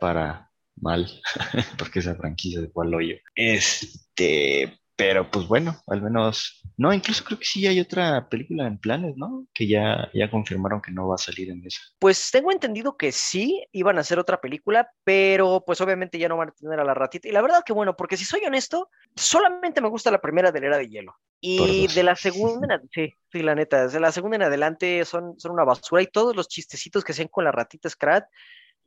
para 0.00 0.47
mal, 0.80 1.06
porque 1.78 2.00
esa 2.00 2.14
franquicia 2.14 2.60
de 2.60 2.70
cual 2.70 2.90
yo. 2.90 3.16
Este, 3.34 4.78
pero 4.98 5.30
pues 5.30 5.46
bueno, 5.46 5.80
al 5.86 6.02
menos, 6.02 6.60
no, 6.76 6.92
incluso 6.92 7.22
creo 7.22 7.38
que 7.38 7.44
sí 7.44 7.68
hay 7.68 7.78
otra 7.78 8.28
película 8.28 8.66
en 8.66 8.78
planes, 8.78 9.16
¿no? 9.16 9.46
Que 9.54 9.68
ya, 9.68 10.10
ya 10.12 10.28
confirmaron 10.28 10.82
que 10.82 10.90
no 10.90 11.06
va 11.06 11.14
a 11.14 11.18
salir 11.18 11.50
en 11.50 11.64
esa. 11.64 11.80
Pues 12.00 12.32
tengo 12.32 12.50
entendido 12.50 12.96
que 12.96 13.12
sí, 13.12 13.64
iban 13.70 13.96
a 13.96 14.00
hacer 14.00 14.18
otra 14.18 14.40
película, 14.40 14.90
pero 15.04 15.62
pues 15.64 15.80
obviamente 15.80 16.18
ya 16.18 16.28
no 16.28 16.36
van 16.36 16.48
a 16.48 16.52
tener 16.52 16.80
a 16.80 16.84
la 16.84 16.94
ratita. 16.94 17.28
Y 17.28 17.30
la 17.30 17.42
verdad 17.42 17.62
que 17.64 17.72
bueno, 17.72 17.94
porque 17.96 18.16
si 18.16 18.24
soy 18.24 18.40
honesto, 18.44 18.90
solamente 19.14 19.80
me 19.80 19.88
gusta 19.88 20.10
la 20.10 20.20
primera 20.20 20.50
de 20.50 20.60
la 20.60 20.66
era 20.66 20.78
de 20.78 20.88
hielo. 20.88 21.14
Y 21.40 21.86
de 21.94 22.02
la 22.02 22.16
segunda, 22.16 22.80
sí, 22.90 23.14
sí, 23.30 23.42
la 23.42 23.54
neta, 23.54 23.86
de 23.86 24.00
la 24.00 24.10
segunda 24.10 24.34
en 24.34 24.42
adelante 24.42 25.04
son, 25.04 25.38
son 25.38 25.52
una 25.52 25.62
basura 25.62 26.02
y 26.02 26.08
todos 26.08 26.34
los 26.34 26.48
chistecitos 26.48 27.04
que 27.04 27.12
hacen 27.12 27.28
con 27.28 27.44
la 27.44 27.52
ratita 27.52 27.88
Scrat 27.88 28.24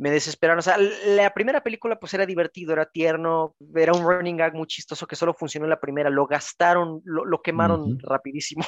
me 0.02 0.10
desesperaron. 0.10 0.58
O 0.60 0.64
sea, 0.64 0.78
la 0.80 1.32
primera 1.32 1.62
película 1.62 2.00
pues 2.00 2.12
era 2.16 2.26
divertido, 2.26 2.74
era 2.74 2.88
tierno, 2.88 3.56
era 3.76 3.94
un 3.94 4.04
running 4.04 4.36
gag 4.36 4.56
muy 4.56 4.66
chistoso 4.66 5.06
que 5.06 5.16
solo 5.16 5.36
funcionó 5.36 5.68
en 5.68 5.70
la 5.70 5.80
primera, 5.80 6.10
lo 6.10 6.26
gastaron, 6.26 7.04
lo, 7.06 7.42
quemaron 7.44 8.00
rapidísimo. 8.00 8.66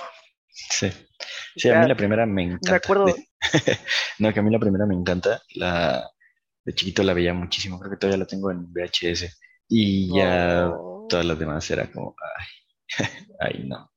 Sí, 0.48 0.92
sí, 1.56 1.70
a 1.72 1.80
mí 1.80 1.88
la 1.88 1.96
primera 1.96 2.28
me 2.28 2.44
encanta. 2.44 2.70
Me 2.70 2.78
acuerdo. 2.78 3.06
no, 4.20 4.32
que 4.32 4.40
a 4.40 4.44
mí 4.44 4.52
la 4.52 4.60
primera 4.60 4.86
me 4.86 4.94
encanta. 4.94 5.42
La... 5.56 6.08
De 6.64 6.74
chiquito 6.74 7.02
la 7.02 7.16
veía 7.16 7.34
muchísimo, 7.34 7.80
creo 7.80 7.92
que 7.92 7.98
todavía 7.98 8.20
la 8.20 8.28
tengo 8.28 8.52
en 8.52 8.72
VHS. 8.72 9.36
Y 9.68 10.16
ya, 10.16 10.72
todas 11.10 11.26
las 11.26 11.40
demás 11.40 11.70
era 11.72 11.92
como, 11.92 12.16
ay, 12.38 12.48
ay, 13.40 13.64
no. 13.68 13.92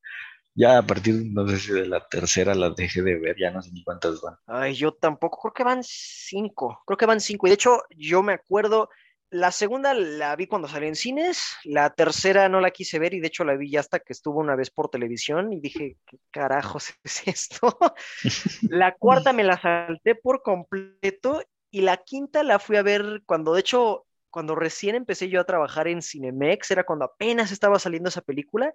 Ya 0.56 0.78
a 0.78 0.82
partir, 0.82 1.14
no 1.32 1.46
sé 1.46 1.58
si 1.58 1.72
de 1.72 1.86
la 1.86 2.08
tercera 2.08 2.54
las 2.54 2.74
dejé 2.74 3.02
de 3.02 3.18
ver, 3.18 3.36
ya 3.38 3.50
no 3.50 3.60
sé 3.60 3.70
ni 3.72 3.84
cuántas 3.84 4.22
van. 4.22 4.36
Ay, 4.46 4.72
yo 4.72 4.92
tampoco, 4.92 5.38
creo 5.42 5.52
que 5.52 5.64
van 5.64 5.80
cinco, 5.82 6.82
creo 6.86 6.96
que 6.96 7.04
van 7.04 7.20
cinco. 7.20 7.46
Y 7.46 7.50
de 7.50 7.54
hecho, 7.54 7.82
yo 7.90 8.22
me 8.22 8.32
acuerdo, 8.32 8.88
la 9.28 9.52
segunda 9.52 9.92
la 9.92 10.34
vi 10.34 10.46
cuando 10.46 10.66
salió 10.66 10.88
en 10.88 10.96
cines, 10.96 11.56
la 11.64 11.90
tercera 11.90 12.48
no 12.48 12.62
la 12.62 12.70
quise 12.70 12.98
ver 12.98 13.12
y 13.12 13.20
de 13.20 13.26
hecho 13.26 13.44
la 13.44 13.54
vi 13.54 13.70
ya 13.70 13.80
hasta 13.80 13.98
que 13.98 14.14
estuvo 14.14 14.40
una 14.40 14.56
vez 14.56 14.70
por 14.70 14.88
televisión 14.88 15.52
y 15.52 15.60
dije, 15.60 15.98
¿qué 16.06 16.16
carajos 16.30 16.94
es 17.04 17.28
esto? 17.28 17.76
la 18.70 18.94
cuarta 18.94 19.34
me 19.34 19.44
la 19.44 19.60
salté 19.60 20.14
por 20.14 20.42
completo 20.42 21.42
y 21.70 21.82
la 21.82 21.98
quinta 21.98 22.42
la 22.42 22.58
fui 22.58 22.76
a 22.76 22.82
ver 22.82 23.22
cuando, 23.26 23.52
de 23.52 23.60
hecho, 23.60 24.06
cuando 24.30 24.54
recién 24.54 24.94
empecé 24.94 25.28
yo 25.28 25.40
a 25.40 25.44
trabajar 25.44 25.86
en 25.88 26.00
Cinemex, 26.00 26.70
era 26.70 26.84
cuando 26.84 27.04
apenas 27.04 27.52
estaba 27.52 27.78
saliendo 27.78 28.08
esa 28.08 28.22
película 28.22 28.72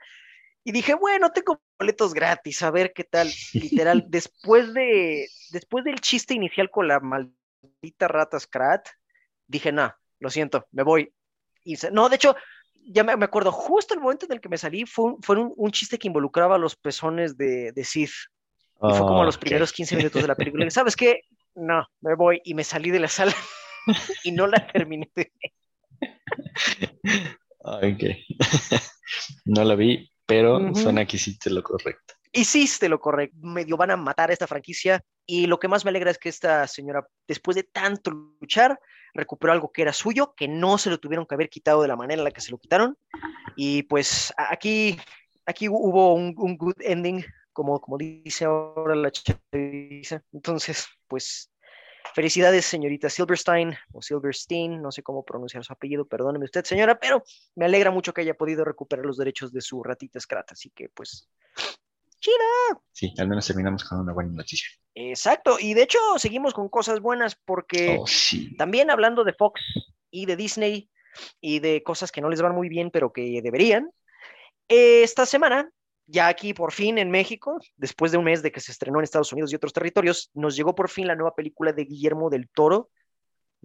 y 0.64 0.72
dije, 0.72 0.93
bueno, 0.93 1.32
tengo 1.32 1.62
boletos 1.80 2.14
gratis, 2.14 2.62
a 2.62 2.72
ver 2.72 2.93
qué 2.93 3.03
tal. 3.03 3.30
Literal, 3.53 4.05
después 4.09 4.74
de 4.74 5.28
después 5.51 5.84
del 5.84 5.99
chiste 5.99 6.34
inicial 6.34 6.70
con 6.70 6.88
la 6.88 6.99
maldita 6.99 8.07
rata 8.07 8.39
Scrat, 8.39 8.88
dije, 9.47 9.72
no, 9.72 9.93
lo 10.20 10.30
siento, 10.30 10.68
me 10.72 10.84
voy. 10.84 11.14
Y 11.64 11.76
no, 11.91 12.09
de 12.09 12.16
hecho, 12.16 12.36
ya 12.86 13.03
me, 13.03 13.14
acuerdo, 13.14 13.51
justo 13.51 13.93
el 13.93 13.99
momento 13.99 14.26
en 14.26 14.34
el 14.34 14.41
que 14.41 14.49
me 14.49 14.57
salí 14.57 14.86
fue 14.86 15.16
un, 15.28 15.53
un, 15.55 15.72
chiste 15.72 15.99
que 15.99 16.07
involucraba 16.07 16.55
a 16.55 16.59
los 16.59 16.76
pezones 16.76 17.38
de, 17.38 17.72
de 17.72 17.84
Sith. 17.84 18.12
Y 18.84 18.89
fue 18.89 18.99
como 18.99 19.24
los 19.24 19.38
primeros 19.38 19.72
15 19.72 19.95
minutos 19.95 20.22
de 20.24 20.28
la 20.28 20.36
película. 20.36 20.66
Y, 20.66 20.72
¿Sabes 20.72 20.95
qué? 20.95 21.22
No, 21.53 21.88
me 21.99 22.16
voy. 22.16 22.41
Y 22.43 22.55
me 22.55 22.64
salí 22.64 22.89
de 22.89 22.99
la 22.99 23.07
sala 23.07 23.34
y 24.24 24.32
no 24.32 24.47
la 24.47 24.66
terminé 24.68 25.12
de 25.16 25.32
Ok. 27.59 28.03
no 29.45 29.64
la 29.64 29.76
vi, 29.76 30.12
pero 30.32 30.73
suena 30.73 31.05
que 31.05 31.17
hiciste 31.17 31.49
lo 31.49 31.61
correcto. 31.61 32.13
Hiciste 32.32 32.88
lo 32.88 33.01
correcto. 33.01 33.36
Medio 33.41 33.75
van 33.75 33.91
a 33.91 33.97
matar 33.97 34.29
a 34.29 34.34
esta 34.34 34.47
franquicia. 34.47 35.03
Y 35.25 35.45
lo 35.45 35.59
que 35.59 35.67
más 35.67 35.84
me 35.84 35.89
alegra 35.89 36.09
es 36.09 36.17
que 36.17 36.29
esta 36.29 36.65
señora, 36.67 37.05
después 37.27 37.55
de 37.55 37.63
tanto 37.63 38.11
luchar, 38.39 38.79
recuperó 39.13 39.51
algo 39.51 39.73
que 39.73 39.82
era 39.82 39.91
suyo, 39.91 40.34
que 40.34 40.47
no 40.47 40.77
se 40.77 40.89
lo 40.89 40.99
tuvieron 40.99 41.25
que 41.25 41.36
haber 41.36 41.49
quitado 41.49 41.82
de 41.82 41.89
la 41.89 41.97
manera 41.97 42.21
en 42.21 42.23
la 42.23 42.32
que 42.32 42.39
se 42.39 42.51
lo 42.51 42.57
quitaron. 42.57 42.97
Y 43.57 43.84
pues 43.84 44.34
aquí, 44.38 44.97
aquí 45.45 45.67
hubo 45.67 46.13
un, 46.13 46.34
good 46.34 46.75
ending, 46.79 47.25
como, 47.51 47.82
como 47.82 47.97
dice 47.97 48.45
ahora 48.45 48.95
la 48.95 49.11
chaviza. 49.11 50.23
Entonces, 50.32 50.88
pues 51.09 51.50
Felicidades, 52.13 52.65
señorita 52.65 53.09
Silverstein 53.09 53.73
o 53.93 54.01
Silverstein, 54.01 54.81
no 54.81 54.91
sé 54.91 55.01
cómo 55.01 55.23
pronunciar 55.23 55.63
su 55.63 55.71
apellido, 55.71 56.05
perdóneme 56.05 56.45
usted, 56.45 56.65
señora, 56.65 56.99
pero 56.99 57.23
me 57.55 57.65
alegra 57.65 57.91
mucho 57.91 58.13
que 58.13 58.21
haya 58.21 58.33
podido 58.33 58.65
recuperar 58.65 59.05
los 59.05 59.17
derechos 59.17 59.53
de 59.53 59.61
su 59.61 59.81
ratita 59.81 60.17
escrata, 60.17 60.53
así 60.53 60.71
que 60.71 60.89
pues, 60.89 61.29
chila. 62.19 62.81
Sí, 62.91 63.13
al 63.17 63.27
menos 63.27 63.47
terminamos 63.47 63.83
con 63.83 63.99
una 63.99 64.13
buena 64.13 64.31
noticia. 64.33 64.67
Exacto, 64.93 65.57
y 65.59 65.73
de 65.73 65.83
hecho 65.83 65.99
seguimos 66.17 66.53
con 66.53 66.67
cosas 66.67 66.99
buenas 66.99 67.35
porque 67.45 67.97
oh, 67.99 68.07
sí. 68.07 68.55
también 68.57 68.89
hablando 68.89 69.23
de 69.23 69.33
Fox 69.33 69.61
y 70.09 70.25
de 70.25 70.35
Disney 70.35 70.89
y 71.39 71.59
de 71.59 71.81
cosas 71.83 72.11
que 72.11 72.21
no 72.21 72.29
les 72.29 72.41
van 72.41 72.55
muy 72.55 72.67
bien, 72.67 72.91
pero 72.91 73.13
que 73.13 73.41
deberían, 73.41 73.91
esta 74.67 75.25
semana 75.25 75.71
ya 76.07 76.27
aquí 76.27 76.53
por 76.53 76.71
fin 76.71 76.97
en 76.97 77.09
México, 77.11 77.59
después 77.75 78.11
de 78.11 78.17
un 78.17 78.25
mes 78.25 78.41
de 78.41 78.51
que 78.51 78.59
se 78.59 78.71
estrenó 78.71 78.99
en 78.99 79.03
Estados 79.03 79.31
Unidos 79.31 79.51
y 79.51 79.55
otros 79.55 79.73
territorios, 79.73 80.29
nos 80.33 80.55
llegó 80.55 80.75
por 80.75 80.89
fin 80.89 81.07
la 81.07 81.15
nueva 81.15 81.35
película 81.35 81.73
de 81.73 81.85
Guillermo 81.85 82.29
del 82.29 82.49
Toro, 82.49 82.89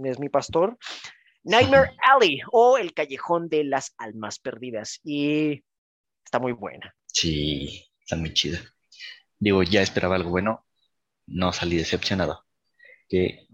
es 0.05 0.19
mi 0.19 0.29
pastor, 0.29 0.79
Nightmare 1.47 1.91
Alley 2.03 2.41
o 2.53 2.77
El 2.77 2.93
Callejón 2.93 3.49
de 3.49 3.65
las 3.65 3.95
Almas 3.99 4.39
Perdidas. 4.39 5.01
Y 5.05 5.65
está 6.25 6.39
muy 6.39 6.53
buena. 6.53 6.95
Sí, 7.07 7.85
está 8.01 8.17
muy 8.17 8.35
chida. 8.35 8.59
Digo, 9.39 9.63
ya 9.63 9.83
esperaba 9.83 10.17
algo 10.17 10.31
bueno, 10.31 10.67
no 11.27 11.53
salí 11.53 11.77
decepcionado. 11.77 12.45
Que 13.09 13.47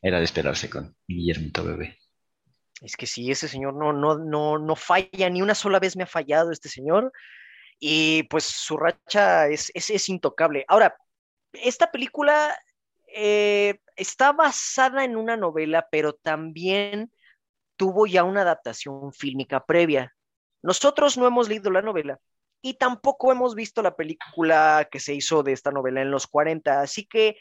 era 0.00 0.18
de 0.18 0.24
esperarse 0.24 0.70
con 0.70 0.96
Guillermo 1.06 1.50
Bebé. 1.64 1.98
Es 2.80 2.96
que 2.96 3.06
sí, 3.06 3.30
ese 3.30 3.48
señor 3.48 3.74
no, 3.74 3.92
no, 3.92 4.16
no, 4.16 4.58
no 4.58 4.76
falla, 4.76 5.28
ni 5.28 5.42
una 5.42 5.54
sola 5.54 5.80
vez 5.80 5.96
me 5.96 6.04
ha 6.04 6.06
fallado 6.06 6.52
este 6.52 6.68
señor 6.68 7.12
y 7.78 8.24
pues 8.24 8.44
su 8.44 8.76
racha 8.76 9.48
es, 9.48 9.70
es, 9.74 10.08
intocable. 10.08 10.64
Ahora, 10.68 10.96
esta 11.52 11.90
película 11.90 12.58
eh, 13.06 13.80
está 13.96 14.32
basada 14.32 15.04
en 15.04 15.16
una 15.16 15.36
novela, 15.36 15.88
pero 15.90 16.14
también 16.14 17.12
tuvo 17.76 18.06
ya 18.06 18.24
una 18.24 18.42
adaptación 18.42 19.12
fílmica 19.12 19.64
previa. 19.64 20.14
Nosotros 20.62 21.16
no 21.16 21.26
hemos 21.26 21.48
leído 21.48 21.70
la 21.70 21.82
novela 21.82 22.18
y 22.60 22.74
tampoco 22.74 23.30
hemos 23.30 23.54
visto 23.54 23.82
la 23.82 23.96
película 23.96 24.88
que 24.90 24.98
se 25.00 25.14
hizo 25.14 25.42
de 25.42 25.52
esta 25.52 25.70
novela 25.70 26.02
en 26.02 26.10
los 26.10 26.26
40, 26.26 26.80
así 26.80 27.06
que 27.06 27.36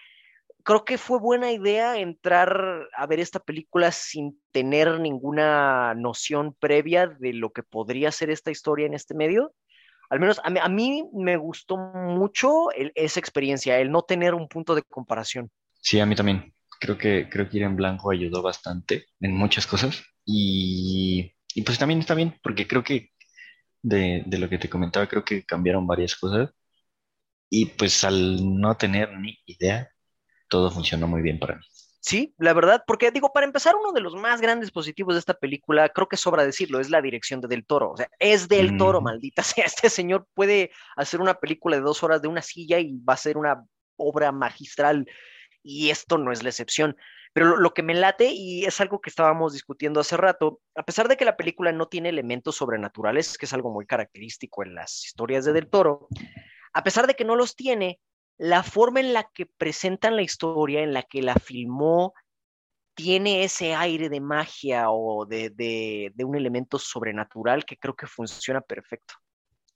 creo 0.64 0.86
que 0.86 1.00
fue 1.00 1.20
buena 1.20 1.52
idea 1.52 1.98
entrar 1.98 2.88
a 2.94 3.08
ver 3.08 3.20
esta 3.20 3.40
película 3.40 3.92
sin 3.92 4.40
tener 4.52 5.00
ninguna 5.00 5.96
noción 5.96 6.54
previa 6.54 7.08
de 7.08 7.34
lo 7.34 7.52
que 7.52 7.64
podría 7.64 8.12
ser 8.12 8.30
esta 8.30 8.52
historia 8.52 8.86
en 8.86 8.94
este 8.94 9.16
medio 9.16 9.54
al 10.10 10.20
menos 10.20 10.40
a 10.44 10.70
mí, 10.70 11.04
me 11.14 11.38
gustó 11.38 11.78
mucho 11.78 12.68
esa 12.96 13.20
experiencia, 13.20 13.80
el 13.80 13.92
no 13.92 14.04
tener 14.04 14.34
un 14.34 14.48
punto 14.48 14.76
de 14.76 14.84
comparación. 14.84 15.52
Sí, 15.82 16.00
a 16.00 16.06
mí 16.06 16.16
también. 16.16 16.54
Creo 16.80 16.98
que, 16.98 17.28
creo 17.30 17.50
que 17.50 17.58
ir 17.58 17.64
en 17.64 17.76
blanco 17.76 18.12
ayudó 18.12 18.42
bastante 18.42 19.08
en 19.20 19.36
muchas 19.36 19.66
cosas. 19.68 20.04
Y, 20.26 21.34
pues 21.66 21.80
también 21.80 22.00
está 22.00 22.14
bien, 22.14 22.40
porque 22.44 22.68
creo 22.68 22.84
que 22.84 23.12
de, 23.82 24.24
de, 24.26 24.38
lo 24.38 24.50
que 24.50 24.58
te 24.60 24.70
comentaba, 24.70 25.08
creo 25.08 25.26
que 25.26 25.44
cambiaron 25.44 25.88
varias 25.88 26.16
cosas. 26.16 26.52
Y 27.50 27.66
pues 27.66 28.04
al 28.04 28.60
no 28.60 28.76
tener 28.76 29.18
ni 29.18 29.38
idea, 29.46 29.90
todo 30.50 30.72
funcionó 30.72 31.08
muy 31.08 31.22
bien 31.22 31.40
para 31.40 31.56
mí. 31.56 31.64
Sí, 32.08 32.34
la 32.38 32.54
verdad, 32.54 32.86
porque 32.88 33.12
digo, 33.12 33.34
para 33.34 33.46
empezar, 33.46 33.76
uno 33.76 33.92
de 33.92 34.00
los 34.00 34.16
más 34.16 34.40
grandes 34.40 34.72
positivos 34.72 35.16
de 35.16 35.20
esta 35.20 35.34
película, 35.34 35.90
creo 35.90 36.08
que 36.08 36.16
sobra 36.16 36.46
decirlo, 36.46 36.80
es 36.80 36.90
la 36.90 37.02
dirección 37.02 37.42
de 37.42 37.50
Del 37.50 37.66
Toro. 37.66 37.92
O 37.92 37.98
sea, 37.98 38.10
es 38.18 38.48
Del 38.48 38.78
Toro, 38.78 39.02
maldita 39.02 39.44
sea. 39.44 39.66
Este 39.66 39.90
señor 39.90 40.26
puede 40.34 40.72
hacer 40.96 41.20
una 41.20 41.34
película 41.34 41.76
de 41.76 41.82
dos 41.82 42.04
horas 42.04 42.22
de 42.22 42.30
una 42.30 42.42
silla 42.42 42.80
y 42.80 42.98
va 43.00 43.16
a 43.16 43.18
ser 43.18 43.38
una 43.38 43.62
obra 43.98 44.32
magistral. 44.32 45.06
Y 45.62 45.90
esto 45.90 46.18
no 46.18 46.32
es 46.32 46.44
la 46.44 46.50
excepción. 46.50 46.96
Pero 47.34 47.58
lo, 47.58 47.74
que 47.74 47.84
me 47.84 47.94
late, 47.94 48.32
y 48.32 48.64
es 48.64 48.80
algo 48.80 49.02
que 49.02 49.10
estábamos 49.10 49.52
discutiendo 49.52 50.00
hace 50.00 50.16
rato, 50.16 50.62
a 50.76 50.84
pesar 50.84 51.10
de 51.10 51.18
que 51.18 51.26
la 51.26 51.36
película 51.36 51.74
no 51.74 51.90
tiene 51.90 52.08
elementos 52.08 52.56
sobrenaturales, 52.56 53.38
que 53.38 53.48
es 53.48 53.54
algo 53.54 53.70
muy 53.70 53.86
característico 53.86 54.64
en 54.64 54.76
las 54.76 55.04
historias 55.04 55.44
de 55.44 55.52
Del 55.52 55.68
Toro, 55.68 56.08
a 56.72 56.86
pesar 56.86 57.06
de 57.06 57.16
que 57.16 57.26
no 57.26 57.36
los 57.36 57.58
tiene, 57.58 58.00
la 58.38 58.64
forma 58.64 59.00
en 59.00 59.14
la 59.14 59.30
que 59.34 59.46
presentan 59.46 60.16
la 60.16 60.22
historia, 60.22 60.82
en 60.82 60.94
la 60.94 61.04
que 61.04 61.22
la 61.22 61.36
filmó, 61.36 62.14
tiene 62.98 63.44
ese 63.44 63.76
aire 63.76 64.10
de 64.10 64.20
magia 64.20 64.90
o 64.90 65.26
de, 65.26 66.12
un 66.20 66.36
elemento 66.36 66.80
sobrenatural 66.80 67.64
que 67.64 67.78
creo 67.78 67.96
que 67.96 68.08
funciona 68.08 68.62
perfecto. 68.62 69.14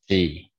Sí, 0.07 0.51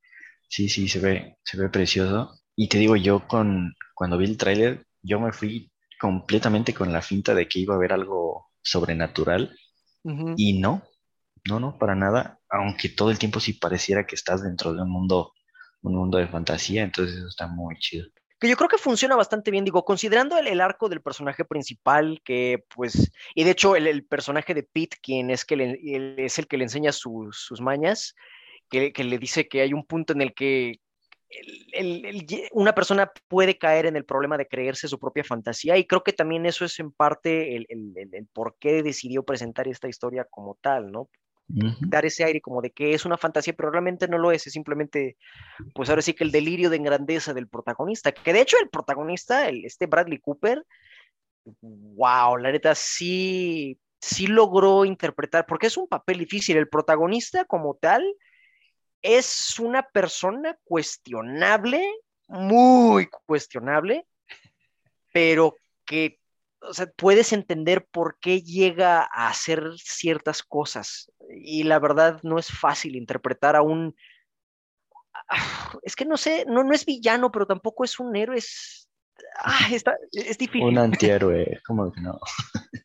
sí, 0.49 0.69
sí, 0.69 0.89
se 0.89 1.01
ve, 1.01 1.39
se 1.43 1.57
ve 1.59 1.69
precioso. 1.69 2.41
Y 2.55 2.69
te 2.69 2.79
digo, 2.79 2.97
yo 2.97 3.27
con, 3.27 3.75
cuando 3.95 4.17
vi 4.17 4.27
el 4.27 4.37
tráiler, 4.37 4.87
yo 5.03 5.19
me 5.19 5.33
fui 5.33 5.73
completamente 6.01 6.73
con 6.73 6.93
la 6.93 7.03
finta 7.03 7.35
de 7.35 7.49
que 7.49 7.59
iba 7.59 7.75
a 7.75 7.77
haber 7.77 7.93
algo 7.93 8.51
sobrenatural. 8.63 9.57
Y 10.37 10.61
no, 10.61 10.83
no, 11.49 11.61
no, 11.61 11.79
para 11.79 11.95
nada. 11.95 12.41
Aunque 12.49 12.89
todo 12.89 13.11
el 13.11 13.19
tiempo 13.19 13.41
sí 13.41 13.55
pareciera 13.55 14.07
que 14.07 14.15
estás 14.15 14.43
dentro 14.43 14.73
de 14.73 14.83
un 14.83 14.91
mundo 14.91 15.33
un 15.83 15.95
mundo 15.97 16.18
de 16.18 16.28
fantasía, 16.28 16.83
entonces 16.83 17.16
eso 17.16 17.28
está 17.28 17.47
muy 17.47 17.76
chido. 17.78 18.07
Que 18.39 18.49
yo 18.49 18.57
creo 18.57 18.68
que 18.68 18.78
funciona 18.78 19.14
bastante 19.14 19.53
bien, 19.53 19.64
digo, 19.64 19.85
considerando 19.85 20.37
el, 20.37 20.61
arco 20.61 20.89
del 20.89 21.01
personaje 21.01 21.45
principal, 21.45 22.20
que 22.24 22.64
pues, 22.74 23.12
y 23.35 23.45
de 23.45 23.51
hecho 23.53 23.76
el, 23.76 24.05
personaje 24.05 24.53
de 24.53 24.64
Pete, 24.64 24.97
quien 25.01 25.30
es, 25.30 25.45
que 25.45 25.57
le, 25.57 25.78
es 26.24 26.39
el 26.39 26.49
que 26.49 26.57
le 26.57 26.64
enseña 26.64 26.91
sus 26.91 27.61
mañas, 27.61 28.16
que, 28.68 28.93
le 28.97 29.18
dice 29.18 29.49
que 29.49 29.61
hay 29.61 29.72
un 29.72 29.85
punto 29.85 30.12
en 30.12 30.22
el 30.22 30.35
que 30.35 30.80
una 32.53 32.74
persona 32.74 33.11
puede 33.28 33.57
caer 33.57 33.87
en 33.87 33.97
el 33.97 34.05
problema 34.05 34.37
de 34.37 34.47
creerse 34.47 34.89
su 34.89 34.99
propia 34.99 35.24
fantasía 35.24 35.78
y 35.78 35.87
creo 35.87 36.03
que 36.03 36.12
también 36.12 36.45
eso 36.45 36.64
es 36.64 36.78
en 36.78 36.93
parte 36.93 37.57
el, 37.57 37.66
el, 37.70 38.26
por 38.33 38.57
qué 38.59 38.83
decidió 38.83 39.22
presentar 39.22 39.66
esta 39.68 39.89
historia 39.89 40.26
como 40.28 40.59
tal, 40.61 40.91
¿no? 40.91 41.09
Dar 41.49 42.07
ese 42.07 42.24
aire 42.24 42.40
como 42.40 42.62
de 42.62 42.70
que 42.70 42.95
es 42.95 43.05
una 43.05 43.18
fantasía, 43.18 43.53
pero 43.53 43.70
realmente 43.70 44.09
no 44.09 44.18
lo 44.18 44.32
es, 44.32 44.47
es 44.47 44.53
simplemente, 44.53 45.16
pues 45.74 45.90
ahora 45.90 46.03
sí 46.03 46.14
que 46.14 46.24
el 46.24 46.32
delirio 46.32 46.70
de 46.70 46.78
grandeza 46.78 47.34
del 47.34 47.49
protagonista, 47.49 48.12
que 48.12 48.32
de 48.32 48.40
hecho 48.40 48.57
el 48.61 48.70
protagonista, 48.70 49.49
el, 49.49 49.64
este 49.64 49.86
Bradley 49.86 50.18
Cooper, 50.18 50.64
wow, 51.61 52.36
la 52.36 52.53
neta 52.53 52.74
sí, 52.74 53.78
sí 54.01 54.26
logró 54.26 54.84
interpretar, 54.84 55.47
porque 55.47 55.66
es 55.66 55.76
un 55.76 55.88
papel 55.88 56.18
difícil, 56.18 56.57
el 56.57 56.68
protagonista 56.68 57.45
como 57.45 57.74
tal 57.74 58.03
es 59.03 59.59
una 59.59 59.82
persona 59.82 60.57
cuestionable, 60.64 61.84
muy 62.28 63.09
cuestionable, 63.26 64.07
pero 65.12 65.57
que 65.84 66.22
o 66.63 66.75
sea, 66.75 66.87
puedes 66.97 67.33
entender 67.33 67.87
por 67.91 68.19
qué 68.21 68.43
llega 68.43 69.09
a 69.13 69.29
hacer 69.29 69.73
ciertas 69.79 70.43
cosas. 70.43 71.11
Y 71.31 71.65
la 71.65 71.79
verdad 71.79 72.21
no 72.23 72.39
es 72.39 72.49
fácil 72.49 72.97
interpretar 72.97 73.57
a 73.57 73.63
un... 73.63 73.95
Es 75.83 75.97
que 75.97 76.05
no 76.05 76.17
sé, 76.17 76.45
no, 76.47 76.63
no 76.65 76.73
es 76.73 76.85
villano, 76.85 77.31
pero 77.31 77.47
tampoco 77.47 77.85
es 77.85 77.99
un 77.99 78.15
héroe, 78.17 78.39
es... 78.39 78.89
Ah, 79.39 79.69
está, 79.73 79.97
es 80.13 80.39
difícil. 80.39 80.65
Un 80.65 80.79
antihéroe, 80.79 81.61
como 81.67 81.93
que 81.93 82.01
no. 82.01 82.19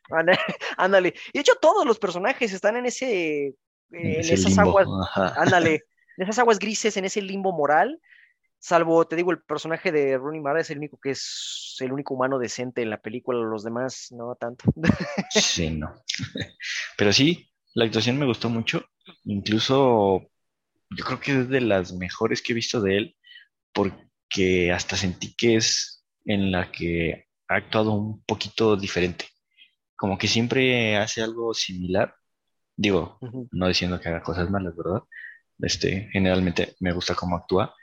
Ándale. 0.78 1.14
Y 1.34 1.38
de 1.38 1.42
hecho 1.42 1.56
todos 1.62 1.86
los 1.86 2.00
personajes 2.00 2.54
están 2.54 2.78
en 2.78 2.86
ese... 2.88 3.56
En, 3.92 4.20
esas 4.20 4.58
aguas... 4.58 4.88
Ándale. 5.16 5.84
En 6.20 6.24
esas 6.24 6.40
aguas 6.40 6.58
grises, 6.58 6.98
en 6.98 7.06
ese 7.06 7.22
limbo 7.22 7.54
moral 7.54 8.02
Salvo, 8.60 9.06
te 9.06 9.16
digo, 9.16 9.32
el 9.32 9.42
personaje 9.42 9.92
de 9.92 10.18
Rooney 10.18 10.42
Mara 10.42 10.62
es 10.62 10.70
el 10.72 10.80
único 10.80 11.00
que 11.00 11.12
es 11.12 11.76
el 11.80 11.92
único 11.92 12.16
humano 12.16 12.40
decente 12.40 12.82
en 12.82 12.90
la 12.90 13.02
película, 13.02 13.40
los 13.40 13.64
demás 13.64 14.08
no 14.12 14.36
tanto. 14.36 14.66
Sí, 15.30 15.70
no. 15.70 15.94
Pero 16.98 17.14
sí, 17.14 17.50
la 17.76 17.86
actuación 17.86 18.18
me 18.18 18.26
gustó 18.26 18.50
mucho. 18.50 18.84
Incluso 19.26 20.30
yo 20.90 21.06
creo 21.06 21.20
que 21.20 21.32
es 21.42 21.50
de 21.50 21.62
las 21.62 21.94
mejores 21.94 22.42
que 22.42 22.54
he 22.54 22.56
visto 22.56 22.82
de 22.82 22.98
él, 22.98 23.16
porque 23.74 24.72
hasta 24.72 24.98
sentí 24.98 25.36
que 25.36 25.58
es 25.58 26.04
en 26.26 26.52
la 26.52 26.72
que 26.72 27.28
ha 27.48 27.56
actuado 27.56 27.92
un 27.92 28.24
poquito 28.24 28.76
diferente. 28.76 29.26
Como 29.96 30.18
que 30.18 30.28
siempre 30.28 30.98
hace 30.98 31.22
algo 31.22 31.54
similar. 31.54 32.16
Digo, 32.76 33.20
no 33.52 33.68
diciendo 33.68 34.00
que 34.00 34.10
haga 34.10 34.22
cosas 34.22 34.50
malas, 34.50 34.76
¿verdad? 34.76 35.02
Este, 35.60 36.10
generalmente 36.12 36.76
me 36.80 36.92
gusta 36.92 37.16
cómo 37.16 37.36
actúa, 37.36 37.74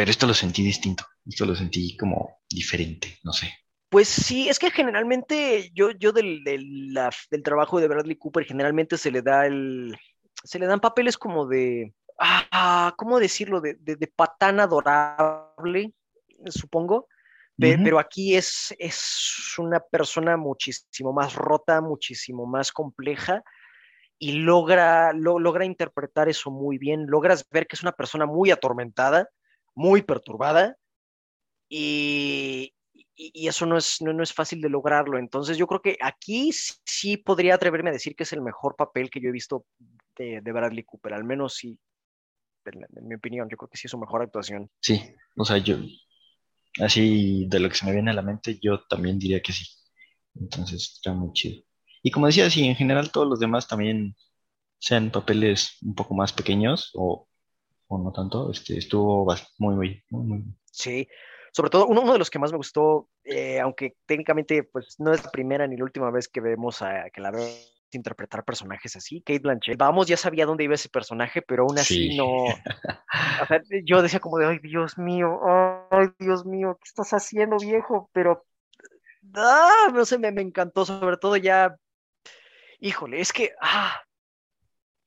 pero 0.00 0.12
esto 0.12 0.26
lo 0.26 0.32
sentí 0.32 0.62
distinto, 0.62 1.04
esto 1.26 1.44
lo 1.44 1.54
sentí 1.54 1.94
como 1.94 2.38
diferente, 2.48 3.18
no 3.22 3.34
sé. 3.34 3.52
Pues 3.90 4.08
sí, 4.08 4.48
es 4.48 4.58
que 4.58 4.70
generalmente 4.70 5.70
yo, 5.74 5.90
yo 5.90 6.12
del, 6.12 6.42
del, 6.42 6.98
del 7.30 7.42
trabajo 7.42 7.78
de 7.78 7.86
Bradley 7.86 8.16
Cooper 8.16 8.46
generalmente 8.46 8.96
se 8.96 9.10
le 9.10 9.20
da 9.20 9.44
el, 9.44 9.94
se 10.42 10.58
le 10.58 10.64
dan 10.64 10.80
papeles 10.80 11.18
como 11.18 11.46
de, 11.46 11.92
ah, 12.18 12.94
¿cómo 12.96 13.20
decirlo? 13.20 13.60
De, 13.60 13.76
de, 13.78 14.06
patán 14.06 14.58
adorable, 14.60 15.92
supongo. 16.46 17.06
Pero 17.58 17.98
aquí 17.98 18.36
es, 18.36 18.74
es 18.78 19.54
una 19.58 19.80
persona 19.80 20.38
muchísimo 20.38 21.12
más 21.12 21.34
rota, 21.34 21.82
muchísimo 21.82 22.46
más 22.46 22.72
compleja 22.72 23.42
y 24.18 24.32
logra, 24.32 25.12
logra 25.12 25.66
interpretar 25.66 26.30
eso 26.30 26.50
muy 26.50 26.78
bien. 26.78 27.04
Logras 27.06 27.46
ver 27.50 27.66
que 27.66 27.76
es 27.76 27.82
una 27.82 27.92
persona 27.92 28.24
muy 28.24 28.50
atormentada, 28.50 29.28
muy 29.74 30.02
perturbada 30.02 30.76
y, 31.68 32.74
y, 33.14 33.48
eso 33.48 33.66
no 33.66 33.76
es, 33.76 34.00
no, 34.02 34.22
es 34.22 34.32
fácil 34.32 34.60
de 34.60 34.68
lograrlo. 34.68 35.18
Entonces 35.18 35.56
yo 35.56 35.66
creo 35.66 35.82
que 35.82 35.96
aquí 36.00 36.50
sí 36.52 37.16
podría 37.16 37.54
atreverme 37.54 37.90
a 37.90 37.94
decir 37.94 38.16
que 38.16 38.24
es 38.24 38.32
el 38.32 38.42
mejor 38.42 38.76
papel 38.76 39.10
que 39.10 39.20
yo 39.20 39.28
he 39.28 39.32
visto 39.32 39.66
de, 40.16 40.40
de 40.40 40.52
Bradley 40.52 40.84
Cooper, 40.84 41.14
al 41.14 41.24
menos 41.24 41.54
sí, 41.54 41.78
en, 42.66 43.08
mi 43.08 43.14
opinión, 43.14 43.48
yo 43.48 43.56
creo 43.56 43.68
que 43.68 43.76
sí 43.76 43.86
es 43.86 43.90
su 43.90 43.98
mejor 43.98 44.22
actuación. 44.22 44.70
Sí, 44.80 45.02
o 45.36 45.44
sea, 45.44 45.58
yo, 45.58 45.78
así 46.80 47.46
de 47.48 47.60
lo 47.60 47.68
que 47.68 47.74
se 47.74 47.86
me 47.86 47.92
viene 47.92 48.10
a 48.10 48.14
la 48.14 48.22
mente, 48.22 48.58
yo 48.60 48.82
también 48.88 49.18
diría 49.18 49.40
que 49.40 49.52
sí. 49.52 49.64
Entonces 50.34 50.94
está 50.96 51.12
muy 51.12 51.32
chido. 51.32 51.62
Y 52.02 52.10
como 52.10 52.26
decía, 52.26 52.48
sí, 52.50 52.64
en 52.66 52.76
general 52.76 53.10
todos 53.10 53.28
los 53.28 53.40
demás 53.40 53.68
también 53.68 54.16
sean 54.78 55.10
papeles 55.10 55.78
un 55.82 55.94
poco 55.94 56.14
más 56.14 56.32
pequeños 56.32 56.90
o 56.94 57.28
o 57.90 57.98
no 57.98 58.12
tanto, 58.12 58.50
este, 58.50 58.78
estuvo 58.78 59.26
muy, 59.58 59.74
muy, 59.74 60.02
muy, 60.10 60.24
muy 60.24 60.44
Sí, 60.70 61.08
sobre 61.52 61.70
todo 61.70 61.86
uno, 61.86 62.02
uno, 62.02 62.12
de 62.12 62.20
los 62.20 62.30
que 62.30 62.38
más 62.38 62.52
me 62.52 62.56
gustó, 62.56 63.08
eh, 63.24 63.58
aunque 63.58 63.96
técnicamente 64.06 64.62
pues 64.62 64.94
no 65.00 65.12
es 65.12 65.24
la 65.24 65.30
primera 65.30 65.66
ni 65.66 65.76
la 65.76 65.84
última 65.84 66.10
vez 66.10 66.28
que 66.28 66.40
vemos 66.40 66.82
a 66.82 67.10
que 67.10 67.20
la 67.20 67.32
vemos 67.32 67.76
interpretar 67.92 68.44
personajes 68.44 68.94
así, 68.94 69.20
Kate 69.22 69.40
Blanchett, 69.40 69.76
vamos, 69.76 70.06
ya 70.06 70.16
sabía 70.16 70.46
dónde 70.46 70.62
iba 70.62 70.74
ese 70.74 70.88
personaje, 70.88 71.42
pero 71.42 71.64
aún 71.64 71.76
así 71.80 72.16
no, 72.16 72.26
o 73.42 73.46
sea, 73.48 73.60
yo 73.84 74.00
decía 74.02 74.20
como 74.20 74.38
de, 74.38 74.46
ay, 74.46 74.58
Dios 74.62 74.96
mío, 74.96 75.40
ay, 75.90 76.06
Dios 76.20 76.46
mío, 76.46 76.78
¿qué 76.80 76.88
estás 76.88 77.10
haciendo, 77.10 77.56
viejo? 77.58 78.08
Pero, 78.12 78.46
ah, 79.34 79.88
no 79.92 80.04
sé, 80.04 80.18
me, 80.18 80.30
me 80.30 80.42
encantó, 80.42 80.84
sobre 80.84 81.16
todo 81.16 81.36
ya, 81.36 81.76
híjole, 82.78 83.20
es 83.20 83.32
que, 83.32 83.50
ah, 83.60 84.00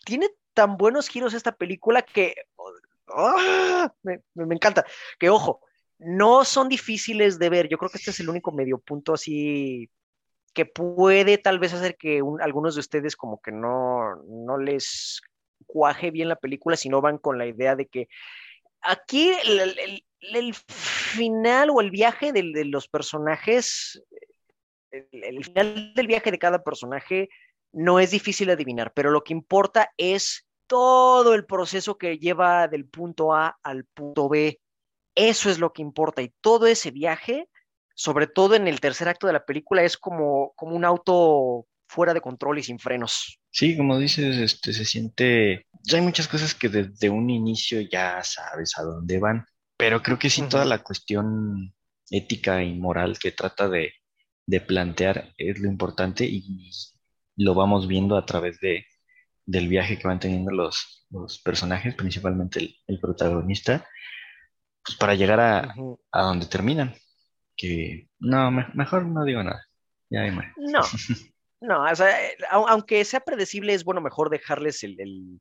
tiene 0.04 0.28
tan 0.54 0.78
buenos 0.78 1.08
giros 1.08 1.34
esta 1.34 1.51
película 1.54 2.01
que 2.01 2.36
¡ah! 3.10 3.93
me, 4.04 4.22
encanta. 4.56 4.86
Que 5.20 5.30
ojo, 5.30 5.62
no 5.99 6.45
son 6.45 6.70
difíciles 6.70 7.39
de 7.39 7.49
ver. 7.49 7.68
Yo 7.70 7.78
creo 7.78 7.89
que 7.89 7.97
este 7.97 8.12
es 8.12 8.20
el 8.20 8.30
único 8.30 8.51
medio 8.51 8.78
punto 8.80 9.14
así 9.14 9.89
que 10.54 10.66
puede 10.66 11.39
tal 11.39 11.58
vez 11.58 11.74
hacer 11.74 11.97
que 11.97 12.22
algunos 12.41 12.76
de 12.76 12.82
ustedes 12.82 13.16
como 13.16 13.41
que 13.41 13.51
no, 13.51 14.16
no 14.28 14.58
les 14.58 15.22
cuaje 15.66 16.12
bien 16.12 16.30
la 16.30 16.36
película 16.36 16.78
si 16.78 16.89
no 16.89 17.01
van 17.01 17.18
con 17.18 17.39
la 17.39 17.47
idea 17.47 17.76
de 17.76 17.88
que 17.88 18.08
aquí 18.82 19.32
el, 20.22 20.54
final 20.54 21.72
o 21.72 21.82
el 21.82 21.89
viaje 21.89 22.32
de 22.32 22.66
los 22.66 22.88
personajes, 22.88 24.04
el, 24.91 25.43
final 25.43 25.93
del 25.95 26.08
viaje 26.08 26.32
de 26.32 26.39
cada 26.39 26.64
personaje 26.64 27.30
no 27.74 28.00
es 28.00 28.12
difícil 28.12 28.50
adivinar, 28.50 28.94
pero 28.94 29.12
lo 29.12 29.24
que 29.24 29.34
importa 29.34 29.92
es 29.98 30.46
todo 30.68 31.34
el 31.34 31.46
proceso 31.46 31.98
que 31.98 32.18
lleva 32.18 32.68
del 32.68 32.86
punto 32.86 33.34
A 33.34 33.58
al 33.64 33.86
punto 33.86 34.30
B. 34.30 34.60
Eso 35.16 35.50
es 35.50 35.60
lo 35.60 35.74
que 35.74 35.82
importa 35.82 36.22
y 36.22 36.34
todo 36.42 36.68
ese 36.68 36.92
viaje, 36.92 37.50
sobre 37.96 38.28
todo 38.28 38.56
en 38.56 38.68
el 38.68 38.80
tercer 38.80 39.10
acto 39.10 39.28
de 39.28 39.34
la 39.34 39.46
película, 39.46 39.84
es 39.84 39.98
como, 39.98 40.54
como 40.56 40.76
un 40.76 40.86
auto 40.86 41.68
fuera 41.88 42.14
de 42.14 42.22
control 42.22 42.60
y 42.60 42.64
sin 42.64 42.80
frenos. 42.80 43.40
Sí, 43.52 43.78
como 43.78 44.00
dices, 44.00 44.38
este, 44.38 44.74
se 44.74 44.86
siente, 44.86 45.68
hay 45.92 46.02
muchas 46.02 46.28
cosas 46.28 46.56
que 46.56 46.70
desde 46.70 47.10
un 47.10 47.30
inicio 47.30 47.82
ya 47.82 48.24
sabes 48.24 48.78
a 48.80 48.84
dónde 48.84 49.20
van, 49.20 49.46
pero 49.78 50.02
creo 50.02 50.18
que 50.18 50.30
sí 50.30 50.42
toda 50.50 50.66
la 50.66 50.80
cuestión 50.80 51.76
ética 52.10 52.64
y 52.64 52.74
moral 52.74 53.20
que 53.20 53.32
trata 53.32 53.70
de, 53.70 53.94
de 54.48 54.62
plantear 54.62 55.34
es 55.38 55.60
lo 55.60 55.70
importante 55.70 56.26
y 56.26 56.72
lo 57.36 57.54
vamos 57.54 57.88
viendo 57.88 58.18
a 58.18 58.26
través 58.26 58.60
de, 58.60 58.86
del 59.46 59.68
viaje 59.68 59.98
que 59.98 60.08
van 60.08 60.20
teniendo 60.20 60.52
los, 60.52 61.06
los 61.10 61.40
personajes, 61.40 61.96
principalmente 61.96 62.76
el, 62.88 63.00
protagonista, 63.00 63.88
pues 64.84 64.98
para 64.98 65.16
llegar 65.16 65.40
a, 65.40 65.76
a, 66.12 66.22
donde 66.22 66.46
terminan. 66.46 66.96
Que 67.56 68.08
no, 68.20 68.52
mejor 68.52 69.06
no 69.06 69.24
digo 69.26 69.44
nada. 69.44 69.66
Ya 70.10 70.30
No, 70.58 70.82
no, 71.62 71.84
o 71.84 71.96
sea, 71.96 72.16
aunque 72.50 73.04
sea 73.06 73.20
predecible, 73.20 73.74
es 73.74 73.84
bueno 73.84 74.02
mejor 74.02 74.30
dejarles 74.30 74.84
el, 74.84 75.00
el 75.00 75.40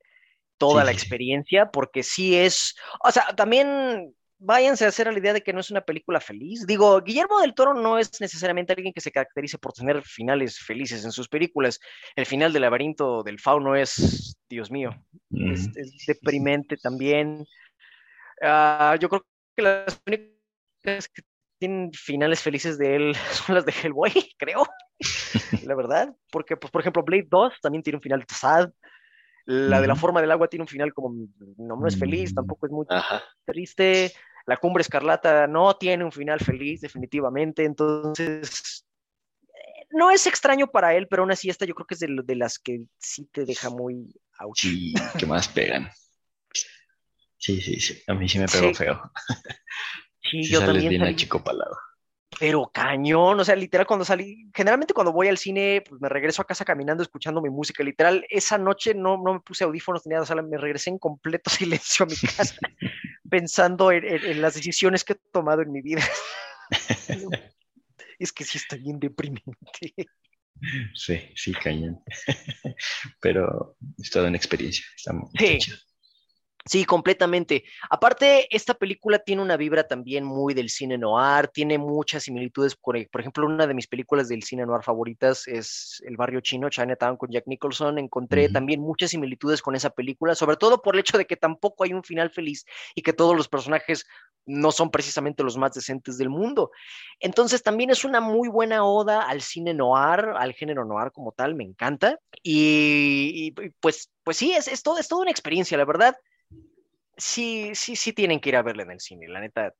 toda 0.57 0.85
la 0.85 0.93
experiencia, 0.93 1.71
porque 1.71 2.03
sí 2.03 2.37
es, 2.37 2.77
o 3.03 3.11
sea, 3.11 3.35
también 3.35 4.15
váyanse 4.43 4.85
a 4.85 4.89
hacer 4.89 5.09
a 5.09 5.13
la 5.13 5.19
idea 5.19 5.33
de 5.33 5.43
que 5.43 5.53
no 5.53 5.61
es 5.61 5.71
una 5.71 5.81
película 5.81 6.21
feliz. 6.21 6.67
Digo, 6.67 7.01
Guillermo 7.01 7.41
del 7.41 7.55
Toro 7.55 7.75
no 7.75 7.99
es 7.99 8.21
necesariamente 8.21 8.73
alguien 8.73 8.93
que 8.93 9.01
se 9.01 9.13
caracterice 9.13 9.59
por 9.59 9.73
tener 9.73 10.03
finales 10.03 10.59
felices 10.59 11.05
en 11.05 11.13
sus 11.13 11.29
películas. 11.29 11.79
El 12.17 12.27
final 12.27 12.53
del 12.53 12.63
laberinto 12.63 13.23
del 13.23 13.39
fauno 13.39 13.77
es, 13.77 14.37
Dios 14.49 14.71
mío, 14.71 14.91
es, 15.31 15.71
deprimente 16.07 16.77
también. 16.77 17.47
Ah, 18.43 18.97
yo 19.01 19.09
creo 19.09 19.25
que 19.57 19.63
las 19.63 20.01
únicas 20.07 21.09
que 21.09 21.23
tienen 21.59 21.93
finales 21.93 22.41
felices 22.41 22.77
de 22.77 22.97
él 22.97 23.15
son 23.31 23.55
las 23.55 23.65
de 23.65 23.73
Hellboy, 23.73 24.13
creo, 24.39 24.67
la 25.65 25.75
verdad. 25.77 26.15
Porque, 26.33 26.57
pues, 26.57 26.71
por 26.73 26.81
ejemplo, 26.81 27.05
Blade 27.05 27.29
2 27.31 27.55
también 27.63 27.83
tiene 27.83 27.99
un 27.99 28.03
final 28.03 28.25
sad. 28.29 28.71
La 29.45 29.81
de 29.81 29.89
la 29.89 29.97
forma 29.97 30.21
del 30.21 30.31
agua 30.31 30.47
tiene 30.47 30.63
un 30.63 30.69
final 30.69 30.95
como 30.95 31.15
no, 31.57 31.87
es 31.89 31.99
feliz, 31.99 32.31
mm. 32.31 32.35
tampoco 32.37 32.67
es 32.67 32.73
muy 32.73 32.87
triste. 33.45 34.13
La 34.47 34.57
Cumbre 34.57 34.83
Escarlata 34.83 35.47
no 35.47 35.77
tiene 35.77 36.05
un 36.05 36.13
final 36.13 36.41
feliz, 36.41 36.81
definitivamente, 36.81 37.65
entonces 37.65 38.85
no 39.93 40.11
es 40.11 40.27
extraño 40.27 40.67
para 40.67 40.95
él, 40.95 41.07
pero 41.09 41.23
aún 41.23 41.33
así 41.33 41.49
esta 41.49 41.65
yo 41.65 41.75
creo 41.75 41.87
que 41.87 41.95
es 41.95 42.01
de, 42.01 42.37
las 42.37 42.59
que 42.59 42.83
sí 42.99 43.29
te 43.31 43.45
deja 43.45 43.71
muy 43.71 44.15
ouch. 44.41 44.61
Sí, 44.61 44.95
que 45.19 45.27
más 45.27 45.49
pegan. 45.49 45.91
Sí, 47.37 47.61
sí, 47.61 47.81
sí, 47.81 48.03
a 48.07 48.15
mí 48.15 48.29
sí 48.29 48.39
me 48.39 48.47
pegó 48.47 48.73
feo. 48.75 49.01
Sí, 50.25 50.45
yo 50.45 50.61
también. 50.65 50.89
bien 50.89 51.03
salí, 51.03 51.17
chico 51.17 51.43
palado. 51.43 51.77
Pero 52.39 52.71
cañón, 52.73 53.41
o 53.41 53.45
sea, 53.45 53.57
literal 53.57 53.87
cuando 53.87 54.05
salí, 54.05 54.49
generalmente 54.55 54.95
cuando 54.95 55.13
voy 55.13 55.29
al 55.29 55.37
cine, 55.37 55.83
pues 55.87 56.01
me 56.01 56.09
regreso 56.09 56.41
a 56.41 56.47
casa 56.47 56.65
caminando, 56.65 57.03
escuchando 57.03 57.43
mi 57.43 57.51
música, 57.51 57.83
literal, 57.83 58.25
esa 58.31 58.57
noche 58.57 58.95
no, 58.95 59.19
no 59.19 59.35
me 59.35 59.41
puse 59.41 59.65
audífonos 59.65 60.07
ni 60.07 60.11
nada, 60.11 60.23
o 60.23 60.27
sea, 60.27 60.37
me 60.37 60.57
regresé 60.57 60.91
en 60.91 60.99
completo 60.99 61.51
silencio 61.51 62.05
a 62.05 62.09
mi 62.09 62.17
casa 62.17 62.57
pensando 63.33 63.91
en, 63.91 64.43
las 64.43 64.57
decisiones 64.57 65.05
que 65.05 65.15
he 65.15 65.21
tomado 65.33 65.63
en 65.63 65.73
mi 65.73 65.81
vida. 65.81 66.03
es 68.19 68.31
que 68.31 68.45
sí 68.45 68.59
está 68.59 68.77
bien 68.77 69.01
deprimente. 69.01 69.95
Sí, 70.95 71.19
sí, 71.35 71.53
cañón. 71.53 71.99
Pero 73.23 73.79
es 73.97 74.11
toda 74.11 74.29
una 74.29 74.37
experiencia. 74.37 74.85
sí. 75.39 75.59
Sí, 76.65 76.85
completamente. 76.85 77.65
Aparte, 77.91 78.47
esta 78.55 78.75
película 78.75 79.19
tiene 79.19 79.43
una 79.43 79.57
vibra 79.57 79.89
también 79.89 80.23
muy 80.23 80.55
del 80.55 80.71
cine 80.71 80.97
noir, 80.97 81.49
tiene 81.49 81.77
muchas 81.77 82.23
similitudes. 82.23 82.77
Por, 82.77 82.97
por 83.11 83.21
ejemplo, 83.21 83.47
una 83.47 83.67
de 83.67 83.75
mis 83.75 83.89
películas 83.89 84.29
del 84.29 84.45
cine 84.45 84.65
noir 84.65 84.85
favoritas 84.85 85.49
es 85.49 86.01
El 86.07 86.17
barrio 86.17 86.41
chino, 86.41 86.71
Chinatown 86.71 87.17
con 87.17 87.31
Jack 87.31 87.49
Nicholson. 87.49 87.99
Encontré 87.99 88.49
también 88.49 88.81
muchas 88.81 89.11
similitudes 89.11 89.61
con 89.61 89.75
esa 89.75 89.91
película, 89.91 90.37
sobre 90.37 90.57
todo 90.57 90.81
por 90.83 90.95
el 90.95 91.01
hecho 91.01 91.19
de 91.19 91.27
que 91.27 91.37
tampoco 91.37 91.83
hay 91.83 91.95
un 91.95 92.05
final 92.05 92.31
feliz 92.31 92.65
y 92.95 93.03
que 93.03 93.13
todos 93.13 93.37
los 93.37 93.49
personajes 93.49 94.07
no 94.47 94.71
son 94.71 94.91
precisamente 94.91 95.43
los 95.43 95.57
más 95.57 95.73
decentes 95.73 96.17
del 96.17 96.31
mundo. 96.31 96.71
Entonces, 97.19 97.65
también 97.65 97.91
es 97.91 98.05
una 98.05 98.21
muy 98.21 98.49
buena 98.49 98.85
oda 98.85 99.23
al 99.23 99.41
cine 99.43 99.75
noir, 99.75 100.27
al 100.37 100.53
género 100.53 100.85
noir 100.85 101.11
como 101.11 101.33
tal, 101.33 101.57
me 101.57 101.65
encanta. 101.65 102.21
Y, 102.41 103.53
y, 103.57 103.71
pues, 103.81 104.13
pues 104.23 104.37
sí, 104.37 104.53
es, 104.53 104.69
es, 104.69 104.85
todo, 104.85 104.99
es 104.99 105.09
toda 105.09 105.23
una 105.23 105.31
experiencia, 105.33 105.77
la 105.77 105.85
verdad 105.85 106.17
sí, 107.17 107.73
sí, 107.75 107.97
sí 107.97 108.13
tienen 108.13 108.41
que 108.41 108.51
ir 108.51 108.57
a 108.57 108.63
verla 108.63 108.83
en 108.85 108.93
el 108.93 109.01
cine, 109.01 109.29
la 109.29 109.41
neta. 109.41 109.75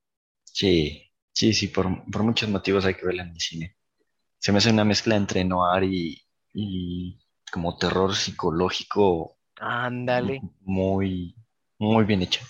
Sí, 0.45 1.03
sí, 1.33 1.53
sí, 1.53 1.69
por, 1.69 1.87
por 2.11 2.23
muchos 2.23 2.49
motivos 2.49 2.85
hay 2.85 2.95
que 2.95 3.07
verla 3.07 3.23
en 3.25 3.31
el 3.31 3.41
cine. 3.41 3.77
Se 4.39 4.53
me 4.53 4.59
hace 4.59 4.71
una 4.71 4.85
mezcla 4.85 5.17
entre 5.17 5.45
noir 5.45 5.85
y, 5.85 6.23
y 6.55 7.19
como 7.53 7.77
terror 7.79 8.15
psicológico 8.17 9.39
Ándale. 9.61 10.41
muy, 10.61 11.35
muy 11.79 12.05
bien 12.05 12.23
hecha. 12.23 12.43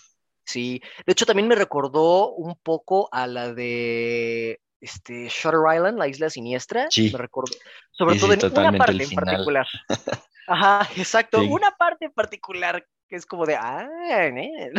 Sí, 0.45 0.83
de 1.07 1.13
hecho 1.13 1.25
también 1.27 1.49
me 1.49 1.55
recordó 1.55 2.33
un 2.33 2.57
poco 2.57 3.09
a 3.13 3.27
la 3.27 3.55
de 3.55 4.61
este 4.81 5.29
Shutter 5.29 5.61
Island, 5.75 5.99
la 5.99 6.09
isla 6.09 6.29
siniestra. 6.31 6.89
Sí. 6.91 7.11
Me 7.13 7.19
recordó, 7.19 7.53
sobre 7.93 8.15
Sí, 8.15 8.21
todo 8.21 8.33
sí, 8.35 8.41
en 8.47 8.53
una 8.59 8.73
parte 8.77 9.05
en 9.05 9.11
particular. 9.11 9.67
Ajá, 10.47 10.89
exacto, 10.97 11.41
Sí. 11.41 11.47
una 11.49 11.71
parte 11.73 12.07
en 12.07 12.13
particular 12.13 12.87
que 13.13 13.17
es 13.17 13.27
como 13.27 13.45
de, 13.45 13.57
ah, 13.57 13.87
¿eh? 14.11 14.73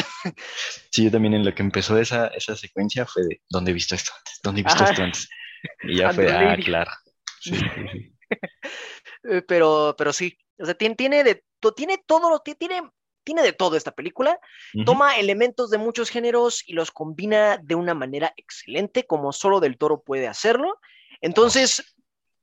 Sí, 0.90 1.04
yo 1.04 1.12
también 1.12 1.36
en 1.36 1.46
lo 1.46 1.54
que 1.54 1.62
empezó 1.62 2.00
esa, 2.00 2.30
esa 2.30 2.56
secuencia 2.56 3.06
fue 3.06 3.22
de, 3.22 3.42
¿dónde 3.48 3.70
he 3.70 3.74
visto 3.76 3.94
esto 3.94 4.12
antes? 4.18 4.40
¿Dónde 4.42 4.62
he 4.62 4.64
visto 4.64 4.84
esto 4.84 5.04
antes? 5.04 5.30
Y 5.84 5.98
ya 5.98 6.10
fue, 6.14 6.32
ah, 6.32 6.58
claro. 6.58 6.90
Sí, 7.40 7.58
sí, 7.60 7.86
sí. 7.92 8.16
Eh, 9.30 9.44
pero, 9.48 9.94
pero 9.96 10.12
sí, 10.12 10.36
o 10.58 10.66
sea, 10.66 10.74
tiene, 10.74 10.96
tiene 10.96 11.24
de, 11.24 11.44
tiene 11.76 12.02
todo 12.08 12.32
lo, 12.32 12.40
ti- 12.40 12.56
tiene, 12.56 12.82
tiene 13.24 13.44
de 13.44 13.54
todo 13.54 13.78
esta 13.78 13.92
película. 13.92 14.40
Toma 14.84 15.18
elementos 15.20 15.70
de 15.70 15.78
muchos 15.78 16.10
géneros 16.10 16.64
y 16.66 16.74
los 16.74 16.90
combina 16.90 17.60
de 17.62 17.76
una 17.76 17.94
manera 17.94 18.34
excelente, 18.36 19.06
como 19.06 19.32
solo 19.32 19.60
Del 19.60 19.78
Toro 19.78 20.02
puede 20.02 20.28
hacerlo. 20.28 20.80
Entonces, 21.22 21.96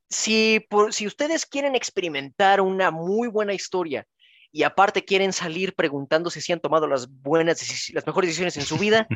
si, 0.08 0.64
por- 0.70 0.92
si 0.92 1.08
ustedes 1.08 1.46
quieren 1.46 1.74
experimentar 1.74 2.60
una 2.60 2.92
muy 2.92 3.26
buena 3.26 3.54
historia 3.54 4.06
y 4.52 4.64
aparte 4.64 5.04
quieren 5.04 5.32
salir 5.32 5.74
preguntándose 5.74 6.40
si 6.40 6.52
han 6.52 6.60
tomado 6.60 6.86
las 6.86 7.08
buenas, 7.08 7.90
las 7.92 8.06
mejores 8.06 8.28
decisiones 8.28 8.56
en 8.56 8.64
su 8.64 8.76
vida 8.78 9.06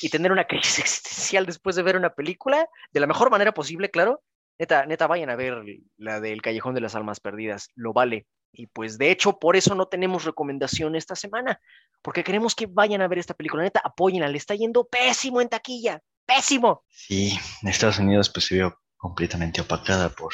y 0.00 0.08
tener 0.10 0.32
una 0.32 0.46
crisis 0.46 0.78
existencial 0.78 1.46
después 1.46 1.76
de 1.76 1.82
ver 1.82 1.96
una 1.96 2.14
película, 2.14 2.66
de 2.92 3.00
la 3.00 3.06
mejor 3.06 3.30
manera 3.30 3.52
posible, 3.52 3.90
claro, 3.90 4.22
neta, 4.58 4.86
neta, 4.86 5.06
vayan 5.06 5.30
a 5.30 5.36
ver 5.36 5.62
la 5.96 6.20
del 6.20 6.42
Callejón 6.42 6.74
de 6.74 6.80
las 6.80 6.94
Almas 6.94 7.20
Perdidas, 7.20 7.68
lo 7.74 7.92
vale. 7.92 8.26
Y 8.52 8.66
pues 8.66 8.98
de 8.98 9.10
hecho, 9.10 9.38
por 9.38 9.56
eso 9.56 9.74
no 9.74 9.86
tenemos 9.86 10.24
recomendación 10.24 10.96
esta 10.96 11.14
semana, 11.14 11.60
porque 12.02 12.24
queremos 12.24 12.54
que 12.54 12.66
vayan 12.66 13.00
a 13.00 13.08
ver 13.08 13.18
esta 13.18 13.34
película, 13.34 13.62
neta, 13.62 13.80
apóyenla, 13.82 14.28
le 14.28 14.38
está 14.38 14.54
yendo 14.54 14.84
pésimo 14.84 15.40
en 15.40 15.48
taquilla, 15.48 16.00
pésimo. 16.26 16.84
Sí, 16.88 17.38
en 17.62 17.68
Estados 17.68 17.98
Unidos 17.98 18.30
pues 18.30 18.46
se 18.46 18.56
vio 18.56 18.80
completamente 18.96 19.60
opacada 19.60 20.10
por, 20.10 20.32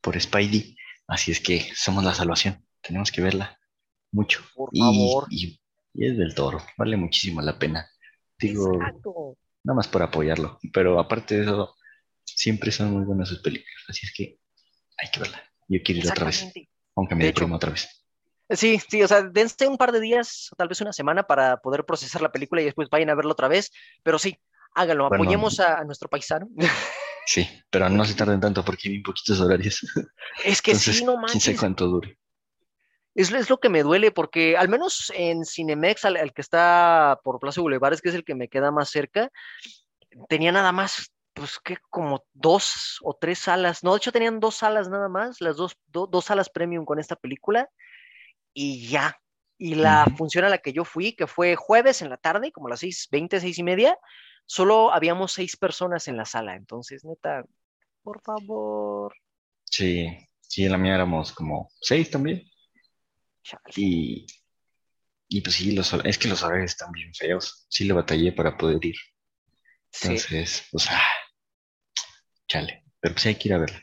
por 0.00 0.18
Spidey, 0.18 0.76
así 1.06 1.30
es 1.30 1.40
que 1.40 1.70
somos 1.74 2.04
la 2.04 2.14
salvación, 2.14 2.66
tenemos 2.80 3.12
que 3.12 3.20
verla 3.20 3.58
mucho. 4.12 4.42
Por 4.54 4.70
Y, 4.72 4.80
favor. 4.80 5.26
y, 5.30 5.60
y 5.94 6.06
es 6.06 6.16
del 6.16 6.34
toro, 6.34 6.60
vale 6.76 6.96
muchísimo 6.96 7.40
la 7.42 7.58
pena. 7.58 7.88
Digo, 8.38 8.74
Exacto. 8.74 9.36
nada 9.64 9.76
más 9.76 9.88
por 9.88 10.02
apoyarlo, 10.02 10.58
pero 10.72 10.98
aparte 11.00 11.36
de 11.36 11.42
eso, 11.44 11.74
siempre 12.24 12.70
son 12.72 12.92
muy 12.92 13.04
buenas 13.04 13.28
sus 13.28 13.40
películas, 13.40 13.84
así 13.88 14.06
es 14.06 14.12
que 14.14 14.38
hay 14.98 15.10
que 15.10 15.20
verla. 15.20 15.42
Yo 15.68 15.78
quiero 15.84 16.00
ir 16.00 16.10
otra 16.10 16.26
vez, 16.26 16.52
aunque 16.96 17.14
me 17.14 17.24
deprima 17.24 17.56
otra 17.56 17.70
vez. 17.70 17.88
Sí, 18.50 18.80
sí, 18.90 19.02
o 19.02 19.08
sea, 19.08 19.22
dense 19.22 19.66
un 19.66 19.78
par 19.78 19.92
de 19.92 20.00
días, 20.00 20.50
tal 20.58 20.68
vez 20.68 20.80
una 20.82 20.92
semana 20.92 21.22
para 21.22 21.56
poder 21.58 21.84
procesar 21.84 22.20
la 22.20 22.32
película 22.32 22.60
y 22.60 22.66
después 22.66 22.88
vayan 22.90 23.08
a 23.10 23.14
verla 23.14 23.32
otra 23.32 23.48
vez, 23.48 23.70
pero 24.02 24.18
sí, 24.18 24.36
háganlo, 24.74 25.08
Bueno. 25.08 25.22
apoyemos 25.24 25.58
a, 25.60 25.78
a 25.78 25.84
nuestro 25.84 26.08
paisano. 26.10 26.48
Sí, 27.24 27.48
pero 27.70 27.88
no 27.88 28.04
se 28.04 28.14
tarden 28.14 28.40
tanto 28.40 28.64
porque 28.64 28.88
hay 28.88 28.92
bien 28.94 29.02
poquitos 29.04 29.40
horarios. 29.40 29.80
es 30.44 30.60
que 30.60 30.72
Entonces, 30.72 30.98
sí, 30.98 31.04
no 31.04 31.12
quién 31.14 31.28
sabe 31.28 31.32
manches, 31.32 31.60
cuánto 31.60 31.86
dure. 31.86 32.18
Es, 33.14 33.32
es 33.32 33.50
lo 33.50 33.58
que 33.58 33.68
me 33.68 33.82
duele, 33.82 34.10
porque 34.10 34.56
al 34.56 34.68
menos 34.68 35.12
en 35.14 35.44
Cinemex, 35.44 36.04
al, 36.04 36.16
al 36.16 36.32
que 36.32 36.40
está 36.42 37.20
por 37.24 37.38
Plaza 37.38 37.60
Bulevares, 37.60 38.00
que 38.00 38.08
es 38.10 38.14
el 38.14 38.24
que 38.24 38.34
me 38.34 38.48
queda 38.48 38.70
más 38.70 38.90
cerca, 38.90 39.30
tenía 40.28 40.52
nada 40.52 40.72
más, 40.72 41.12
pues 41.34 41.58
que 41.58 41.76
como 41.90 42.24
dos 42.32 42.98
o 43.02 43.14
tres 43.14 43.38
salas, 43.38 43.82
no, 43.82 43.92
de 43.92 43.98
hecho 43.98 44.12
tenían 44.12 44.40
dos 44.40 44.56
salas 44.56 44.88
nada 44.88 45.08
más, 45.08 45.40
las 45.40 45.56
dos, 45.56 45.76
do- 45.86 46.06
dos 46.06 46.26
salas 46.26 46.50
premium 46.50 46.84
con 46.84 46.98
esta 46.98 47.16
película, 47.16 47.68
y 48.54 48.88
ya. 48.88 49.16
Y 49.58 49.76
la 49.76 50.06
función 50.16 50.44
a 50.44 50.48
la 50.48 50.58
que 50.58 50.72
yo 50.72 50.84
fui, 50.84 51.14
que 51.14 51.26
fue 51.28 51.54
jueves 51.54 52.02
en 52.02 52.10
la 52.10 52.16
tarde, 52.16 52.50
como 52.50 52.68
las 52.68 52.80
seis 52.80 53.08
veinte, 53.12 53.40
seis 53.40 53.58
y 53.58 53.62
media, 53.62 53.96
solo 54.44 54.92
habíamos 54.92 55.32
seis 55.32 55.56
personas 55.56 56.08
en 56.08 56.16
la 56.16 56.24
sala. 56.24 56.56
Entonces, 56.56 57.04
neta, 57.04 57.44
por 58.02 58.20
favor. 58.22 59.14
Sí, 59.64 60.08
sí, 60.40 60.64
en 60.64 60.72
la 60.72 60.78
mía 60.78 60.96
éramos 60.96 61.32
como 61.32 61.68
seis 61.80 62.10
también. 62.10 62.42
Chale. 63.42 63.62
Y, 63.76 64.26
y 65.28 65.40
pues 65.40 65.56
sí, 65.56 65.72
los, 65.72 65.92
es 66.04 66.18
que 66.18 66.28
los 66.28 66.42
horarios 66.42 66.72
están 66.72 66.92
bien 66.92 67.12
feos. 67.14 67.66
Sí 67.68 67.84
le 67.84 67.92
batallé 67.94 68.32
para 68.32 68.56
poder 68.56 68.84
ir. 68.84 68.96
Sí, 69.90 70.08
Entonces, 70.08 70.66
pues, 70.70 70.86
ah, 70.90 71.02
chale. 72.48 72.84
Pero 73.00 73.14
pues 73.14 73.26
hay 73.26 73.34
que 73.36 73.48
ir 73.48 73.54
a 73.54 73.58
verla. 73.58 73.82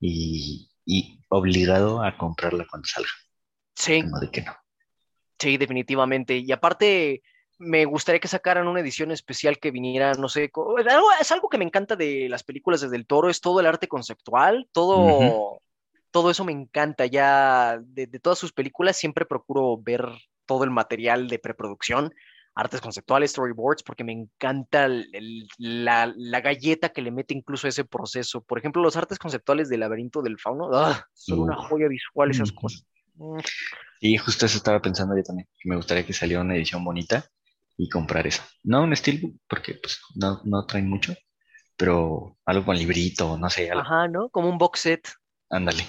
Y, 0.00 0.70
y 0.84 1.20
obligado 1.28 2.02
a 2.02 2.16
comprarla 2.16 2.66
cuando 2.68 2.86
salga. 2.86 3.08
sí, 3.74 4.02
Como 4.02 4.18
de 4.20 4.30
que 4.30 4.42
no. 4.42 4.56
sí, 5.38 5.56
definitivamente. 5.56 6.36
Y 6.38 6.52
aparte, 6.52 7.22
me 7.58 7.84
gustaría 7.84 8.20
que 8.20 8.28
sacaran 8.28 8.66
una 8.68 8.80
edición 8.80 9.10
especial 9.10 9.58
que 9.58 9.70
viniera, 9.70 10.14
no 10.14 10.28
sé, 10.28 10.50
es 11.20 11.32
algo, 11.32 11.48
que 11.48 11.58
me 11.58 11.64
encanta 11.64 11.96
de 11.96 12.28
las 12.28 12.42
películas 12.42 12.80
desde 12.80 12.96
el 12.96 13.06
toro, 13.06 13.30
es 13.30 13.40
todo 13.40 13.60
el 13.60 13.66
arte 13.66 13.88
conceptual, 13.88 14.68
todo. 14.72 15.60
Todo 16.14 16.30
eso 16.30 16.46
me 16.46 16.52
encanta. 16.52 17.06
Ya 17.06 17.78
de, 17.84 18.06
de 18.08 18.20
todas 18.20 18.38
sus 18.40 18.52
películas 18.54 18.96
siempre 18.96 19.26
procuro 19.26 19.78
ver 19.82 20.06
todo 20.46 20.64
el 20.64 20.70
material 20.70 21.28
de 21.28 21.40
preproducción, 21.40 22.14
artes 22.54 22.80
conceptuales, 22.80 23.32
storyboards, 23.32 23.82
porque 23.82 24.04
me 24.04 24.12
encanta 24.14 24.86
el- 24.86 25.08
el- 25.14 25.48
la, 25.58 26.12
la 26.16 26.40
galleta 26.40 26.90
que 26.90 27.02
le 27.02 27.10
mete 27.12 27.34
incluso 27.34 27.68
ese 27.68 27.84
proceso. 27.84 28.42
Por 28.42 28.58
ejemplo, 28.58 28.82
los 28.82 28.96
artes 28.96 29.18
conceptuales 29.18 29.68
del 29.70 29.80
laberinto 29.80 30.22
del 30.22 30.38
fauno, 30.38 30.70
¡ah! 30.74 31.06
son 31.14 31.40
una 31.40 31.56
joya 31.56 31.88
visual 31.88 32.30
esas 32.30 32.52
cosas. 32.52 32.86
Mm, 33.16 33.40
Y 34.00 34.16
justo 34.18 34.46
eso 34.46 34.58
estaba 34.58 34.80
pensando 34.82 35.16
yo 35.16 35.22
también. 35.24 35.48
que 35.58 35.68
Me 35.68 35.76
gustaría 35.76 36.06
que 36.06 36.12
saliera 36.12 36.42
una 36.42 36.56
edición 36.56 36.84
bonita 36.84 37.26
y 37.76 37.88
comprar 37.88 38.26
eso. 38.26 38.42
No 38.62 38.82
un 38.84 38.94
steelbook, 38.96 39.36
porque 39.48 39.74
pues 39.74 40.00
no, 40.14 40.40
no 40.44 40.66
traen 40.66 40.88
mucho, 40.88 41.14
pero 41.76 42.38
algo 42.46 42.66
con 42.66 42.76
librito, 42.78 43.38
no 43.38 43.50
sé, 43.50 43.70
algo. 43.70 43.82
Ajá, 43.82 44.08
¿no? 44.08 44.30
Como 44.30 44.48
un 44.48 44.56
box 44.58 44.80
set. 44.80 45.08
Ándale. 45.48 45.84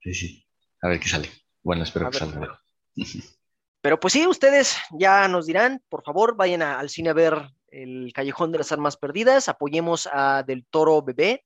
Sí, 0.00 0.14
sí. 0.14 0.46
A 0.82 0.88
ver 0.88 1.00
qué 1.00 1.08
sale. 1.08 1.28
Bueno, 1.62 1.82
espero 1.82 2.06
A 2.06 2.10
que 2.10 2.18
ver. 2.18 2.28
salga. 2.30 2.62
Pero 3.80 4.00
pues 4.00 4.12
sí, 4.12 4.26
ustedes 4.26 4.76
ya 4.98 5.28
nos 5.28 5.46
dirán, 5.46 5.82
por 5.88 6.02
favor, 6.02 6.36
vayan 6.36 6.62
a- 6.62 6.78
al 6.80 6.88
cine 6.90 7.10
a 7.10 7.14
ver 7.14 7.48
el 7.70 8.12
Callejón 8.12 8.50
de 8.50 8.58
las 8.58 8.72
Armas 8.72 8.96
Perdidas, 8.96 9.48
apoyemos 9.48 10.08
a 10.12 10.42
Del 10.42 10.66
Toro 10.66 11.02
Bebé. 11.02 11.44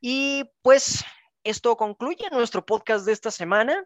Y 0.00 0.44
pues 0.62 1.04
esto 1.44 1.76
concluye 1.76 2.24
nuestro 2.32 2.64
podcast 2.66 3.04
de 3.06 3.12
esta 3.12 3.30
semana. 3.30 3.84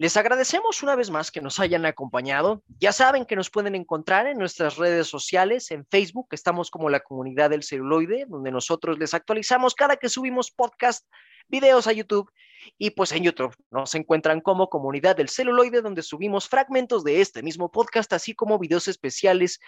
Les 0.00 0.16
agradecemos 0.16 0.82
una 0.84 0.94
vez 0.94 1.10
más 1.10 1.32
que 1.32 1.40
nos 1.40 1.58
hayan 1.58 1.84
acompañado. 1.86 2.62
Ya 2.78 2.92
saben 2.92 3.24
que 3.24 3.34
nos 3.34 3.50
pueden 3.50 3.74
encontrar 3.74 4.28
en 4.28 4.38
nuestras 4.38 4.76
redes 4.76 5.08
sociales, 5.08 5.72
en 5.72 5.84
Facebook, 5.86 6.28
estamos 6.30 6.70
como 6.70 6.88
la 6.88 7.00
comunidad 7.00 7.50
del 7.50 7.64
celuloide, 7.64 8.26
donde 8.28 8.52
nosotros 8.52 8.96
les 8.98 9.12
actualizamos 9.12 9.74
cada 9.74 9.96
que 9.96 10.08
subimos 10.08 10.52
podcast, 10.52 11.04
videos 11.48 11.88
a 11.88 11.92
YouTube. 11.92 12.30
Y 12.76 12.90
pues 12.90 13.12
en 13.12 13.24
YouTube 13.24 13.54
nos 13.70 13.94
encuentran 13.94 14.40
como 14.40 14.68
comunidad 14.68 15.16
del 15.16 15.28
celuloide, 15.28 15.82
donde 15.82 16.02
subimos 16.02 16.48
fragmentos 16.48 17.04
de 17.04 17.20
este 17.20 17.42
mismo 17.42 17.70
podcast, 17.70 18.12
así 18.12 18.34
como 18.34 18.58
videos 18.58 18.88
especiales 18.88 19.60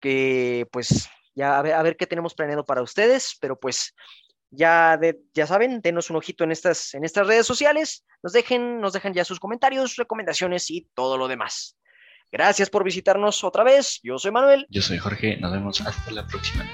que 0.00 0.66
pues 0.72 1.08
ya 1.34 1.58
a 1.58 1.82
ver, 1.82 1.96
qué 1.96 2.06
tenemos 2.06 2.34
planeado 2.34 2.64
para 2.64 2.82
ustedes, 2.82 3.36
pero 3.40 3.58
pues 3.58 3.94
ya, 4.50 4.98
ya 5.32 5.46
saben, 5.46 5.80
denos 5.80 6.10
un 6.10 6.16
ojito 6.16 6.44
en 6.44 6.52
estas, 6.52 6.94
en 6.94 7.04
estas 7.04 7.26
redes 7.26 7.46
sociales, 7.46 8.04
nos 8.22 8.32
dejen, 8.32 8.80
nos 8.80 8.92
dejan 8.92 9.14
ya 9.14 9.24
sus 9.24 9.40
comentarios, 9.40 9.96
recomendaciones 9.96 10.70
y 10.70 10.88
todo 10.94 11.16
lo 11.16 11.28
demás. 11.28 11.76
Gracias 12.32 12.70
por 12.70 12.84
visitarnos 12.84 13.42
otra 13.42 13.64
vez. 13.64 14.00
Yo 14.02 14.18
soy 14.18 14.30
Manuel. 14.30 14.66
Yo 14.70 14.82
soy 14.82 14.98
Jorge, 14.98 15.36
nos 15.38 15.52
vemos 15.52 15.80
hasta 15.80 16.10
la 16.12 16.26
próxima. 16.26 16.64